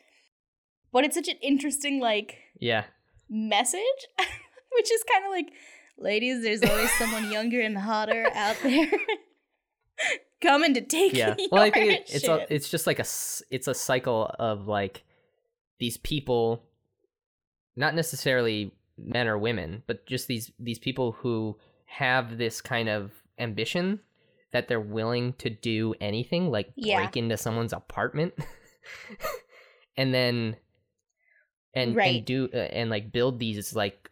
but 0.92 1.04
it's 1.04 1.14
such 1.16 1.28
an 1.28 1.36
interesting 1.42 2.00
like 2.00 2.38
Yeah. 2.58 2.84
message 3.28 3.80
which 4.18 4.90
is 4.92 5.02
kind 5.10 5.24
of 5.24 5.30
like 5.30 5.52
ladies 5.98 6.42
there's 6.42 6.62
always 6.62 6.90
someone 6.98 7.30
younger 7.30 7.60
and 7.60 7.78
hotter 7.78 8.26
out 8.34 8.56
there 8.62 8.90
coming 10.42 10.74
to 10.74 10.80
take 10.80 11.14
Yeah. 11.14 11.34
Well, 11.50 11.62
I 11.62 11.70
think 11.70 11.92
it, 11.92 12.10
it's 12.12 12.28
a, 12.28 12.46
it's 12.52 12.68
just 12.68 12.86
like 12.86 12.98
a 12.98 13.06
it's 13.50 13.68
a 13.68 13.74
cycle 13.74 14.34
of 14.38 14.66
like 14.66 15.04
these 15.78 15.96
people 15.96 16.62
not 17.76 17.94
necessarily 17.94 18.72
men 18.98 19.26
or 19.28 19.36
women, 19.38 19.82
but 19.86 20.06
just 20.06 20.28
these 20.28 20.50
these 20.58 20.78
people 20.78 21.12
who 21.12 21.56
have 21.86 22.38
this 22.38 22.60
kind 22.60 22.88
of 22.88 23.12
ambition 23.38 24.00
that 24.52 24.68
they're 24.68 24.80
willing 24.80 25.32
to 25.34 25.50
do 25.50 25.94
anything 26.00 26.50
like 26.50 26.72
Yeah. 26.76 26.96
break 26.98 27.16
into 27.16 27.36
someone's 27.36 27.72
apartment 27.72 28.34
and 29.96 30.14
then 30.14 30.56
and 31.74 31.96
Right. 31.96 32.16
and 32.18 32.24
do 32.24 32.48
uh, 32.52 32.56
and 32.58 32.90
like 32.90 33.10
build 33.12 33.38
these 33.40 33.74
like 33.74 34.10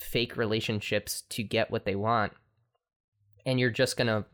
fake 0.00 0.36
relationships 0.36 1.22
to 1.30 1.42
get 1.42 1.70
what 1.70 1.84
they 1.84 1.94
want 1.94 2.32
and 3.46 3.60
you're 3.60 3.70
just 3.70 3.96
gonna 3.96 4.24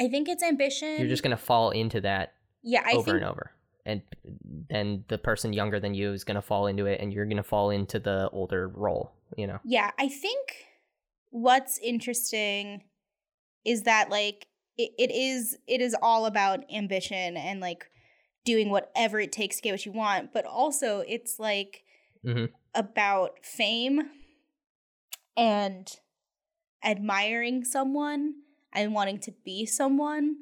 I 0.00 0.08
think 0.08 0.28
it's 0.28 0.42
ambition. 0.42 0.98
you're 0.98 1.08
just 1.08 1.22
gonna 1.22 1.36
fall 1.36 1.70
into 1.70 2.00
that 2.02 2.34
yeah, 2.62 2.82
I 2.86 2.92
over 2.92 3.04
think 3.04 3.16
and 3.22 3.24
over 3.30 3.50
and 3.86 4.02
then 4.70 5.04
the 5.08 5.18
person 5.18 5.52
younger 5.52 5.78
than 5.78 5.94
you 5.94 6.12
is 6.12 6.24
gonna 6.24 6.42
fall 6.42 6.66
into 6.66 6.86
it 6.86 7.00
and 7.00 7.12
you're 7.12 7.26
gonna 7.26 7.42
fall 7.42 7.70
into 7.70 7.98
the 7.98 8.28
older 8.32 8.68
role 8.68 9.12
you 9.36 9.46
know 9.46 9.58
Yeah, 9.64 9.90
I 9.98 10.08
think 10.08 10.66
what's 11.30 11.78
interesting 11.78 12.84
is 13.64 13.82
that 13.82 14.10
like 14.10 14.46
it, 14.76 14.92
it 14.98 15.10
is 15.10 15.56
it 15.66 15.80
is 15.80 15.96
all 16.02 16.26
about 16.26 16.60
ambition 16.72 17.36
and 17.36 17.60
like 17.60 17.86
doing 18.44 18.70
whatever 18.70 19.20
it 19.20 19.32
takes 19.32 19.56
to 19.56 19.62
get 19.62 19.72
what 19.72 19.86
you 19.86 19.92
want, 19.92 20.32
but 20.32 20.44
also 20.44 21.00
it's 21.06 21.38
like 21.38 21.82
Mhm. 22.24 22.50
about 22.74 23.44
fame 23.44 24.10
and 25.36 25.88
admiring 26.84 27.64
someone 27.64 28.34
and 28.72 28.92
wanting 28.94 29.18
to 29.20 29.32
be 29.44 29.66
someone. 29.66 30.36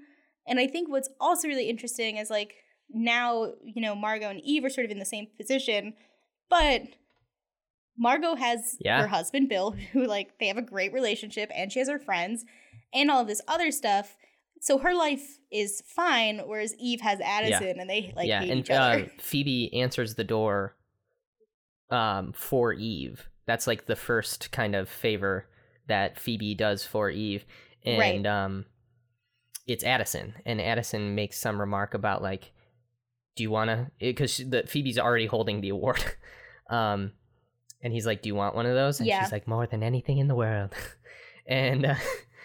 And 0.47 0.59
I 0.59 0.67
think 0.67 0.89
what's 0.89 1.09
also 1.21 1.49
really 1.49 1.69
interesting 1.69 2.17
is 2.17 2.31
like 2.31 2.55
now, 2.95 3.53
you 3.65 3.81
know, 3.81 3.95
Margo 3.95 4.29
and 4.29 4.41
Eve 4.41 4.65
are 4.65 4.71
sort 4.71 4.85
of 4.85 4.91
in 4.91 4.99
the 4.99 5.05
same 5.05 5.27
position, 5.39 5.95
but 6.49 6.83
Margo 7.99 8.35
has 8.37 8.77
Yeah. 8.81 9.01
her 9.01 9.09
husband 9.09 9.49
Bill, 9.49 9.71
who 9.93 10.07
like 10.07 10.39
they 10.39 10.49
have 10.49 10.57
a 10.59 10.63
great 10.63 10.93
relationship, 10.93 11.51
and 11.55 11.71
she 11.73 11.79
has 11.79 11.89
her 11.89 11.99
friends, 11.99 12.45
and 12.93 13.11
all 13.11 13.21
of 13.23 13.27
this 13.27 13.43
other 13.49 13.71
stuff. 13.71 14.17
So 14.61 14.79
her 14.79 14.95
life 14.95 15.39
is 15.51 15.83
fine, 15.87 16.39
whereas 16.47 16.75
Eve 16.79 17.01
has 17.01 17.21
Addison, 17.21 17.81
and 17.81 17.91
they 17.91 18.13
like 18.17 18.29
yeah 18.29 18.43
and 18.43 18.61
each 18.61 18.71
other. 18.71 19.05
Uh, 19.05 19.09
phoebe 19.19 19.73
answers 19.75 20.15
the 20.15 20.25
door 20.25 20.77
um 21.91 22.33
for 22.33 22.73
eve 22.73 23.29
that's 23.45 23.67
like 23.67 23.85
the 23.85 23.97
first 23.97 24.51
kind 24.51 24.75
of 24.75 24.89
favor 24.89 25.47
that 25.89 26.19
phoebe 26.19 26.55
does 26.55 26.87
for 26.87 27.11
eve 27.11 27.45
and 27.85 27.99
Right. 27.99 28.27
um 28.27 28.65
it's 29.67 29.85
addison 29.85 30.33
and 30.47 30.59
addison 30.59 31.15
makes 31.15 31.39
some 31.39 31.61
remark 31.61 31.93
about 31.93 32.23
like 32.23 32.53
do 33.37 33.43
you 33.43 33.51
want 33.51 33.69
to 33.71 33.91
because 33.99 34.37
the 34.39 34.63
phoebe's 34.67 34.99
already 34.99 35.27
holding 35.27 35.61
the 35.61 35.71
award 35.71 36.03
um 36.71 37.13
and 37.83 37.93
he's 37.93 38.07
like 38.07 38.23
do 38.23 38.29
you 38.29 38.35
want 38.35 38.55
one 38.55 38.67
of 38.67 38.75
those 38.75 39.01
and 39.01 39.07
Yeah. 39.09 39.23
she's 39.23 39.33
like 39.33 39.49
more 39.49 39.67
than 39.67 39.83
anything 39.83 40.19
in 40.19 40.29
the 40.29 40.35
world 40.35 40.73
and 41.47 41.87
uh, 41.87 41.95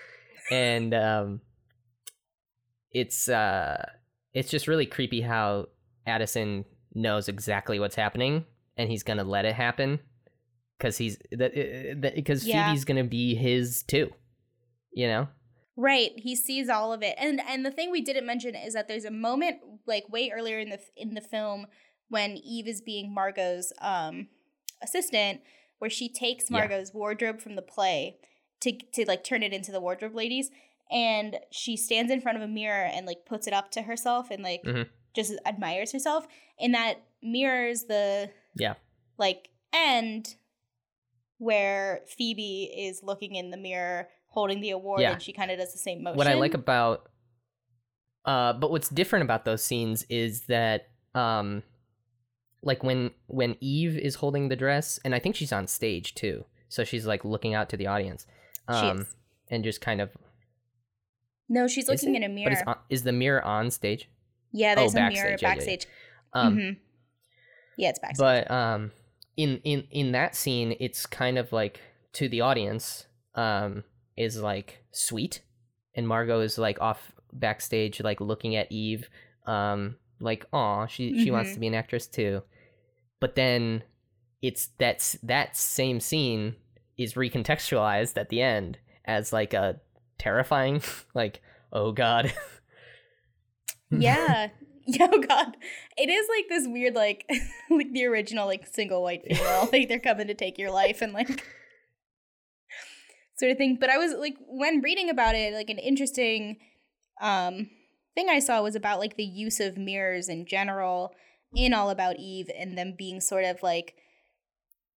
and 0.52 0.94
um 0.94 1.42
it's 2.92 3.28
uh 3.30 3.84
it's 4.34 4.50
just 4.50 4.68
really 4.68 4.86
creepy 4.86 5.22
how 5.22 5.68
Addison 6.06 6.66
knows 6.94 7.28
exactly 7.28 7.80
what's 7.80 7.96
happening 7.96 8.46
and 8.78 8.90
he's 8.90 9.04
gonna 9.04 9.24
let 9.24 9.46
it 9.46 9.56
happen 9.56 10.00
because 10.78 10.98
he's 10.98 11.18
that 11.32 11.54
because 12.16 12.46
Yeah. 12.46 12.66
Phoebe's 12.68 12.86
gonna 12.86 13.04
be 13.04 13.36
his 13.36 13.84
too, 13.84 14.12
you 14.92 15.08
know. 15.08 15.28
Right, 15.80 16.12
he 16.18 16.36
sees 16.36 16.70
all 16.70 16.92
of 16.92 17.04
it, 17.04 17.16
and 17.20 17.40
and 17.48 17.64
the 17.64 17.70
thing 17.72 17.92
we 17.92 18.02
didn't 18.02 18.26
mention 18.26 18.56
is 18.56 18.74
that 18.74 18.88
there's 18.88 19.06
a 19.06 19.12
moment 19.12 19.58
like 19.88 20.10
way 20.10 20.32
earlier 20.36 20.60
in 20.60 20.70
the 20.70 20.80
in 20.96 21.14
the 21.14 21.22
film 21.22 21.68
when 22.10 22.38
Eve 22.38 22.68
is 22.68 22.82
being 22.82 23.14
Margo's 23.14 23.74
um 23.82 24.28
assistant, 24.82 25.42
where 25.80 25.90
she 25.90 26.08
takes 26.10 26.50
Yeah. 26.50 26.58
Margo's 26.60 26.94
wardrobe 26.94 27.42
from 27.42 27.56
the 27.56 27.62
play 27.62 28.18
to 28.62 28.72
to 28.94 29.06
like 29.08 29.24
turn 29.24 29.44
it 29.44 29.54
into 29.54 29.72
the 29.72 29.82
wardrobe 29.82 30.16
ladies, 30.16 30.52
and 30.92 31.38
she 31.52 31.76
stands 31.78 32.12
in 32.12 32.22
front 32.22 32.38
of 32.38 32.44
a 32.44 32.48
mirror 32.48 32.86
and 32.86 33.06
like 33.06 33.26
puts 33.26 33.48
it 33.48 33.54
up 33.54 33.72
to 33.72 33.84
herself 33.84 34.30
and 34.32 34.44
like 34.44 34.64
Mhm. 34.64 34.88
just 35.14 35.34
admires 35.46 35.92
herself, 35.92 36.28
and 36.60 36.74
that 36.74 37.02
mirrors 37.22 37.86
the 37.86 38.32
Yeah. 38.56 38.76
like 39.18 39.50
end 39.74 40.36
where 41.40 42.02
Phoebe 42.08 42.64
is 42.76 43.04
looking 43.04 43.36
in 43.36 43.52
the 43.52 43.58
mirror 43.58 44.10
holding 44.30 44.62
the 44.62 44.72
award 44.72 45.02
Yeah. 45.02 45.14
and 45.14 45.22
she 45.22 45.34
kind 45.34 45.52
of 45.52 45.58
does 45.58 45.72
the 45.72 45.78
same 45.80 46.04
motion. 46.04 46.18
What 46.18 46.28
I 46.28 46.34
like 46.34 46.54
about 46.54 47.10
uh 48.28 48.54
but 48.54 48.70
what's 48.70 48.90
different 48.90 49.24
about 49.24 49.46
those 49.46 49.64
scenes 49.64 50.06
is 50.10 50.42
that 50.42 50.90
um 51.16 51.64
like 52.62 52.84
when 52.84 53.12
when 53.28 53.56
Eve 53.62 53.98
is 53.98 54.16
holding 54.16 54.50
the 54.50 54.56
dress 54.56 55.00
and 55.04 55.16
I 55.16 55.20
think 55.20 55.36
she's 55.36 55.52
on 55.54 55.66
stage 55.68 56.14
too. 56.14 56.46
So 56.70 56.84
she's 56.84 57.08
like 57.08 57.24
looking 57.26 57.54
out 57.56 57.70
to 57.70 57.78
the 57.78 57.88
audience. 57.88 58.28
She 58.70 58.76
Um 58.90 59.00
is. 59.02 59.16
and 59.50 59.64
just 59.64 59.80
kind 59.82 60.02
of 60.02 60.10
No, 61.50 61.68
she's 61.68 61.88
looking 61.88 62.14
it? 62.16 62.18
in 62.18 62.24
a 62.24 62.28
But 62.28 62.34
mirror. 62.36 62.52
is, 62.52 62.64
on, 62.68 62.76
is 62.90 63.04
the 63.04 63.14
mirror 63.14 63.42
on 63.44 63.72
stage? 63.72 64.10
yeah, 64.52 64.74
Oh, 64.74 64.82
there's 64.82 64.94
a 64.96 64.98
mirror 64.98 65.10
backstage, 65.10 65.42
yeah, 65.42 65.48
yeah, 65.48 65.56
backstage. 65.56 65.88
Um 66.34 66.58
Mhm. 66.58 66.78
Yeah, 67.78 67.90
it's 67.90 68.00
backstage. 68.00 68.20
but 68.24 68.52
um 68.52 68.92
in 69.38 69.62
in 69.64 69.88
in 69.92 70.12
that 70.14 70.36
scene 70.36 70.76
it's 70.80 71.06
kind 71.06 71.38
of 71.38 71.54
like 71.54 71.80
to 72.14 72.28
the 72.28 72.42
audience 72.42 73.06
um 73.36 73.84
is 74.18 74.42
like 74.42 74.84
sweet 74.92 75.42
and 75.94 76.08
margo 76.08 76.40
is 76.40 76.58
like 76.58 76.82
off 76.82 77.12
backstage 77.34 78.02
like 78.02 78.22
looking 78.22 78.56
at 78.56 78.72
eve 78.72 79.10
um 79.46 79.96
like 80.20 80.46
oh 80.54 80.86
she 80.88 81.24
she 81.24 81.32
wants 81.32 81.54
to 81.54 81.60
be 81.60 81.68
an 81.68 81.76
actress 81.76 82.08
too 82.08 82.42
but 83.20 83.36
then 83.36 83.84
it's 84.42 84.70
that's 84.78 85.14
that 85.24 85.56
same 85.56 86.00
scene 86.00 86.56
is 86.98 87.14
recontextualized 87.14 88.18
at 88.18 88.30
the 88.30 88.42
end 88.42 88.78
as 89.06 89.32
like 89.32 89.54
a 89.54 89.80
terrifying 90.18 90.82
like 91.14 91.42
oh 91.72 91.92
god 91.92 92.34
yeah. 93.90 94.50
Yeah, 94.90 95.10
oh 95.12 95.20
god. 95.20 95.58
It 95.98 96.10
is 96.10 96.28
like 96.30 96.48
this 96.48 96.66
weird 96.66 96.96
like 96.96 97.30
like 97.70 97.92
the 97.92 98.06
original 98.06 98.46
like 98.48 98.66
single 98.68 99.04
white 99.04 99.22
female. 99.28 99.68
like 99.74 99.90
they're 99.90 100.00
coming 100.00 100.28
to 100.28 100.34
take 100.34 100.58
your 100.58 100.72
life 100.72 101.02
and 101.02 101.12
like 101.12 101.46
sort 103.36 103.52
of 103.52 103.58
thing. 103.58 103.78
But 103.80 103.90
I 103.90 103.98
was 103.98 104.14
like 104.14 104.38
when 104.48 104.80
reading 104.80 105.10
about 105.10 105.36
it, 105.36 105.54
like 105.54 105.70
an 105.70 105.78
interesting 105.78 106.60
um 107.22 107.70
thing 108.16 108.30
I 108.30 108.40
saw 108.40 108.62
was 108.62 108.76
about 108.76 109.00
like 109.00 109.16
the 109.16 109.24
use 109.24 109.60
of 109.60 109.78
mirrors 109.78 110.28
in 110.30 110.46
general 110.46 111.14
in 111.56 111.74
All 111.74 111.90
About 111.90 112.18
Eve 112.18 112.50
and 112.58 112.78
them 112.78 112.96
being 112.98 113.22
sort 113.22 113.46
of 113.46 113.62
like 113.64 113.96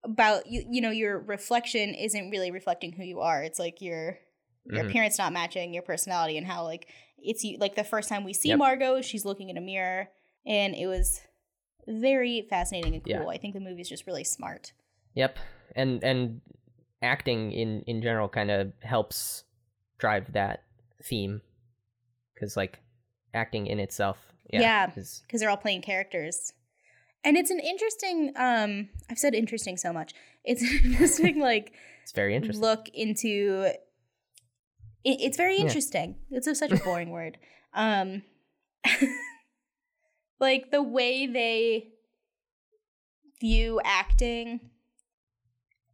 about 0.03 0.47
you 0.47 0.63
you 0.70 0.82
know 0.82 0.91
your 0.91 1.20
reflection 1.20 1.93
isn't 1.93 2.30
really 2.30 2.51
reflecting 2.51 2.93
who 2.93 3.03
you 3.03 3.20
are. 3.20 3.43
It's 3.43 3.59
like 3.59 3.82
your 3.82 4.17
your 4.65 4.84
Mhm. 4.84 4.89
appearance 4.89 5.17
not 5.17 5.34
matching 5.34 5.74
your 5.74 5.84
personality 5.84 6.38
and 6.38 6.45
how 6.47 6.63
like 6.63 6.88
it's 7.17 7.43
you 7.43 7.57
like 7.57 7.76
the 7.76 7.84
first 7.84 8.07
time 8.07 8.24
we 8.24 8.34
see 8.34 8.49
Yep. 8.49 8.59
Margo, 8.59 9.01
she's 9.01 9.26
looking 9.26 9.49
in 9.49 9.57
a 9.57 9.61
mirror 9.61 10.09
and 10.45 10.74
it 10.76 10.88
was 10.88 11.22
very 11.88 12.45
fascinating 12.49 12.93
and 12.93 13.03
cool. 13.03 13.13
Yeah. 13.13 13.26
I 13.28 13.38
think 13.38 13.53
the 13.53 13.59
movie's 13.59 13.89
just 13.89 14.05
really 14.07 14.24
smart. 14.24 14.74
Yep, 15.15 15.38
and 15.76 16.03
and 16.03 16.41
acting 17.01 17.51
in 17.51 17.82
in 17.88 18.01
general 18.01 18.30
kind 18.30 18.51
of 18.51 18.72
helps 18.82 19.43
drive 19.97 20.32
that 20.34 20.63
theme 21.03 21.41
because 22.40 22.56
like 22.58 22.80
acting 23.34 23.68
in 23.68 23.80
itself, 23.80 24.18
yeah, 24.52 24.62
Yeah. 24.62 24.86
because 24.88 25.24
they're 25.34 25.50
all 25.50 25.58
playing 25.58 25.82
characters. 25.82 26.54
And 27.24 27.36
it's 27.38 27.52
an 27.52 27.60
interesting 27.60 28.32
um 28.38 28.90
I've 29.10 29.20
said 29.20 29.34
interesting 29.36 29.78
so 29.78 29.92
much. 29.92 30.14
It's 30.44 30.62
an 30.84 30.92
interesting 30.92 31.40
like 31.50 31.74
it's 32.04 32.14
very 32.14 32.36
interesting. 32.36 32.62
look 32.62 32.88
into 32.94 33.72
it, 35.04 35.22
it's 35.22 35.38
very 35.38 35.58
Yeah. 35.58 35.64
interesting. 35.64 36.16
It's 36.32 36.48
a, 36.48 36.56
such 36.56 36.72
a 36.72 36.78
boring 36.78 37.10
word. 37.10 37.38
Um 37.74 38.24
like 40.40 40.72
the 40.72 40.82
way 40.82 41.28
they 41.28 41.90
view 43.42 43.80
acting 43.84 44.60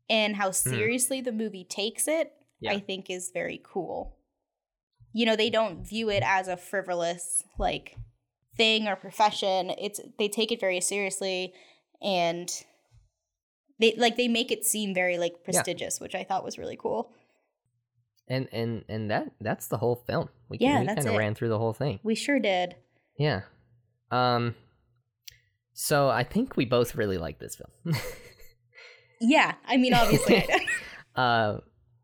and 0.10 0.36
how 0.36 0.52
seriously 0.52 1.22
the 1.22 1.32
movie 1.32 1.64
takes 1.64 2.08
it, 2.08 2.32
Yeah. 2.60 2.74
I 2.74 2.80
think 2.80 3.10
is 3.10 3.32
very 3.34 3.60
cool. 3.64 4.15
You 5.16 5.26
know, 5.26 5.36
they 5.38 5.50
don't 5.50 5.88
view 5.88 6.10
it 6.10 6.24
as 6.26 6.50
a 6.50 6.58
frivolous 6.58 7.42
like 7.58 7.96
thing 8.58 8.88
or 8.88 8.96
profession. 8.98 9.72
It's 9.80 10.02
they 10.20 10.28
take 10.28 10.52
it 10.52 10.60
very 10.60 10.82
seriously 10.82 11.54
and 12.02 12.52
they 13.80 13.96
like 13.98 14.18
they 14.18 14.28
make 14.28 14.52
it 14.52 14.66
seem 14.66 14.94
very 14.94 15.18
like 15.18 15.44
prestigious, 15.44 16.00
which 16.02 16.16
I 16.16 16.24
thought 16.26 16.44
was 16.44 16.58
really 16.58 16.78
cool. 16.78 17.14
and 18.28 18.50
and 18.52 18.84
and 18.90 19.10
that 19.10 19.32
that's 19.40 19.68
the 19.68 19.78
whole 19.78 19.96
film. 19.96 20.28
We, 20.50 20.58
Yeah, 20.60 20.82
we 20.82 20.88
kind 20.88 21.08
of 21.08 21.16
ran 21.16 21.34
through 21.34 21.50
the 21.50 21.60
whole 21.60 21.74
thing. 21.74 22.00
We 22.04 22.16
sure 22.16 22.40
did. 22.40 22.76
Yeah. 23.18 23.42
Um. 24.12 24.56
So 25.74 26.10
I 26.10 26.24
think 26.24 26.58
we 26.58 26.66
both 26.66 26.96
really 26.96 27.18
like 27.18 27.40
this 27.40 27.56
film. 27.56 27.96
Yeah, 29.22 29.54
I 29.66 29.78
mean 29.78 29.94
obviously 29.94 30.38
I 30.38 30.66
uh, 31.22 31.60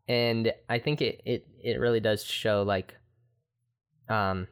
and 0.08 0.52
I 0.68 0.78
think 0.78 1.02
it 1.02 1.20
it 1.24 1.46
it 1.62 1.78
really 1.78 2.00
does 2.00 2.24
show 2.24 2.62
like, 2.62 2.94
um, 4.08 4.48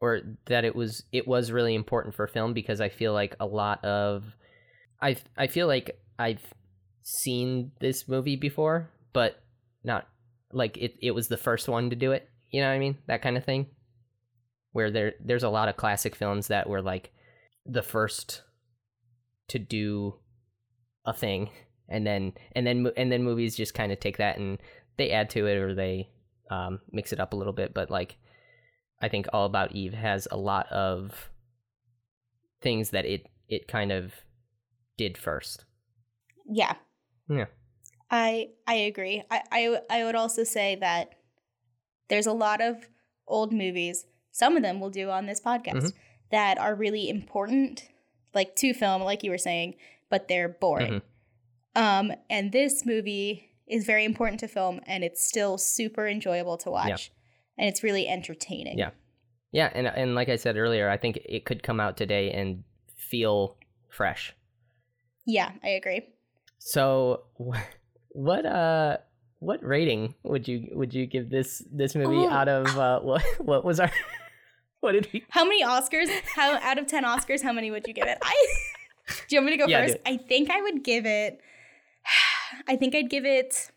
or 0.00 0.22
that 0.46 0.64
it 0.64 0.74
was 0.74 1.04
it 1.12 1.26
was 1.26 1.50
really 1.50 1.74
important 1.74 2.14
for 2.14 2.26
film 2.26 2.52
because 2.52 2.80
I 2.80 2.88
feel 2.88 3.12
like 3.12 3.36
a 3.40 3.46
lot 3.46 3.84
of, 3.84 4.24
I 5.00 5.16
I 5.36 5.46
feel 5.46 5.66
like 5.66 5.98
I've 6.18 6.42
seen 7.02 7.72
this 7.80 8.08
movie 8.08 8.36
before, 8.36 8.90
but 9.12 9.42
not 9.84 10.06
like 10.52 10.76
it. 10.76 10.94
It 11.00 11.12
was 11.12 11.28
the 11.28 11.36
first 11.36 11.68
one 11.68 11.90
to 11.90 11.96
do 11.96 12.12
it. 12.12 12.28
You 12.50 12.60
know 12.60 12.68
what 12.68 12.74
I 12.74 12.78
mean? 12.78 12.98
That 13.06 13.22
kind 13.22 13.36
of 13.36 13.44
thing. 13.44 13.66
Where 14.72 14.90
there 14.90 15.14
there's 15.24 15.42
a 15.42 15.48
lot 15.48 15.68
of 15.68 15.76
classic 15.76 16.14
films 16.14 16.48
that 16.48 16.68
were 16.68 16.82
like 16.82 17.10
the 17.66 17.82
first 17.82 18.42
to 19.48 19.58
do 19.58 20.14
a 21.04 21.12
thing 21.12 21.50
and 21.88 22.06
then 22.06 22.32
and 22.52 22.66
then 22.66 22.86
and 22.96 23.10
then 23.10 23.24
movies 23.24 23.56
just 23.56 23.74
kind 23.74 23.90
of 23.90 23.98
take 23.98 24.18
that 24.18 24.38
and 24.38 24.58
they 24.96 25.10
add 25.10 25.30
to 25.30 25.46
it 25.46 25.56
or 25.56 25.74
they 25.74 26.08
um, 26.50 26.80
mix 26.92 27.12
it 27.12 27.20
up 27.20 27.32
a 27.32 27.36
little 27.36 27.52
bit. 27.52 27.72
But 27.72 27.90
like, 27.90 28.16
I 29.00 29.08
think 29.08 29.26
All 29.32 29.46
About 29.46 29.72
Eve 29.74 29.94
has 29.94 30.28
a 30.30 30.36
lot 30.36 30.66
of 30.70 31.30
things 32.60 32.90
that 32.90 33.04
it 33.06 33.26
it 33.48 33.66
kind 33.66 33.90
of 33.92 34.12
did 34.96 35.16
first. 35.18 35.64
Yeah. 36.46 36.74
Yeah. 37.28 37.46
I 38.10 38.50
I 38.66 38.74
agree. 38.74 39.22
I, 39.30 39.42
I 39.50 39.80
I 39.90 40.04
would 40.04 40.14
also 40.14 40.44
say 40.44 40.76
that 40.76 41.14
there's 42.08 42.26
a 42.26 42.32
lot 42.32 42.60
of 42.60 42.88
old 43.26 43.52
movies. 43.52 44.06
Some 44.32 44.56
of 44.56 44.62
them 44.62 44.80
we'll 44.80 44.90
do 44.90 45.10
on 45.10 45.26
this 45.26 45.40
podcast 45.40 45.74
Mhm. 45.82 45.92
that 46.30 46.58
are 46.58 46.74
really 46.74 47.08
important, 47.08 47.88
like 48.34 48.54
to 48.56 48.74
film, 48.74 49.02
like 49.02 49.22
you 49.22 49.30
were 49.30 49.38
saying, 49.38 49.76
but 50.08 50.28
they're 50.28 50.48
boring. 50.48 51.00
Mhm. 51.74 51.80
Um, 51.80 52.12
and 52.28 52.50
this 52.52 52.84
movie 52.84 53.48
is 53.68 53.84
very 53.86 54.04
important 54.04 54.40
to 54.40 54.48
film, 54.48 54.80
and 54.86 55.04
it's 55.04 55.24
still 55.24 55.56
super 55.56 56.08
enjoyable 56.08 56.56
to 56.58 56.70
watch, 56.70 57.12
and 57.60 57.68
it's 57.68 57.82
really 57.84 58.08
entertaining. 58.08 58.78
Yeah. 58.78 58.90
Yeah, 59.52 59.68
and 59.74 59.86
and 59.86 60.14
like 60.14 60.28
I 60.30 60.36
said 60.36 60.56
earlier, 60.56 60.88
I 60.88 60.96
think 60.96 61.18
it 61.24 61.44
could 61.44 61.62
come 61.62 61.78
out 61.80 61.96
today 61.96 62.30
and 62.32 62.62
feel 62.96 63.56
fresh. 63.88 64.32
yeah, 65.26 65.50
I 65.62 65.68
agree. 65.70 66.02
So, 66.58 67.24
what 68.08 68.46
uh, 68.46 68.98
what 69.40 69.62
rating 69.64 70.14
would 70.22 70.46
you 70.46 70.68
would 70.72 70.94
you 70.94 71.06
give 71.06 71.30
this 71.30 71.62
this 71.72 71.94
movie 71.96 72.26
Oh. 72.26 72.30
out 72.30 72.48
of 72.48 72.66
uh, 72.78 73.00
what 73.08 73.22
what 73.40 73.64
was 73.64 73.80
our 73.80 73.90
what 74.80 74.92
did 74.92 75.08
we? 75.12 75.24
How 75.30 75.44
many 75.44 75.64
Oscars? 75.64 76.08
How 76.36 76.58
out 76.62 76.78
of 76.78 76.86
ten 76.86 77.04
Oscars? 77.04 77.42
How 77.42 77.52
many 77.52 77.70
would 77.72 77.86
you 77.88 77.92
give 77.94 78.06
it? 78.06 78.18
I. 78.22 78.46
do 79.08 79.14
you 79.34 79.38
want 79.40 79.46
me 79.46 79.52
to 79.58 79.58
go 79.58 79.66
Yeah, 79.66 79.84
first? 79.86 79.96
I 80.06 80.16
think 80.16 80.48
I 80.50 80.62
would 80.62 80.84
give 80.84 81.06
it. 81.06 81.40
I 82.68 82.76
think 82.76 82.94
I'd 82.94 83.10
give 83.10 83.24
it. 83.24 83.70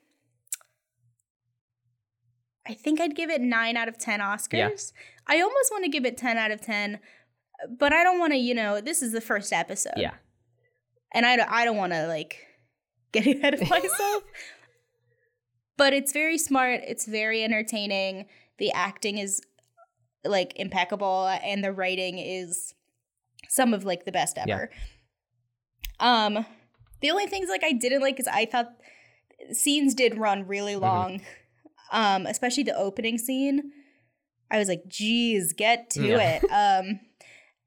I 2.68 2.74
think 2.74 3.01
I'd 3.01 3.16
give 3.16 3.30
it 3.30 3.41
nine 3.41 3.76
out 3.78 3.88
of 3.88 3.97
ten 3.97 4.20
Oscars. 4.20 4.93
I 5.28 5.41
almost 5.41 5.72
want 5.72 5.84
to 5.84 5.89
give 5.89 6.05
it 6.05 6.18
ten 6.18 6.38
out 6.38 6.51
of 6.51 6.61
ten, 6.61 6.99
but 7.78 7.91
I 7.93 8.03
don't 8.03 8.20
want 8.20 8.34
to. 8.34 8.38
You 8.38 8.53
know, 8.55 8.82
this 8.82 9.01
is 9.01 9.11
the 9.11 9.22
first 9.22 9.51
episode. 9.51 9.93
Yeah, 9.97 10.14
and 11.14 11.26
I 11.26 11.36
don't, 11.36 11.51
I 11.51 11.66
don't 11.66 11.78
want 11.78 11.93
to 11.93 12.07
like 12.07 12.38
get 13.11 13.28
ahead 13.28 13.53
of 13.55 13.61
myself. 13.70 14.24
but 15.78 15.93
it's 15.93 16.14
very 16.14 16.38
smart. 16.38 16.82
It's 16.88 17.05
very 17.05 17.43
entertaining. 17.43 18.26
The 18.59 18.72
acting 18.72 19.18
is 19.18 19.41
like 20.24 20.53
impeccable, 20.55 21.28
and 21.43 21.64
the 21.64 21.74
writing 21.74 22.18
is 22.18 22.74
some 23.49 23.74
of 23.74 23.84
like 23.84 24.05
the 24.05 24.11
best 24.11 24.38
ever. 24.38 24.70
Um, 25.99 26.45
the 27.01 27.11
only 27.11 27.28
things 27.28 27.49
like 27.49 27.64
I 27.64 27.74
didn't 27.74 28.01
like 28.01 28.20
is 28.20 28.28
I 28.28 28.45
thought 28.45 28.74
scenes 29.51 29.93
did 29.93 30.18
run 30.18 30.47
really 30.47 30.76
long, 30.76 31.22
um, 31.93 32.25
especially 32.25 32.63
the 32.63 32.75
opening 32.77 33.17
scene. 33.17 33.71
I 34.51 34.59
was 34.59 34.67
like, 34.67 34.83
"Geez, 34.87 35.53
get 35.53 35.89
to 35.91 36.05
Yeah. 36.05 36.39
it." 36.39 36.43
Um, 36.51 36.99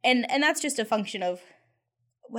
and 0.05 0.31
and 0.31 0.43
that's 0.43 0.61
just 0.61 0.79
a 0.79 0.85
function 0.85 1.23
of 1.23 1.41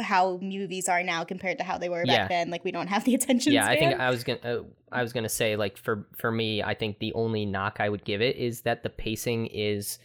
how 0.02 0.38
movies 0.42 0.88
are 0.88 1.02
now 1.02 1.24
compared 1.24 1.58
to 1.58 1.64
how 1.64 1.78
they 1.78 1.90
were 1.90 2.06
back 2.06 2.30
Yeah. 2.30 2.44
then. 2.44 2.50
Like 2.50 2.64
we 2.64 2.72
don't 2.72 2.88
have 2.88 3.04
the 3.06 3.16
attention 3.16 3.54
yeah. 3.54 3.66
I 3.66 3.76
span. 3.76 3.90
think 3.90 4.00
I 4.00 4.10
was 4.10 4.24
gonna 4.24 4.40
uh, 4.44 4.64
I 4.92 5.02
was 5.02 5.12
gonna 5.14 5.28
say 5.30 5.56
like 5.56 5.78
for 5.78 6.08
for 6.16 6.32
me, 6.32 6.62
I 6.62 6.76
think 6.76 7.00
the 7.00 7.14
only 7.14 7.46
knock 7.46 7.78
I 7.80 7.90
would 7.90 8.06
give 8.06 8.22
it 8.22 8.36
is 8.36 8.62
that 8.62 8.84
the 8.84 8.90
pacing 8.90 9.48
is 9.48 10.00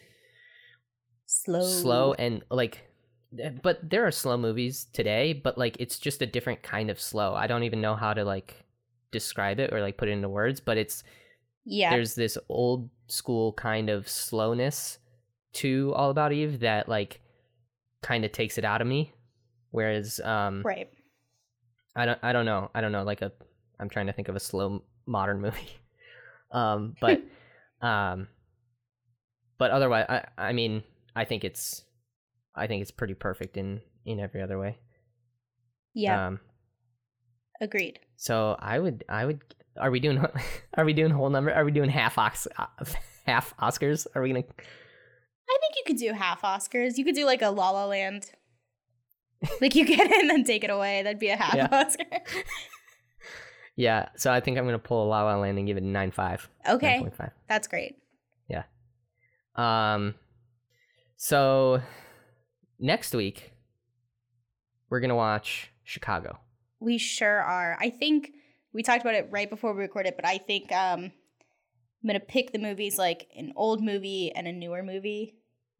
slow, 1.26 1.60
slow 1.62 2.12
and 2.14 2.42
like 2.50 2.82
eh, 3.38 3.50
but 3.62 3.78
there 3.88 4.06
are 4.06 4.10
slow 4.10 4.36
movies 4.36 4.86
today 4.92 5.32
but 5.32 5.56
like 5.56 5.76
it's 5.80 5.98
just 5.98 6.20
a 6.20 6.26
different 6.26 6.62
kind 6.62 6.90
of 6.90 7.00
slow 7.00 7.34
i 7.34 7.46
don't 7.46 7.62
even 7.62 7.80
know 7.80 7.94
how 7.94 8.12
to 8.12 8.22
like 8.22 8.54
describe 9.12 9.58
it 9.58 9.72
or 9.72 9.80
like 9.80 9.96
put 9.96 10.08
it 10.08 10.12
into 10.12 10.28
words 10.28 10.60
but 10.60 10.76
it's 10.76 11.04
Yeah, 11.64 11.90
there's 11.90 12.14
this 12.14 12.36
old 12.48 12.90
school 13.06 13.52
kind 13.52 13.90
of 13.90 14.08
slowness 14.08 14.98
to 15.54 15.92
all 15.94 16.10
about 16.10 16.32
eve 16.32 16.60
that 16.60 16.88
like 16.88 17.20
kind 18.00 18.24
of 18.24 18.32
takes 18.32 18.56
it 18.56 18.64
out 18.64 18.80
of 18.80 18.86
me 18.86 19.12
whereas 19.70 20.18
um 20.20 20.62
right. 20.64 20.88
i 21.94 22.06
don't 22.06 22.18
i 22.22 22.32
don't 22.32 22.46
know 22.46 22.70
i 22.74 22.80
don't 22.80 22.90
know 22.90 23.02
like 23.02 23.20
a 23.20 23.30
i'm 23.78 23.90
trying 23.90 24.06
to 24.06 24.12
think 24.14 24.28
of 24.28 24.36
a 24.36 24.40
slow 24.40 24.82
modern 25.06 25.40
movie 25.42 25.68
um 26.52 26.94
but 27.00 27.22
um 27.86 28.28
but 29.58 29.70
otherwise 29.70 30.06
i 30.08 30.24
i 30.38 30.52
mean 30.52 30.82
i 31.14 31.24
think 31.26 31.44
it's 31.44 31.84
i 32.54 32.66
think 32.66 32.80
it's 32.80 32.90
pretty 32.90 33.14
perfect 33.14 33.56
in 33.58 33.80
in 34.06 34.18
every 34.18 34.40
other 34.42 34.58
way 34.58 34.78
Yeah, 35.94 36.28
um 36.28 36.40
agreed. 37.60 38.00
so 38.16 38.56
i 38.58 38.78
would 38.78 39.04
i 39.08 39.24
would 39.26 39.40
are 39.78 39.90
we 39.90 40.00
doing 40.00 40.24
are 40.74 40.84
we 40.84 40.92
doing 40.92 41.10
whole 41.10 41.30
number 41.30 41.52
are 41.52 41.64
we 41.64 41.70
doing 41.72 41.90
half 41.90 42.18
Ox, 42.18 42.46
half 43.26 43.56
oscars 43.58 44.06
are 44.14 44.22
we 44.22 44.28
gonna 44.28 44.40
I 44.44 45.58
think 45.60 45.74
you 45.76 45.82
could 45.86 45.96
do 45.98 46.12
half 46.14 46.40
Oscars. 46.42 46.96
You 46.96 47.04
could 47.04 47.14
do 47.14 47.26
like 47.26 47.42
a 47.42 47.48
La 47.50 47.70
La 47.70 47.84
Land. 47.86 48.30
like 49.60 49.74
you 49.74 49.84
get 49.84 50.10
it 50.10 50.20
and 50.20 50.30
then 50.30 50.44
take 50.44 50.64
it 50.64 50.70
away. 50.70 51.02
That'd 51.02 51.18
be 51.18 51.28
a 51.28 51.36
half 51.36 51.54
Yeah. 51.54 51.68
Oscar. 51.70 52.04
yeah 53.76 54.08
so 54.16 54.30
i 54.30 54.38
think 54.38 54.58
i'm 54.58 54.66
gonna 54.66 54.78
pull 54.78 55.06
a 55.06 55.08
la 55.08 55.24
la 55.24 55.36
land 55.38 55.56
and 55.56 55.66
give 55.66 55.78
it 55.78 55.82
a 55.82 55.86
9.5 55.86 56.46
okay, 56.68 57.00
9.5 57.02 57.30
that's 57.48 57.66
great. 57.68 57.96
Yeah. 58.48 58.64
Um, 59.56 60.14
so 61.16 61.80
next 62.78 63.14
week 63.14 63.52
we're 64.90 65.00
gonna 65.00 65.16
watch 65.16 65.70
Chicago. 65.84 66.38
We 66.80 66.98
sure 66.98 67.40
are. 67.40 67.78
I 67.80 67.88
think 67.90 68.32
we 68.72 68.82
talked 68.82 69.02
about 69.02 69.14
it 69.14 69.28
right 69.30 69.48
before 69.50 69.72
we 69.74 69.80
recorded, 69.82 70.14
but 70.16 70.26
I 70.26 70.38
think 70.38 70.70
um, 70.72 71.04
I'm 71.04 72.06
gonna 72.06 72.20
pick 72.20 72.52
the 72.52 72.58
movies 72.58 72.98
like 72.98 73.28
an 73.36 73.52
old 73.56 73.82
movie 73.82 74.32
and 74.34 74.46
a 74.46 74.52
newer 74.52 74.82
movie. 74.82 75.34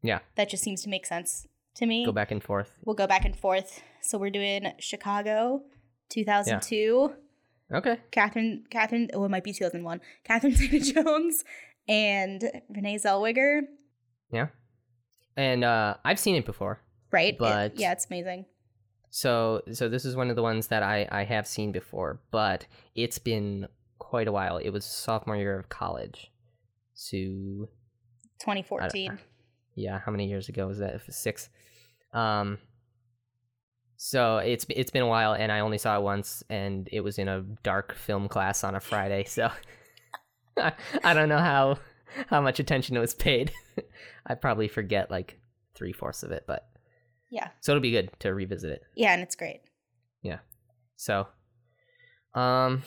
Yeah. 0.05 0.19
that 0.35 0.49
just 0.49 0.63
seems 0.63 0.81
to 0.83 0.89
make 0.89 1.05
sense 1.05 1.47
to 1.75 1.85
me. 1.85 2.05
Go 2.05 2.11
back 2.11 2.31
and 2.31 2.43
forth. 2.43 2.69
We'll 2.83 2.95
go 2.95 3.07
back 3.07 3.23
and 3.23 3.35
forth. 3.35 3.81
So 4.01 4.17
we're 4.17 4.31
doing 4.31 4.71
Chicago, 4.79 5.63
2002. 6.09 7.13
Okay. 7.73 7.97
Catherine, 8.11 8.65
Catherine, 8.69 9.09
oh, 9.13 9.23
it 9.23 9.29
might 9.29 9.43
be 9.45 9.53
2001. 9.53 10.01
Catherine 10.25 10.53
Zeta-Jones 10.55 11.43
and 11.87 12.43
Renee 12.69 12.97
Zellweger, 12.97 13.61
Yeah. 14.31 14.47
And 15.35 15.63
uh, 15.63 15.95
I've 16.05 16.19
seen 16.19 16.35
it 16.35 16.45
before. 16.45 16.81
right? 17.11 17.33
It- 17.33 17.39
But- 17.39 17.79
yeah, 17.79 17.93
it's 17.93 18.05
amazing. 18.05 18.45
So 19.15 19.61
so 19.71 19.89
this 19.89 20.05
is 20.05 20.15
one 20.15 20.31
of 20.31 20.35
the 20.35 20.41
ones 20.41 20.69
that 20.69 20.81
I 20.81 21.07
I 21.11 21.23
have 21.23 21.45
seen 21.45 21.71
before, 21.71 22.19
but 22.31 22.65
it's 22.95 23.19
been 23.19 23.67
quite 23.99 24.27
a 24.27 24.31
while. 24.31 24.57
It 24.57 24.71
was 24.71 24.85
sophomore 24.85 25.35
year 25.35 25.59
of 25.59 25.69
college. 25.69 26.31
So 26.95 27.17
2014. 28.39 29.19
yeah, 29.75 29.99
how 30.03 30.11
many 30.11 30.27
years 30.27 30.49
ago 30.49 30.65
was 30.65 30.79
that? 30.79 30.99
Six. 31.13 31.49
Um. 32.11 32.57
So 33.97 34.37
it's 34.37 34.65
it's 34.67 34.89
been 34.89 35.03
a 35.03 35.07
while, 35.07 35.33
and 35.33 35.51
I 35.51 35.59
only 35.59 35.77
saw 35.77 35.95
it 35.99 36.01
once, 36.01 36.41
and 36.49 36.89
it 36.91 37.01
was 37.01 37.19
in 37.19 37.27
a 37.27 37.45
dark 37.61 37.93
film 37.93 38.27
class 38.27 38.63
on 38.63 38.73
a 38.73 38.79
Friday. 38.79 39.25
So 39.25 39.51
I, 40.57 40.73
I 41.03 41.13
don't 41.13 41.29
know 41.29 41.37
how 41.37 41.77
how 42.29 42.41
much 42.41 42.59
attention 42.59 42.97
it 42.97 42.99
was 42.99 43.13
paid. 43.13 43.51
I 44.25 44.33
probably 44.33 44.69
forget 44.69 45.11
like 45.11 45.39
three 45.75 45.93
fourths 45.93 46.23
of 46.23 46.31
it, 46.31 46.45
but 46.47 46.67
Yeah. 47.33 47.49
so 47.61 47.71
it'll 47.71 47.81
be 47.81 47.91
good 47.91 48.09
to 48.19 48.33
revisit 48.33 48.69
it. 48.71 48.81
Yeah, 48.95 49.13
and 49.13 49.21
it's 49.23 49.35
great. 49.35 49.61
Yeah. 50.21 50.39
So, 50.95 51.27
um, 52.35 52.83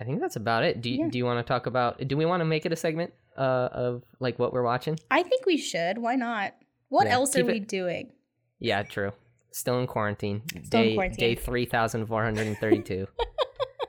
I 0.00 0.04
think 0.04 0.20
that's 0.20 0.36
about 0.36 0.64
it. 0.64 0.80
Do 0.82 0.90
you, 0.90 1.04
Yeah. 1.04 1.08
do 1.10 1.18
you 1.18 1.24
want 1.24 1.38
to 1.38 1.48
talk 1.48 1.66
about? 1.66 2.06
Do 2.08 2.16
we 2.16 2.26
want 2.26 2.40
to 2.40 2.44
make 2.44 2.66
it 2.66 2.72
a 2.72 2.76
segment 2.76 3.12
uh, 3.38 3.68
of 3.72 4.02
like 4.20 4.38
what 4.38 4.52
we're 4.52 4.62
watching? 4.64 4.98
I 5.10 5.22
think 5.22 5.46
we 5.46 5.56
should. 5.56 5.98
Why 5.98 6.16
not? 6.16 6.54
What 6.88 7.06
Yeah, 7.06 7.14
else 7.14 7.34
are 7.36 7.42
keep 7.44 7.46
we 7.52 7.60
doing? 7.60 8.12
Yeah, 8.58 8.82
true. 8.82 9.12
Still 9.52 9.78
in 9.80 9.86
quarantine. 9.86 10.42
Still 10.64 10.80
in 10.82 10.86
day 10.88 10.94
quarantine. 10.94 11.18
day 11.20 11.34
three 11.36 11.66
thousand 11.66 12.06
four 12.06 12.22
hundred 12.24 12.46
and 12.48 12.58
thirty 12.58 12.82
two. 12.82 13.06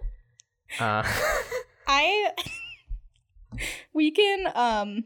uh, 0.80 1.04
I 1.88 2.32
we 3.94 4.12
can 4.12 4.48
um 4.56 5.04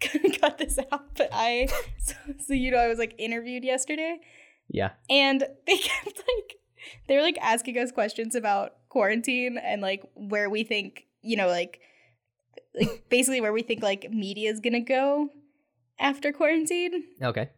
cut 0.40 0.58
this 0.58 0.78
out, 0.92 1.14
but 1.16 1.28
I 1.32 1.68
so, 1.98 2.14
so 2.46 2.54
you 2.54 2.70
know 2.70 2.78
I 2.78 2.88
was 2.88 2.98
like 2.98 3.14
interviewed 3.18 3.64
yesterday. 3.64 4.18
Yeah, 4.68 4.90
and 5.08 5.44
they 5.66 5.76
kept 5.78 6.16
like 6.16 6.56
they 7.08 7.16
were 7.16 7.22
like 7.22 7.38
asking 7.40 7.78
us 7.78 7.92
questions 7.92 8.34
about 8.34 8.72
quarantine 8.88 9.58
and 9.58 9.82
like 9.82 10.02
where 10.14 10.48
we 10.50 10.64
think 10.64 11.06
you 11.22 11.36
know 11.36 11.48
like 11.48 11.80
like 12.74 13.04
basically 13.08 13.40
where 13.40 13.52
we 13.52 13.62
think 13.62 13.82
like 13.82 14.10
media 14.10 14.50
is 14.50 14.60
gonna 14.60 14.80
go 14.80 15.28
after 15.98 16.32
quarantine. 16.32 17.04
Okay, 17.22 17.50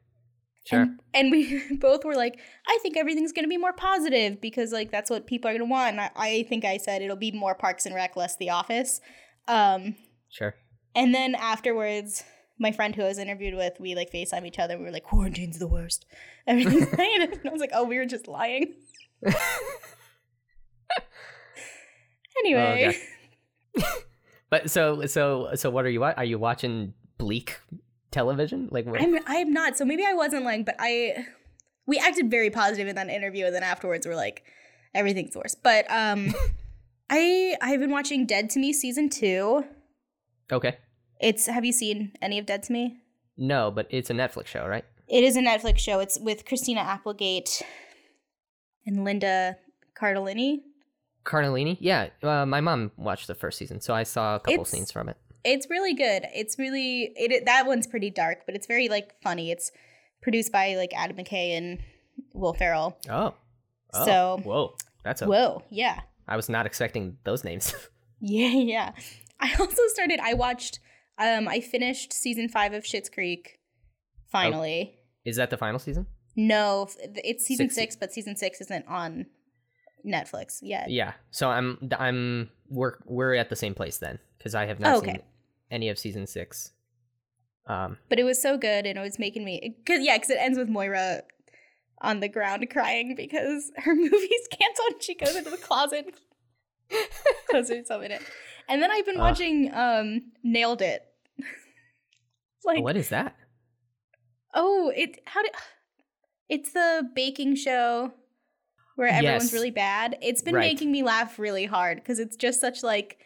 sure. 0.67 0.81
and, 0.81 1.01
and 1.15 1.31
we 1.31 1.77
both 1.81 2.05
were 2.05 2.17
like 2.17 2.41
i 2.67 2.79
think 2.83 2.97
everything's 2.97 3.33
gonna 3.33 3.49
be 3.49 3.59
more 3.59 3.73
positive 3.73 4.41
because 4.41 4.73
like 4.73 4.91
that's 4.91 5.11
what 5.11 5.27
people 5.27 5.51
are 5.51 5.55
gonna 5.55 5.65
want. 5.65 5.93
And 5.93 6.01
I, 6.01 6.11
I 6.17 6.43
think 6.49 6.65
i 6.65 6.77
said 6.77 7.03
it'll 7.03 7.17
be 7.17 7.33
more 7.33 7.55
parks 7.55 7.87
and 7.87 7.95
rec 7.95 8.17
less 8.17 8.37
the 8.37 8.51
office. 8.51 9.01
Um 9.49 9.97
Sure. 10.31 10.55
And 10.95 11.15
then 11.15 11.35
afterwards 11.35 12.25
my 12.59 12.71
friend 12.71 12.95
who 12.95 13.03
I 13.03 13.09
was 13.09 13.19
interviewed 13.19 13.55
with, 13.55 13.81
we 13.81 13.95
like 13.95 14.13
FaceTime 14.13 14.47
each 14.47 14.59
other. 14.59 14.79
We 14.79 14.85
were 14.85 14.93
like, 14.93 15.05
quarantine's 15.05 15.59
the 15.59 15.67
worst. 15.67 16.07
Everything's 16.47 16.89
fine. 16.95 17.23
And 17.23 17.41
I 17.45 17.49
was 17.51 17.61
like, 17.61 17.73
oh, 17.75 17.85
we 17.85 17.99
were 17.99 18.07
just 18.07 18.29
lying. 18.29 18.75
anyway, 22.39 22.97
But 24.53 24.71
so 24.71 25.07
so 25.07 25.49
so 25.55 25.71
what 25.71 25.87
are 25.87 25.89
you 25.89 26.05
are 26.05 26.25
you 26.25 26.39
watching 26.39 26.93
bleak 27.17 27.59
television? 28.11 28.69
Like 28.71 28.85
what? 28.85 29.01
I'm 29.01 29.19
I'm 29.27 29.51
not. 29.51 29.79
So 29.79 29.87
maybe 29.87 30.05
I 30.05 30.13
wasn't 30.13 30.45
lying, 30.45 30.63
but 30.63 30.77
I 30.79 31.27
we 31.87 31.99
acted 31.99 32.31
very 32.31 32.51
positive 32.51 32.87
in 32.87 32.95
that 32.97 33.09
interview, 33.09 33.47
and 33.47 33.55
then 33.55 33.63
afterwards 33.63 34.07
we're 34.07 34.15
like, 34.15 34.43
everything's 34.95 35.35
worse. 35.35 35.55
But 35.55 35.91
um, 35.91 36.35
I 37.09 37.57
I've 37.63 37.81
been 37.81 37.93
watching 37.93 38.27
Dead 38.27 38.51
to 38.51 38.61
Me 38.61 38.75
season 38.75 39.09
two. 39.09 39.65
Okay. 40.51 40.79
It's 41.21 41.47
have 41.47 41.65
you 41.65 41.73
seen 41.73 42.13
any 42.21 42.39
of 42.39 42.47
Dead 42.47 42.63
to 42.65 42.73
Me? 42.73 42.99
No, 43.37 43.71
but 43.71 43.87
it's 43.91 44.11
a 44.11 44.13
Netflix 44.13 44.47
show, 44.49 44.67
right? 44.67 44.85
It 45.09 45.25
is 45.25 45.37
a 45.37 45.41
Netflix 45.43 45.79
show. 45.79 46.01
It's 46.01 46.19
with 46.19 46.45
Christina 46.45 46.81
Applegate 46.81 47.63
and 48.87 49.05
Linda 49.05 49.57
Cardellini. 50.01 50.61
Cardellini? 51.25 51.77
Yeah, 51.81 52.09
uh, 52.23 52.45
my 52.47 52.61
mom 52.61 52.91
watched 52.97 53.27
the 53.29 53.35
first 53.35 53.59
season, 53.59 53.81
so 53.81 53.95
I 53.95 54.03
saw 54.03 54.37
a 54.37 54.41
couple 54.41 54.55
It's- 54.55 54.71
scenes 54.71 54.91
from 54.91 55.09
it. 55.09 55.17
It's 55.45 55.69
really 55.69 55.93
good. 55.95 56.25
It's 56.33 56.57
really 56.57 57.13
it, 57.17 57.33
it 57.33 57.45
that 57.47 57.67
one's 57.67 57.89
pretty 57.89 58.11
dark, 58.11 58.47
but 58.47 58.55
it's 58.55 58.67
very 58.69 58.89
like 58.89 59.15
funny. 59.23 59.51
It's 59.51 59.73
produced 60.21 60.53
by 60.53 60.77
like 60.77 60.93
Adam 60.95 61.17
McKay 61.17 61.57
and 61.59 61.81
Will 62.33 62.55
Ferrell. 62.55 62.97
Oh. 63.11 63.35
oh. 63.93 64.05
So- 64.05 64.41
whoa, 64.45 64.77
that's 65.05 65.21
a. 65.23 65.27
Whoa, 65.27 65.65
yeah. 65.69 66.01
I 66.29 66.37
was 66.37 66.49
not 66.49 66.65
expecting 66.67 67.19
those 67.25 67.45
names. 67.45 67.75
Yeah, 68.25 68.51
yeah. 68.51 68.93
I 69.43 69.55
also 69.61 69.83
started. 69.89 70.21
I 70.23 70.35
watched. 70.35 70.79
Um, 71.19 71.47
I 71.49 71.61
finished 71.61 72.13
season 72.15 72.49
five 72.49 72.73
of 72.73 72.85
Schitt's 72.85 73.11
Creek. 73.11 73.59
Finally, 74.31 74.95
Is 75.27 75.37
that 75.37 75.51
the 75.51 75.59
final 75.59 75.79
season? 75.79 76.07
no, 76.37 76.89
it's 77.17 77.45
season 77.45 77.67
Six 77.69 77.75
six, 77.75 77.97
but 77.97 78.13
season 78.13 78.35
six 78.37 78.63
isn't 78.63 78.87
on 78.89 79.27
Netflix 80.07 80.59
yet. 80.63 80.91
Yeah. 80.91 81.13
So 81.31 81.51
I'm 81.51 81.91
I'm 81.99 82.49
we're 82.69 82.95
we're 83.05 83.35
at 83.35 83.51
the 83.51 83.57
same 83.57 83.75
place 83.75 83.99
then 83.99 84.19
because 84.39 84.55
I 84.55 84.65
have 84.67 84.81
not 84.81 84.95
Oh, 84.95 84.99
okay. 84.99 85.11
seen 85.13 85.23
any 85.71 85.89
of 85.91 85.99
season 85.99 86.27
six. 86.27 86.73
Um. 87.67 87.99
But 88.09 88.19
it 88.19 88.25
was 88.25 88.41
so 88.41 88.57
good, 88.57 88.87
and 88.87 88.97
it 88.99 89.03
was 89.03 89.19
making 89.19 89.45
me. 89.45 89.77
Cause 89.87 89.99
yeah, 90.01 90.17
because 90.17 90.31
it 90.31 90.39
ends 90.41 90.57
with 90.59 90.69
Moira 90.69 91.23
on 92.01 92.21
the 92.21 92.29
ground 92.29 92.67
crying 92.71 93.15
because 93.15 93.71
her 93.77 93.95
movie's 93.95 94.49
canceled. 94.51 94.93
and 94.95 95.03
She 95.03 95.15
goes 95.15 95.37
into 95.37 95.51
the 95.51 95.59
closet, 95.59 96.07
closes 97.51 97.77
herself 97.77 98.03
in 98.03 98.13
it, 98.13 98.23
and 98.73 98.83
then 98.83 98.91
I've 98.91 99.05
been 99.07 99.17
Ugh. 99.17 99.21
watching 99.21 99.71
um 99.75 100.33
Nailed 100.43 100.83
It. 100.83 101.03
like 102.65 102.83
what 102.83 102.97
is 102.97 103.11
that? 103.11 103.37
Oh, 104.55 104.93
it 104.95 105.21
how 105.27 105.43
did 105.43 105.53
it's 106.49 106.73
the 106.73 107.09
baking 107.15 107.55
show 107.57 108.13
where 108.97 109.09
everyone's 109.09 109.45
Yes. 109.45 109.53
really 109.53 109.71
bad. 109.71 110.19
It's 110.21 110.43
been 110.43 110.55
Right. 110.55 110.73
making 110.73 110.93
me 110.93 111.03
laugh 111.03 111.39
really 111.39 111.65
hard 111.65 111.97
because 111.99 112.19
it's 112.19 112.37
just 112.37 112.61
such 112.61 112.83
like 112.83 113.19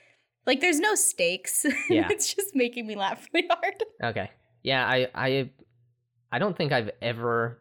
like 0.47 0.61
there's 0.61 0.79
no 0.81 0.95
stakes. 0.95 1.67
Yeah. 1.91 2.09
it's 2.11 2.33
just 2.35 2.55
making 2.55 2.87
me 2.87 2.95
laugh 2.97 3.27
really 3.35 3.49
hard. 3.49 3.83
Okay. 4.03 4.31
Yeah, 4.63 4.87
I 4.87 5.09
I 5.15 5.51
I 6.31 6.39
don't 6.39 6.57
think 6.57 6.73
I've 6.73 6.91
ever 7.03 7.61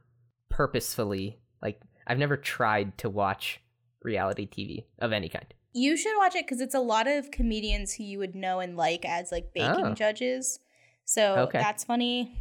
purposefully 0.49 1.39
like 1.61 1.81
I've 2.07 2.17
never 2.19 2.37
tried 2.37 2.97
to 2.99 3.09
watch 3.09 3.59
reality 4.03 4.47
TV 4.47 4.85
of 4.99 5.11
any 5.11 5.29
kind. 5.29 5.51
You 5.77 5.97
should 5.97 6.15
watch 6.17 6.35
it 6.35 6.45
because 6.45 6.61
it's 6.61 6.73
a 6.73 6.79
lot 6.79 7.05
of 7.05 7.31
comedians 7.31 7.93
who 7.93 8.03
you 8.05 8.17
would 8.19 8.33
know 8.33 8.59
and 8.61 8.77
like 8.77 9.03
as 9.03 9.29
like 9.31 9.53
baking 9.53 9.85
Oh. 9.87 9.93
judges. 9.93 10.59
So 11.03 11.35
Okay. 11.39 11.59
that's 11.59 11.83
funny. 11.83 12.31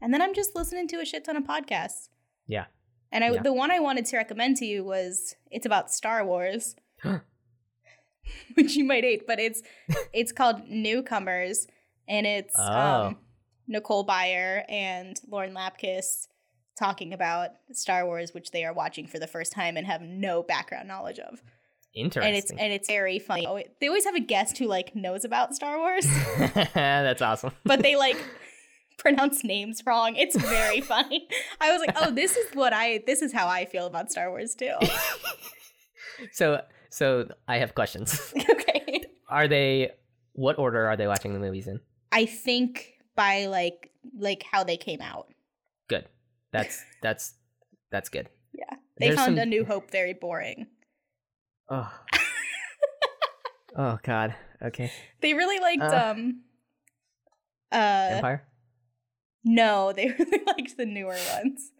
And 0.00 0.14
then 0.14 0.22
I'm 0.22 0.32
just 0.32 0.54
listening 0.54 0.86
to 0.88 1.00
a 1.00 1.04
shit 1.04 1.24
ton 1.24 1.36
of 1.36 1.42
podcasts. 1.42 2.08
Yeah. 2.46 2.66
And 3.10 3.24
I, 3.24 3.30
Yeah. 3.32 3.42
the 3.42 3.52
one 3.52 3.72
I 3.72 3.80
wanted 3.80 4.04
to 4.06 4.16
recommend 4.16 4.58
to 4.58 4.64
you 4.64 4.84
was 4.84 5.34
it's 5.50 5.66
about 5.66 5.90
Star 5.92 6.24
Wars, 6.24 6.76
which 8.54 8.76
you 8.76 8.84
might 8.84 9.04
hate, 9.04 9.26
but 9.26 9.38
it's 9.40 9.62
it's 10.12 10.30
called 10.32 10.68
Newcomers, 10.68 11.66
and 12.08 12.26
it's 12.26 12.54
Oh. 12.56 12.62
um, 13.08 13.18
Nicole 13.66 14.06
Byer 14.06 14.64
and 14.68 15.20
Lauren 15.28 15.52
Lapkus 15.54 16.28
talking 16.78 17.12
about 17.12 17.50
Star 17.72 18.04
Wars, 18.06 18.34
which 18.34 18.50
they 18.50 18.64
are 18.64 18.72
watching 18.72 19.06
for 19.06 19.18
the 19.18 19.26
first 19.26 19.52
time 19.52 19.76
and 19.76 19.86
have 19.86 20.00
no 20.02 20.42
background 20.42 20.86
knowledge 20.88 21.18
of, 21.18 21.42
Interesting. 21.94 22.28
and 22.28 22.36
it's 22.36 22.50
and 22.50 22.72
it's 22.72 22.88
very 22.88 23.18
funny. 23.18 23.46
Oh, 23.46 23.60
They 23.80 23.86
always 23.88 24.04
have 24.04 24.14
a 24.16 24.20
guest 24.20 24.58
who 24.58 24.66
like 24.66 24.94
knows 24.96 25.24
about 25.24 25.54
Star 25.54 25.78
Wars, 25.78 26.06
That's 26.74 27.22
awesome. 27.22 27.52
but 27.64 27.82
they 27.82 27.94
like 27.96 28.16
pronounce 28.98 29.44
names 29.44 29.82
wrong. 29.86 30.16
It's 30.16 30.36
very 30.36 30.80
funny. 30.80 31.28
I 31.60 31.70
was 31.72 31.80
like, 31.80 31.96
oh, 31.96 32.10
this 32.10 32.36
is 32.36 32.54
what 32.54 32.72
I 32.72 33.02
this 33.06 33.22
is 33.22 33.32
how 33.32 33.46
I 33.46 33.64
feel 33.64 33.86
about 33.86 34.10
Star 34.10 34.30
Wars 34.30 34.54
too. 34.54 34.74
so 36.32 36.60
so 36.90 37.28
I 37.48 37.58
have 37.58 37.74
questions. 37.74 38.32
okay. 38.50 39.04
Are 39.28 39.48
they 39.48 39.90
what 40.32 40.58
order 40.58 40.86
are 40.86 40.96
they 40.96 41.06
watching 41.06 41.32
the 41.32 41.40
movies 41.40 41.66
in? 41.66 41.80
I 42.12 42.26
think 42.26 42.94
by 43.16 43.46
like 43.46 43.90
like 44.18 44.44
how 44.50 44.64
they 44.64 44.76
came 44.76 45.00
out. 45.00 45.28
Good. 45.88 46.06
That's 46.52 46.82
that's 47.02 47.34
that's 47.90 48.08
good. 48.08 48.28
Yeah. 48.52 48.76
They 48.98 49.06
There's 49.08 49.16
found 49.18 49.36
some- 49.36 49.42
A 49.42 49.46
New 49.46 49.64
Hope 49.64 49.90
very 49.90 50.12
boring. 50.12 50.66
Oh. 51.70 51.90
oh 53.76 53.98
God. 54.02 54.34
Okay. 54.62 54.90
They 55.20 55.34
really 55.34 55.58
liked 55.60 55.82
Uh, 55.82 56.12
um 56.16 56.40
uh 57.72 58.08
Empire. 58.12 58.46
no, 59.44 59.92
they 59.96 60.08
really 60.18 60.42
liked 60.46 60.76
the 60.76 60.86
newer 60.86 61.16
ones. 61.34 61.70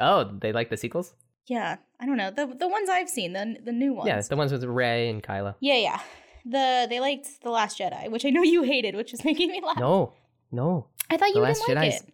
Oh, 0.00 0.24
they 0.40 0.52
like 0.52 0.70
the 0.70 0.76
sequels. 0.76 1.14
Yeah. 1.46 1.76
I 2.00 2.06
don't 2.06 2.16
know. 2.16 2.30
The 2.30 2.46
the 2.46 2.68
ones 2.68 2.88
I've 2.88 3.08
seen, 3.10 3.32
the 3.32 3.56
the 3.64 3.72
new 3.72 3.92
ones. 3.94 4.08
Yeah, 4.08 4.20
the 4.20 4.36
ones 4.36 4.52
with 4.52 4.64
Rey 4.64 5.08
and 5.08 5.22
Kylo. 5.22 5.54
yeah, 5.60 5.76
yeah. 5.76 6.00
The 6.46 6.86
they 6.88 7.00
liked 7.00 7.28
The 7.42 7.50
Last 7.50 7.78
Jedi, 7.78 8.10
which 8.10 8.24
I 8.24 8.30
know 8.30 8.42
you 8.42 8.62
hated, 8.62 8.94
which 8.94 9.12
is 9.12 9.24
making 9.30 9.50
me 9.50 9.60
laugh. 9.64 9.78
No, 9.78 10.14
no, 10.50 10.86
I 11.10 11.16
thought 11.18 11.28
The 11.32 11.38
you 11.40 11.42
Last 11.42 11.62
didn't 11.66 11.82
like 11.82 11.92
Jedi's 11.92 12.00
it. 12.02 12.12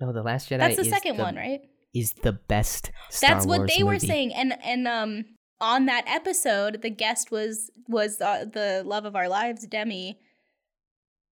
no. 0.00 0.12
The 0.12 0.22
Last 0.22 0.48
Jedi. 0.48 0.58
That's 0.58 0.76
the 0.76 0.82
is 0.82 0.88
second 0.90 1.16
the- 1.16 1.22
one, 1.24 1.36
right? 1.36 1.60
Is 1.92 2.12
the 2.22 2.32
best. 2.32 2.90
Star 3.10 3.30
That's 3.30 3.46
what 3.46 3.58
Wars 3.60 3.70
they 3.76 3.82
were 3.84 3.98
saying, 4.00 4.34
and 4.34 4.54
and 4.64 4.86
um 4.88 5.24
on 5.60 5.86
that 5.86 6.04
episode, 6.06 6.82
the 6.82 6.90
guest 6.90 7.30
was 7.30 7.70
was 7.88 8.20
uh, 8.20 8.44
the 8.50 8.82
love 8.84 9.04
of 9.04 9.14
our 9.16 9.28
lives, 9.28 9.66
Demi. 9.66 10.18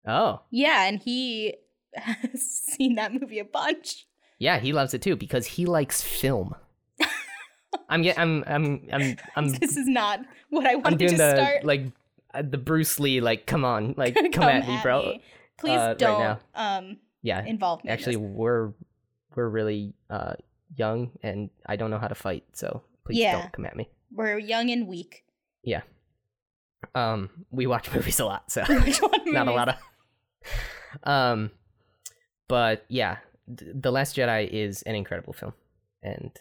Oh, 0.05 0.41
Yeah, 0.51 0.85
and 0.87 0.99
he 0.99 1.55
has 1.95 2.41
seen 2.41 2.95
that 2.95 3.13
movie 3.13 3.39
a 3.39 3.45
bunch. 3.45 4.05
yeah, 4.39 4.59
he 4.59 4.73
loves 4.73 4.93
it 4.93 5.01
too 5.01 5.15
because 5.15 5.45
he 5.45 5.65
likes 5.65 6.01
film. 6.01 6.55
I'm 7.89 8.01
get. 8.03 8.17
I'm. 8.19 8.43
I'm. 8.47 8.87
I'm. 8.91 9.17
I'm. 9.35 9.49
this 9.59 9.77
is 9.77 9.87
not 9.87 10.19
what 10.49 10.65
I 10.65 10.75
wanted 10.75 10.99
to 11.09 11.17
the 11.17 11.35
start. 11.35 11.65
like 11.65 11.85
uh, 12.33 12.43
the 12.47 12.57
Bruce 12.57 12.99
Lee. 12.99 13.19
Like, 13.21 13.45
come 13.47 13.65
on, 13.65 13.93
like, 13.97 14.15
come, 14.31 14.43
at 14.43 14.67
me, 14.67 14.77
bro. 14.83 15.13
Please 15.57 15.77
uh, 15.79 15.93
don't 15.95 16.19
now. 16.19 16.39
um 16.55 16.97
Yeah, 17.23 17.43
involve 17.45 17.83
me. 17.83 17.89
actually, 17.89 18.15
this. 18.15 18.23
we're 18.25 18.73
we're 19.35 19.49
really 19.49 19.93
uh 20.09 20.33
young, 20.75 21.11
and 21.23 21.49
I 21.65 21.75
don't 21.75 21.89
know 21.91 21.99
how 21.99 22.07
to 22.07 22.15
fight, 22.15 22.43
so 22.53 22.83
please 23.05 23.17
Yeah. 23.19 23.41
don't 23.41 23.51
come 23.53 23.65
at 23.65 23.75
me. 23.75 23.89
We're 24.13 24.37
young 24.37 24.69
and 24.69 24.87
weak. 24.87 25.23
Yeah. 25.63 25.81
Um, 26.95 27.29
we 27.51 27.67
watch 27.67 27.91
movies 27.93 28.19
a 28.19 28.25
lot, 28.25 28.51
so 28.51 28.63
not 29.25 29.47
a 29.47 29.51
lot 29.51 29.69
of. 29.69 29.75
Um, 31.03 31.51
but 32.47 32.85
yeah, 32.89 33.17
th- 33.57 33.71
the 33.73 33.91
Last 33.91 34.15
Jedi 34.15 34.47
is 34.47 34.81
an 34.83 34.95
incredible 34.95 35.33
film, 35.33 35.53
and 36.01 36.31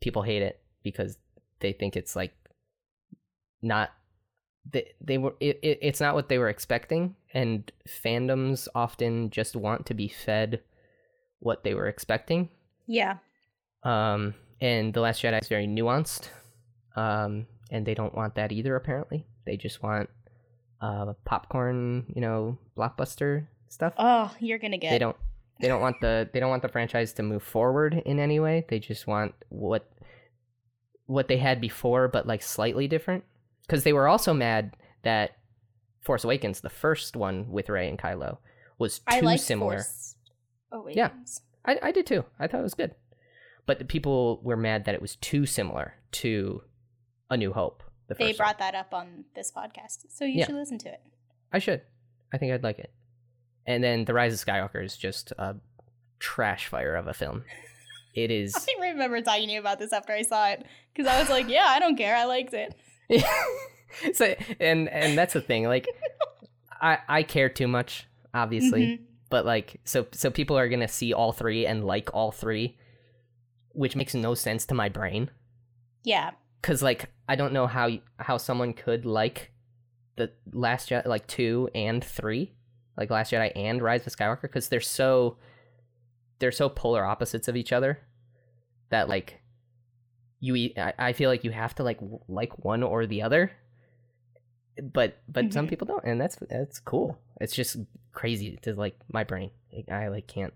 people 0.00 0.22
hate 0.22 0.42
it 0.42 0.60
because 0.82 1.16
they 1.60 1.72
think 1.72 1.96
it's 1.96 2.14
like 2.14 2.34
not 3.62 3.90
they 4.70 4.92
they 5.00 5.18
were 5.18 5.34
it, 5.40 5.58
it, 5.62 5.78
it's 5.80 6.00
not 6.00 6.14
what 6.14 6.28
they 6.28 6.38
were 6.38 6.48
expecting, 6.48 7.14
and 7.32 7.70
fandoms 7.88 8.68
often 8.74 9.30
just 9.30 9.56
want 9.56 9.86
to 9.86 9.94
be 9.94 10.08
fed 10.08 10.60
what 11.38 11.64
they 11.64 11.74
were 11.74 11.86
expecting. 11.86 12.48
Yeah. 12.86 13.18
Um, 13.82 14.34
and 14.60 14.92
the 14.92 15.00
Last 15.00 15.22
Jedi 15.22 15.40
is 15.40 15.48
very 15.48 15.66
nuanced. 15.66 16.28
Um, 16.96 17.46
and 17.70 17.86
they 17.86 17.94
don't 17.94 18.14
want 18.14 18.34
that 18.36 18.52
either. 18.52 18.74
Apparently, 18.74 19.26
they 19.44 19.56
just 19.56 19.82
want 19.82 20.08
uh 20.80 21.14
popcorn, 21.24 22.04
you 22.14 22.20
know, 22.20 22.58
blockbuster 22.76 23.46
stuff. 23.68 23.94
Oh, 23.98 24.34
you're 24.40 24.58
gonna 24.58 24.78
get 24.78 24.90
They 24.90 24.98
don't. 24.98 25.16
They 25.60 25.68
don't 25.68 25.80
want 25.80 26.00
the. 26.00 26.28
They 26.32 26.40
don't 26.40 26.50
want 26.50 26.62
the 26.62 26.68
franchise 26.68 27.12
to 27.14 27.22
move 27.22 27.42
forward 27.42 28.02
in 28.04 28.18
any 28.18 28.40
way. 28.40 28.66
They 28.68 28.78
just 28.78 29.06
want 29.06 29.34
what 29.48 29.90
what 31.06 31.28
they 31.28 31.38
had 31.38 31.60
before, 31.60 32.08
but 32.08 32.26
like 32.26 32.42
slightly 32.42 32.88
different. 32.88 33.24
Because 33.62 33.84
they 33.84 33.92
were 33.92 34.06
also 34.06 34.32
mad 34.34 34.76
that 35.02 35.36
Force 36.00 36.24
Awakens, 36.24 36.60
the 36.60 36.70
first 36.70 37.16
one 37.16 37.50
with 37.50 37.68
Rey 37.68 37.88
and 37.88 37.98
Kylo, 37.98 38.38
was 38.78 38.98
too 38.98 39.04
I 39.08 39.20
like 39.20 39.40
similar. 39.40 39.76
Force 39.78 40.16
Yeah. 40.72 41.06
Awakens. 41.08 41.40
I, 41.64 41.78
I 41.82 41.92
did 41.92 42.06
too. 42.06 42.24
I 42.38 42.46
thought 42.46 42.60
it 42.60 42.64
was 42.64 42.74
good. 42.74 42.94
But 43.66 43.78
the 43.78 43.84
people 43.84 44.40
were 44.44 44.56
mad 44.56 44.84
that 44.84 44.94
it 44.94 45.02
was 45.02 45.16
too 45.16 45.46
similar 45.46 45.94
to 46.12 46.62
A 47.30 47.36
New 47.36 47.52
Hope. 47.52 47.82
The 48.08 48.14
They 48.14 48.26
one. 48.28 48.36
brought 48.36 48.58
that 48.58 48.74
up 48.74 48.94
on 48.94 49.24
this 49.34 49.50
podcast, 49.50 50.06
so 50.10 50.24
you 50.24 50.38
Yeah. 50.40 50.46
should 50.46 50.54
listen 50.54 50.78
to 50.78 50.88
it. 50.88 51.00
I 51.52 51.58
should. 51.58 51.82
I 52.32 52.38
think 52.38 52.52
I'd 52.52 52.62
like 52.62 52.78
it. 52.78 52.92
And 53.66 53.82
then 53.82 54.04
The 54.04 54.14
Rise 54.14 54.32
of 54.40 54.46
Skywalker 54.46 54.84
is 54.84 54.96
just 54.96 55.32
a 55.38 55.56
trash 56.20 56.68
fire 56.68 56.94
of 56.94 57.06
a 57.08 57.14
film. 57.14 57.44
It 58.14 58.30
is. 58.40 58.54
I 58.56 58.80
remember 58.80 59.20
talking 59.22 59.48
to 59.48 59.54
you 59.54 59.60
about 59.60 59.78
this 59.78 59.92
after 59.92 60.12
I 60.12 60.22
saw 60.22 60.48
it 60.50 60.64
because 60.94 61.10
I 61.12 61.18
was 61.20 61.28
like, 61.28 61.48
"Yeah, 61.48 61.64
I 61.66 61.78
don't 61.80 61.96
care. 61.96 62.14
I 62.16 62.24
liked 62.24 62.54
it." 62.54 62.74
so 64.14 64.34
and 64.60 64.88
and 64.88 65.18
that's 65.18 65.32
the 65.34 65.40
thing. 65.40 65.64
Like, 65.64 65.86
I 66.80 66.98
I 67.08 67.22
care 67.24 67.48
too 67.48 67.68
much, 67.68 68.06
obviously, 68.34 68.82
Mhm. 68.86 69.00
but 69.30 69.44
like, 69.44 69.80
so 69.84 70.06
so 70.12 70.30
people 70.30 70.56
are 70.58 70.68
gonna 70.68 70.88
see 70.88 71.12
all 71.12 71.32
three 71.32 71.66
and 71.66 71.84
like 71.84 72.14
all 72.14 72.30
three, 72.32 72.78
which 73.72 73.96
makes 73.96 74.14
no 74.14 74.34
sense 74.34 74.64
to 74.66 74.74
my 74.74 74.88
brain. 74.88 75.30
Yeah. 76.04 76.32
Cause 76.66 76.82
like 76.82 77.10
I 77.28 77.36
don't 77.36 77.52
know 77.52 77.66
how 77.68 77.88
how 78.18 78.38
someone 78.38 78.72
could 78.72 79.06
like 79.06 79.52
the 80.16 80.32
Last 80.52 80.90
Jedi, 80.90 81.06
like 81.06 81.26
two 81.28 81.68
and 81.76 82.02
three, 82.02 82.54
like 82.96 83.08
Last 83.10 83.30
Jedi 83.32 83.52
and 83.54 83.80
Rise 83.80 84.04
of 84.06 84.16
Skywalker, 84.16 84.42
because 84.42 84.68
they're 84.68 84.80
so 84.80 85.36
they're 86.40 86.50
so 86.50 86.68
polar 86.68 87.04
opposites 87.04 87.46
of 87.46 87.54
each 87.56 87.72
other 87.72 88.00
that 88.90 89.08
like 89.08 89.40
you 90.40 90.70
I 90.98 91.12
feel 91.12 91.30
like 91.30 91.44
you 91.44 91.52
have 91.52 91.74
to 91.76 91.84
like 91.84 91.98
like 92.28 92.64
one 92.64 92.82
or 92.82 93.06
the 93.06 93.22
other 93.22 93.52
but 94.82 95.18
but 95.28 95.52
some 95.52 95.66
Mhm. 95.66 95.70
people 95.70 95.86
don't 95.86 96.04
and 96.04 96.20
that's 96.20 96.36
that's 96.50 96.80
cool. 96.80 97.16
It's 97.40 97.54
just 97.54 97.76
crazy 98.12 98.58
to 98.62 98.74
like 98.74 98.98
my 99.12 99.22
brain. 99.22 99.50
I 99.90 100.08
like 100.08 100.26
can't 100.26 100.52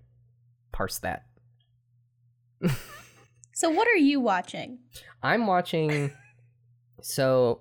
parse 0.73 0.99
that 0.99 1.27
So 3.61 3.69
what 3.69 3.87
are 3.89 3.97
you 3.97 4.21
watching? 4.21 4.79
i'm 5.23 5.47
watching 5.47 6.11
so 7.03 7.61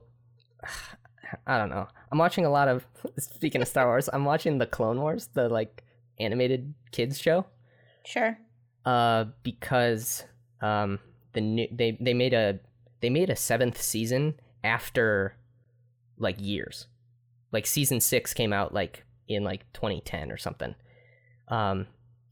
i 1.45 1.57
don't 1.57 1.69
know. 1.69 1.87
I'm 2.09 2.17
watching 2.17 2.45
a 2.45 2.49
lot 2.49 2.69
of 2.69 2.87
speaking 3.17 3.61
of 3.61 3.67
star 3.67 3.85
wars 3.85 4.07
i'm 4.13 4.23
watching 4.23 4.59
the 4.59 4.65
clone 4.65 5.01
wars 5.01 5.27
the 5.33 5.49
like 5.49 5.83
animated 6.17 6.73
kids 6.93 7.19
show. 7.19 7.45
Sure. 8.05 8.37
uh 8.85 9.25
because 9.43 10.23
um 10.61 10.99
the 11.33 11.41
new 11.41 11.67
they 11.69 11.97
they 11.99 12.13
made 12.13 12.33
a 12.33 12.59
they 13.01 13.09
made 13.09 13.29
a 13.29 13.35
seventh 13.35 13.81
season 13.81 14.39
after 14.63 15.35
like 16.17 16.37
years. 16.39 16.87
Like 17.51 17.65
season 17.65 17.99
six 17.99 18.33
came 18.33 18.53
out 18.53 18.73
like 18.73 19.03
in 19.27 19.43
like 19.43 19.65
2010 19.73 20.31
or 20.31 20.37
something. 20.37 20.75
Um 21.49 21.87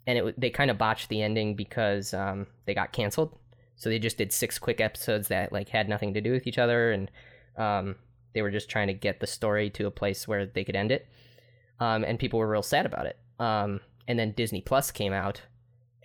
and 0.06 0.18
it 0.20 0.40
they 0.40 0.52
kind 0.52 0.72
of 0.72 0.78
botched 0.78 1.10
the 1.10 1.22
ending 1.22 1.58
because 1.58 2.14
um 2.14 2.48
they 2.66 2.74
got 2.74 2.94
canceled 2.94 3.38
so 3.78 3.90
they 3.90 4.00
just 4.00 4.18
did 4.18 4.34
six 4.34 4.60
quick 4.60 4.82
episodes 4.82 5.30
that 5.30 5.54
like 5.54 5.70
had 5.70 5.88
nothing 5.88 6.14
to 6.16 6.22
do 6.22 6.32
with 6.32 6.48
each 6.48 6.58
other 6.58 6.92
and 6.92 7.10
um 7.58 7.96
they 8.34 8.42
were 8.42 8.52
just 8.52 8.70
trying 8.70 8.88
to 8.88 8.94
get 8.94 9.20
the 9.20 9.28
story 9.28 9.70
to 9.70 9.88
a 9.88 9.92
place 9.92 10.28
where 10.28 10.46
they 10.46 10.64
could 10.64 10.76
end 10.76 10.92
it. 10.92 11.08
Um 11.80 12.04
and 12.04 12.20
people 12.20 12.40
were 12.40 12.50
real 12.50 12.64
sad 12.64 12.86
about 12.86 13.06
it. 13.06 13.18
Um 13.40 13.80
and 14.08 14.20
then 14.20 14.34
disney 14.34 14.62
plus 14.62 14.92
came 14.92 15.14
out 15.14 15.42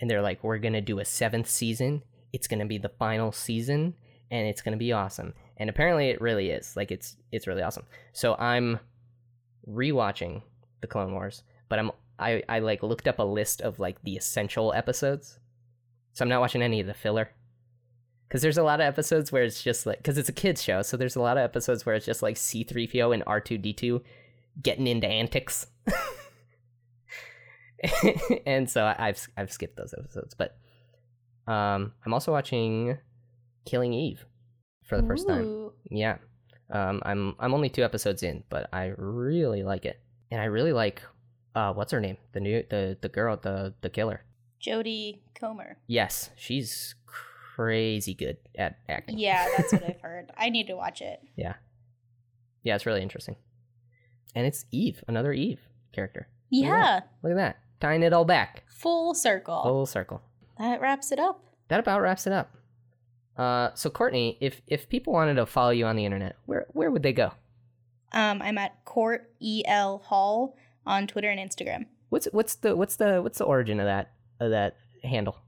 and 0.01 0.09
they're 0.09 0.23
like 0.23 0.45
we're 0.45 0.59
gonna 0.59 0.81
do 0.81 1.01
a 1.01 1.05
seventh 1.05 1.49
season. 1.49 2.03
It's 2.33 2.47
gonna 2.47 2.67
be 2.67 2.79
the 2.79 2.91
final 2.91 3.33
season 3.33 3.95
and 4.31 4.47
it's 4.47 4.63
gonna 4.63 4.77
be 4.77 4.93
awesome. 4.93 5.35
And 5.57 5.69
apparently 5.69 6.09
it 6.11 6.21
really 6.21 6.51
is. 6.51 6.77
Like 6.77 6.93
it's 6.93 7.17
it's 7.33 7.47
really 7.47 7.63
awesome. 7.63 7.87
So 8.13 8.35
i'm 8.39 8.79
rewatching 9.69 10.43
the 10.81 10.89
clone 10.89 11.13
wars 11.13 11.45
but 11.69 11.79
i'm 11.79 11.93
i 12.19 12.43
i 12.49 12.59
like 12.59 12.83
looked 12.83 13.07
up 13.07 13.21
a 13.21 13.23
list 13.23 13.61
of 13.61 13.79
like 13.79 14.03
the 14.03 14.17
essential 14.17 14.75
episodes. 14.75 15.39
So 16.13 16.25
i'm 16.25 16.29
not 16.29 16.41
watching 16.41 16.63
any 16.63 16.81
of 16.81 16.87
the 16.87 16.95
filler 16.95 17.31
because 18.33 18.41
there's 18.41 18.57
a 18.57 18.63
lot 18.63 18.81
of 18.81 18.87
episodes 18.87 19.31
where 19.31 19.43
it's 19.43 19.63
just 19.63 19.85
like 19.85 19.99
because 19.99 20.17
it's 20.17 20.31
a 20.31 20.33
kids 20.33 20.63
show 20.63 20.81
so 20.81 20.97
there's 20.97 21.17
a 21.17 21.21
lot 21.21 21.37
of 21.37 21.43
episodes 21.45 21.85
where 21.85 21.95
it's 21.95 22.07
just 22.07 22.23
like 22.23 22.37
c3po 22.37 23.13
and 23.13 23.23
r2d2 23.27 24.01
getting 24.63 24.87
into 24.87 25.07
antics 25.07 25.67
and 28.47 28.71
so 28.71 28.85
I- 28.85 29.09
I've 29.09 29.29
I've 29.37 29.53
skipped 29.53 29.77
those 29.77 29.95
episodes, 29.99 30.35
but 30.35 30.57
um, 31.47 31.93
I'm 32.07 32.15
also 32.15 32.33
watching 32.33 32.97
Killing 33.67 33.93
Eve 33.93 34.25
for 34.85 35.01
the 35.01 35.07
first 35.07 35.27
time. 35.27 35.71
Yeah, 35.91 36.19
um, 36.71 37.03
I'm 37.05 37.35
I'm 37.41 37.55
only 37.55 37.69
two 37.69 37.83
episodes 37.83 38.23
in, 38.23 38.45
but 38.49 38.69
I 38.73 38.93
really 38.97 39.65
like 39.65 39.85
it, 39.85 40.01
and 40.31 40.41
I 40.41 40.45
really 40.45 40.73
like 40.73 41.03
uh, 41.57 41.73
what's 41.73 41.91
her 41.93 42.01
name? 42.01 42.19
The 42.33 42.41
new 42.41 42.63
the 42.71 42.97
the 43.01 43.09
girl 43.09 43.37
the 43.37 43.75
the 43.81 43.91
killer. 43.91 44.23
Jodie 44.61 45.19
Comer. 45.35 45.79
Yes, 45.89 46.31
she's 46.37 46.95
crazy 47.65 48.15
good 48.15 48.37
at 48.57 48.79
acting. 48.89 49.19
Yeah, 49.19 49.47
that's 49.57 49.73
what 49.73 49.85
I've 49.85 50.01
heard. 50.03 50.31
I 50.37 50.49
need 50.51 50.67
to 50.69 50.75
watch 50.75 51.01
it. 51.01 51.21
yeah, 51.37 51.55
yeah, 52.63 52.75
it's 52.75 52.87
really 52.87 53.03
interesting, 53.03 53.37
and 54.35 54.47
it's 54.47 54.65
Eve, 54.71 55.03
another 55.09 55.33
Eve 55.33 55.61
character. 55.93 56.29
Yeah. 56.51 57.01
Look 57.23 57.33
at 57.33 57.37
that, 57.37 57.59
tying 57.81 58.03
it 58.03 58.13
all 58.13 58.25
back, 58.25 58.65
Full 58.69 59.15
circle. 59.15 59.63
full 59.63 59.87
circle. 59.87 60.21
That 60.59 60.81
wraps 60.81 61.13
it 61.13 61.19
up. 61.19 61.43
that 61.69 61.81
about 61.81 62.01
wraps 62.03 62.27
it 62.27 62.33
up. 62.33 62.55
Uh, 63.37 63.71
so 63.75 63.89
Courtney, 63.89 64.37
if 64.41 64.61
if 64.67 64.89
people 64.89 65.13
wanted 65.13 65.35
to 65.35 65.47
follow 65.47 65.71
you 65.71 65.87
on 65.87 65.97
the 65.97 66.05
internet, 66.05 66.37
where 66.47 66.67
where 66.73 66.91
would 66.91 67.03
they 67.03 67.15
go? 67.15 67.33
Um, 68.13 68.43
I'm 68.43 68.59
at 68.59 68.85
Court 68.85 69.31
EL 69.43 70.03
Hull 70.05 70.55
on 70.85 71.07
Twitter 71.07 71.31
and 71.31 71.41
Instagram. 71.41 71.87
What's 72.11 72.27
what's 72.33 72.57
the 72.57 72.77
what's 72.77 72.97
the 72.97 73.23
what's 73.23 73.39
the 73.39 73.45
origin 73.45 73.81
of 73.81 73.87
that 73.87 74.13
of 74.39 74.51
that 74.51 74.77
handle? 75.03 75.39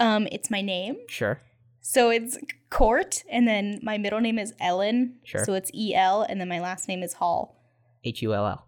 Um, 0.00 0.26
it's 0.32 0.50
my 0.50 0.60
name. 0.62 0.96
Sure, 1.08 1.40
So 1.80 2.10
it's 2.10 2.36
Court, 2.70 3.22
and 3.30 3.46
then 3.46 3.78
my 3.82 3.98
middle 3.98 4.20
name 4.20 4.38
is 4.38 4.54
Ellen. 4.60 5.16
Sure. 5.24 5.44
So 5.44 5.54
it's 5.54 5.70
E 5.74 5.94
L, 5.94 6.22
and 6.22 6.40
then 6.40 6.48
my 6.48 6.60
last 6.60 6.88
name 6.88 7.02
is 7.02 7.14
Hull. 7.14 7.56
H 8.04 8.22
U 8.22 8.32
L 8.34 8.46
L. 8.46 8.66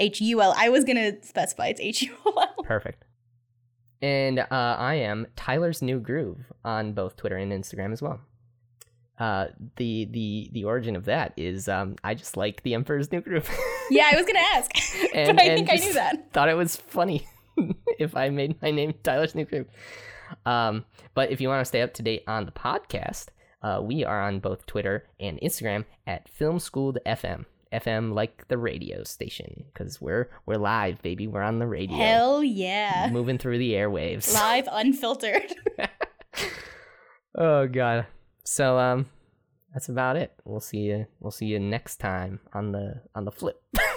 H 0.00 0.20
U 0.20 0.42
L. 0.42 0.54
I 0.56 0.68
was 0.70 0.84
gonna 0.84 1.12
specify 1.22 1.68
it's 1.68 1.80
H 1.80 2.02
U 2.02 2.14
L 2.26 2.38
L. 2.40 2.64
Perfect. 2.64 3.04
And 4.02 4.40
uh, 4.40 4.46
I 4.50 4.94
am 4.96 5.26
Tyler's 5.36 5.80
New 5.80 5.98
Groove 6.00 6.52
on 6.64 6.92
both 6.92 7.16
Twitter 7.16 7.36
and 7.36 7.52
Instagram 7.52 7.92
as 7.92 8.02
well. 8.02 8.20
Uh, 9.18 9.46
the 9.76 10.06
the 10.10 10.50
the 10.52 10.64
origin 10.64 10.96
of 10.96 11.04
that 11.04 11.32
is 11.36 11.68
um, 11.68 11.94
I 12.02 12.14
just 12.14 12.36
like 12.36 12.62
the 12.64 12.74
Emperor's 12.74 13.10
New 13.12 13.20
Groove. 13.20 13.48
Yeah, 13.90 14.08
I 14.10 14.16
was 14.16 14.24
gonna 14.24 14.38
ask, 14.54 14.70
And- 15.14 15.36
but 15.36 15.44
I 15.44 15.54
think 15.54 15.70
I 15.70 15.76
knew 15.76 15.92
that. 15.92 16.32
thought 16.32 16.48
it 16.48 16.56
was 16.56 16.74
funny 16.76 17.28
if 17.98 18.16
I 18.16 18.30
made 18.30 18.60
my 18.62 18.70
name 18.70 18.94
Tyler's 19.02 19.34
New 19.34 19.44
Groove. 19.44 19.66
Um, 20.46 20.84
but 21.14 21.30
if 21.30 21.40
you 21.40 21.48
want 21.48 21.60
to 21.60 21.64
stay 21.64 21.82
up 21.82 21.94
to 21.94 22.02
date 22.02 22.24
on 22.26 22.46
the 22.46 22.52
podcast, 22.52 23.26
uh, 23.62 23.80
we 23.82 24.04
are 24.04 24.22
on 24.22 24.40
both 24.40 24.66
Twitter 24.66 25.06
and 25.18 25.40
Instagram 25.40 25.84
at 26.06 26.28
Film 26.28 26.58
Schooled 26.58 26.98
FM. 27.06 27.46
FM 27.72 28.14
like 28.14 28.46
the 28.48 28.58
radio 28.58 29.02
station 29.02 29.64
because 29.72 30.00
we're 30.00 30.30
we're 30.46 30.54
live, 30.54 31.02
baby. 31.02 31.26
We're 31.26 31.42
on 31.42 31.58
the 31.58 31.66
radio, 31.66 31.96
Hell 31.96 32.44
yeah, 32.44 33.08
moving 33.10 33.36
through 33.36 33.58
the 33.58 33.72
airwaves. 33.72 34.32
live, 34.34 34.68
unfiltered. 34.70 35.52
oh 37.36 37.66
god. 37.66 38.06
So 38.44 38.78
um, 38.78 39.06
that's 39.72 39.88
about 39.88 40.16
it. 40.16 40.32
We'll 40.44 40.60
see 40.60 40.78
you. 40.78 41.06
We'll 41.18 41.32
see 41.32 41.46
you 41.46 41.58
next 41.58 41.96
time 41.96 42.38
on 42.52 42.70
the 42.70 43.00
on 43.14 43.24
the 43.24 43.32
flip. 43.32 43.60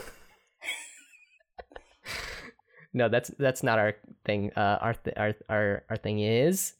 no, 2.98 3.10
that's 3.10 3.30
that's 3.38 3.62
not 3.62 3.78
our 3.78 3.96
thing. 4.26 4.52
Uh, 4.58 4.78
our 4.82 4.94
th- 4.96 5.16
our 5.16 5.34
our 5.48 5.84
our 5.90 5.98
thing 5.98 6.20
is 6.20 6.74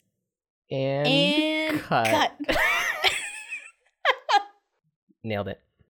and, 0.70 1.06
and 1.06 1.80
cut. 1.80 2.32
cut. 2.46 2.58
nailed 5.22 5.46
it. 5.48 5.60